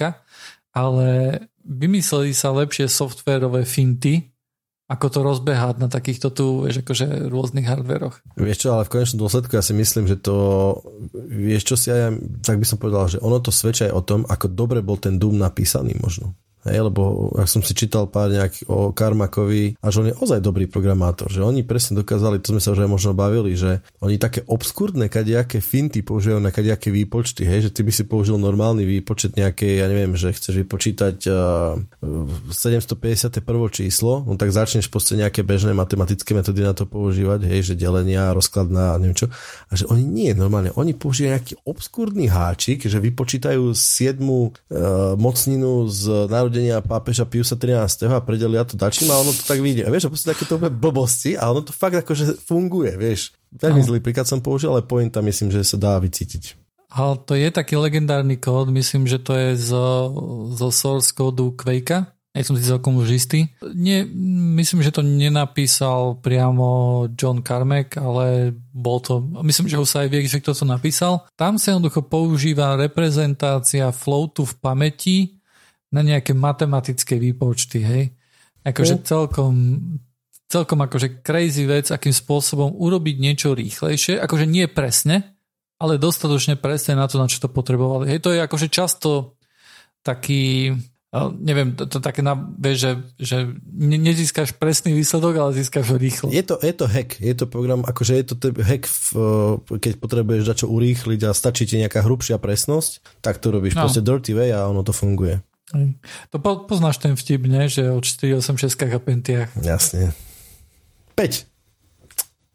ale 0.75 1.39
vymysleli 1.65 2.35
sa 2.35 2.53
lepšie 2.53 2.91
softverové 2.91 3.63
finty, 3.65 4.35
ako 4.85 5.07
to 5.09 5.21
rozbehať 5.25 5.81
na 5.81 5.89
takýchto 5.89 6.29
tu, 6.29 6.69
vieš, 6.69 6.85
akože 6.85 7.33
rôznych 7.33 7.65
hardveroch. 7.65 8.21
Vieš 8.37 8.69
čo, 8.69 8.69
ale 8.77 8.85
v 8.85 8.93
konečnom 8.93 9.25
dôsledku 9.25 9.57
ja 9.57 9.65
si 9.65 9.73
myslím, 9.73 10.05
že 10.05 10.21
to, 10.21 10.37
vieš 11.17 11.73
čo 11.73 11.77
si 11.81 11.89
aj, 11.89 12.21
tak 12.45 12.61
by 12.61 12.67
som 12.69 12.77
povedal, 12.77 13.09
že 13.09 13.23
ono 13.25 13.41
to 13.41 13.49
svedčí 13.49 13.89
aj 13.89 13.97
o 13.97 14.05
tom, 14.05 14.21
ako 14.29 14.53
dobre 14.53 14.85
bol 14.85 15.01
ten 15.01 15.17
Doom 15.17 15.41
napísaný 15.41 15.97
možno. 15.97 16.37
Hej, 16.65 16.89
lebo 16.89 17.29
ja 17.37 17.45
som 17.45 17.61
si 17.61 17.77
čítal 17.77 18.09
pár 18.09 18.33
nejak 18.33 18.65
o 18.73 18.89
Karmakovi 18.97 19.77
a 19.85 19.93
že 19.93 20.01
on 20.01 20.09
je 20.09 20.17
ozaj 20.17 20.41
dobrý 20.41 20.65
programátor, 20.65 21.29
že 21.29 21.45
oni 21.45 21.61
presne 21.61 22.01
dokázali, 22.01 22.41
to 22.41 22.57
sme 22.57 22.61
sa 22.65 22.73
už 22.73 22.89
aj 22.89 22.91
možno 22.91 23.13
bavili, 23.13 23.53
že 23.53 23.85
oni 24.01 24.17
také 24.17 24.41
obskúrne 24.49 25.13
kadejaké 25.13 25.61
finty 25.61 26.01
používajú 26.01 26.41
na 26.41 26.49
kadejaké 26.49 26.89
výpočty, 26.89 27.45
hej, 27.45 27.69
že 27.69 27.71
ty 27.71 27.85
by 27.85 27.93
si 27.93 28.09
použil 28.09 28.41
normálny 28.41 28.89
výpočet 28.89 29.37
nejaké, 29.37 29.77
ja 29.77 29.93
neviem, 29.93 30.17
že 30.17 30.33
chceš 30.33 30.65
vypočítať 30.65 31.29
uh, 31.29 31.77
751. 32.49 33.45
číslo, 33.69 34.25
no 34.25 34.41
tak 34.41 34.49
začneš 34.49 34.89
proste 34.89 35.21
nejaké 35.21 35.45
bežné 35.45 35.77
matematické 35.77 36.33
metódy 36.33 36.65
na 36.65 36.73
to 36.73 36.89
používať, 36.89 37.45
hej, 37.45 37.61
že 37.61 37.75
delenia, 37.77 38.33
rozklad 38.33 38.73
na 38.73 38.97
neviem 38.97 39.13
čo. 39.13 39.29
A 39.69 39.77
že 39.77 39.85
oni 39.93 40.01
nie, 40.01 40.33
normálne, 40.33 40.73
oni 40.81 40.97
používajú 40.97 41.29
nejaký 41.29 41.55
obskúrny 41.69 42.33
háčik, 42.33 42.89
že 42.89 42.97
vypočítajú 43.05 43.77
7. 43.77 44.17
Uh, 44.17 45.13
mocninu 45.21 45.93
z 45.93 46.25
národ 46.33 46.54
narodenia 46.55 46.79
pápeža 46.87 47.27
Piusa 47.27 47.59
13. 47.59 48.07
a 48.07 48.23
predelia 48.23 48.63
to 48.63 48.79
dačím 48.79 49.11
a 49.11 49.19
ono 49.19 49.35
to 49.35 49.43
tak 49.43 49.59
vyjde. 49.59 49.83
A 49.83 49.91
vieš, 49.91 50.07
a 50.07 50.13
proste 50.15 50.31
takéto 50.31 50.55
blbosti 50.71 51.35
a 51.35 51.51
ono 51.51 51.67
to 51.67 51.75
fakt 51.75 51.99
akože 51.99 52.39
funguje, 52.47 52.95
vieš. 52.95 53.35
Veľmi 53.51 53.83
no. 53.83 53.87
zlý 53.91 53.99
príklad 53.99 54.31
som 54.31 54.39
použil, 54.39 54.71
ale 54.71 54.87
pointa 54.87 55.19
myslím, 55.19 55.51
že 55.51 55.67
sa 55.67 55.75
dá 55.75 55.99
vycítiť. 55.99 56.55
Ale 56.95 57.19
to 57.27 57.35
je 57.35 57.51
taký 57.51 57.75
legendárny 57.75 58.39
kód, 58.39 58.71
myslím, 58.71 59.11
že 59.11 59.19
to 59.19 59.35
je 59.35 59.59
zo, 59.59 60.15
zo 60.55 60.71
source 60.71 61.11
kódu 61.11 61.51
Quake. 61.59 62.07
Nie 62.35 62.47
som 62.47 62.59
si 62.59 62.67
celkom 62.67 62.99
už 62.99 63.15
istý. 63.15 63.51
Nie, 63.75 64.07
myslím, 64.59 64.83
že 64.83 64.95
to 64.95 65.07
nenapísal 65.07 66.19
priamo 66.19 67.07
John 67.15 67.43
Carmack, 67.43 67.99
ale 67.99 68.55
bol 68.75 68.99
to, 69.03 69.23
myslím, 69.43 69.71
že 69.71 69.79
ho 69.79 69.87
sa 69.87 70.07
aj 70.07 70.09
vie, 70.11 70.27
že 70.27 70.43
kto 70.43 70.55
to 70.55 70.67
napísal. 70.67 71.27
Tam 71.35 71.59
sa 71.59 71.75
jednoducho 71.75 72.07
používa 72.07 72.79
reprezentácia 72.79 73.91
floatu 73.91 74.47
v 74.47 74.55
pamäti 74.59 75.19
na 75.95 76.03
nejaké 76.03 76.35
matematické 76.35 77.23
výpočty, 77.23 77.79
hej. 77.79 78.05
Akože 78.67 78.99
mm. 78.99 79.03
celkom, 79.07 79.55
celkom 80.51 80.83
akože 80.83 81.23
crazy 81.23 81.71
vec, 81.71 81.95
akým 81.95 82.11
spôsobom 82.11 82.75
urobiť 82.75 83.17
niečo 83.23 83.55
rýchlejšie, 83.55 84.19
akože 84.19 84.51
nie 84.51 84.67
presne, 84.67 85.39
ale 85.79 86.03
dostatočne 86.03 86.59
presne 86.59 86.99
na 86.99 87.07
to, 87.07 87.23
na 87.23 87.31
čo 87.31 87.39
to 87.39 87.47
potrebovali. 87.47 88.11
Hej, 88.11 88.27
to 88.27 88.35
je 88.35 88.41
akože 88.43 88.67
často 88.73 89.39
taký, 90.03 90.75
neviem, 91.41 91.79
to, 91.79 91.87
to 91.87 92.03
také, 92.03 92.25
na, 92.27 92.35
vieš, 92.35 92.77
že, 92.77 92.93
že 93.21 93.37
nezískaš 93.79 94.57
presný 94.59 94.97
výsledok, 94.97 95.35
ale 95.39 95.57
získaš 95.57 95.95
ho 95.95 95.97
rýchlo. 95.97 96.29
Je 96.35 96.43
to, 96.43 96.59
je 96.59 96.75
to 96.75 96.87
hack, 96.91 97.21
je 97.21 97.35
to 97.37 97.47
program, 97.47 97.87
akože 97.87 98.13
je 98.19 98.25
to 98.27 98.35
hack, 98.65 98.85
v, 98.85 99.09
keď 99.79 99.93
potrebuješ 100.03 100.43
dať 100.45 100.57
čo 100.65 100.69
urýchliť 100.73 101.21
a 101.29 101.31
stačí 101.37 101.69
ti 101.69 101.79
nejaká 101.79 102.03
hrubšia 102.03 102.43
presnosť, 102.43 103.23
tak 103.23 103.39
to 103.39 103.55
robíš 103.55 103.79
no. 103.79 103.87
proste 103.87 104.03
dirty 104.03 104.33
way 104.35 104.51
a 104.51 104.67
ono 104.67 104.83
to 104.83 104.91
funguje. 104.91 105.39
To 106.31 106.39
po, 106.39 106.65
poznáš 106.65 107.03
ten 107.03 107.19
vtip, 107.19 107.45
ne? 107.47 107.67
že 107.67 107.91
o 107.91 107.99
486 108.01 108.95
a 108.95 109.01
pentiach. 109.03 109.51
Jasne. 109.61 110.15
5. 111.19 111.47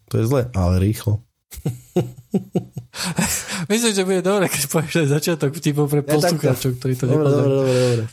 To 0.10 0.14
je 0.18 0.26
zle, 0.26 0.50
ale 0.58 0.82
rýchlo. 0.82 1.22
Myslím, 3.72 3.94
že 3.94 4.06
bude 4.06 4.22
dobre, 4.22 4.50
keď 4.50 4.68
povieš 4.70 4.96
aj 5.06 5.08
začiatok 5.10 5.56
vtipov 5.58 5.90
pre 5.90 6.02
poslucháčov, 6.06 6.78
ktorí 6.78 6.96
to 6.98 7.08
dobre, 7.10 7.30
dobre, 7.30 7.50
dobre, 7.50 7.74
dobre. 7.74 8.08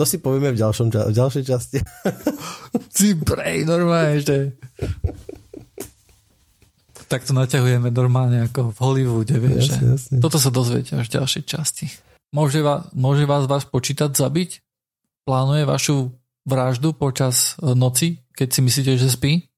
To 0.00 0.04
si 0.08 0.18
povieme 0.18 0.52
v, 0.54 0.58
ďalšom, 0.58 0.88
v 0.88 1.14
ďalšej 1.14 1.44
časti. 1.46 1.78
si 2.96 3.14
prej, 3.18 3.64
normálne, 3.68 4.20
že... 4.24 4.56
Tak 7.12 7.28
to 7.28 7.36
naťahujeme 7.36 7.92
normálne 7.92 8.48
ako 8.48 8.72
v 8.72 8.78
Hollywoode, 8.80 9.36
vieš. 9.36 9.76
Jasne, 9.76 9.92
jasne. 9.94 10.16
Toto 10.24 10.40
sa 10.40 10.48
dozviete 10.48 10.96
až 10.96 11.12
v 11.12 11.20
ďalšej 11.20 11.42
časti. 11.44 11.86
Môže 12.32 12.64
vás, 12.64 12.88
môže 12.96 13.28
vás 13.28 13.44
váš 13.44 13.68
počítač 13.68 14.16
zabiť? 14.16 14.64
Plánuje 15.28 15.68
vašu 15.68 16.16
vraždu 16.48 16.96
počas 16.96 17.60
e, 17.60 17.76
noci, 17.76 18.24
keď 18.32 18.48
si 18.48 18.60
myslíte, 18.64 18.92
že 18.96 19.12
spí? 19.12 19.52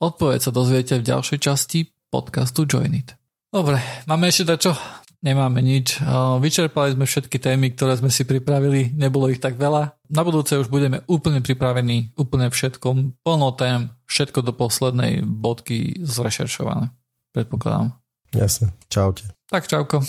Odpoveď 0.00 0.48
sa 0.48 0.48
dozviete 0.48 0.96
v 0.96 1.04
ďalšej 1.04 1.38
časti 1.44 1.92
podcastu 2.08 2.64
Join 2.64 2.96
It. 2.96 3.12
Dobre, 3.52 3.84
máme 4.08 4.32
ešte 4.32 4.48
čo? 4.56 4.72
Nemáme 5.20 5.60
nič. 5.60 6.00
Vyčerpali 6.40 6.96
sme 6.96 7.04
všetky 7.04 7.36
témy, 7.36 7.76
ktoré 7.76 8.00
sme 8.00 8.08
si 8.08 8.24
pripravili. 8.24 8.96
Nebolo 8.96 9.28
ich 9.28 9.36
tak 9.36 9.60
veľa. 9.60 9.92
Na 10.08 10.24
budúce 10.24 10.56
už 10.56 10.72
budeme 10.72 11.04
úplne 11.04 11.44
pripravení, 11.44 12.16
úplne 12.16 12.48
všetkom, 12.48 13.20
plno 13.20 13.52
tém, 13.52 13.92
všetko 14.08 14.40
do 14.40 14.56
poslednej 14.56 15.20
bodky 15.20 16.00
zrešeršované. 16.00 16.88
Predpokladám. 17.36 17.92
Jasne. 18.32 18.72
Čaute. 18.88 19.28
Tak 19.52 19.68
čauko. 19.68 20.00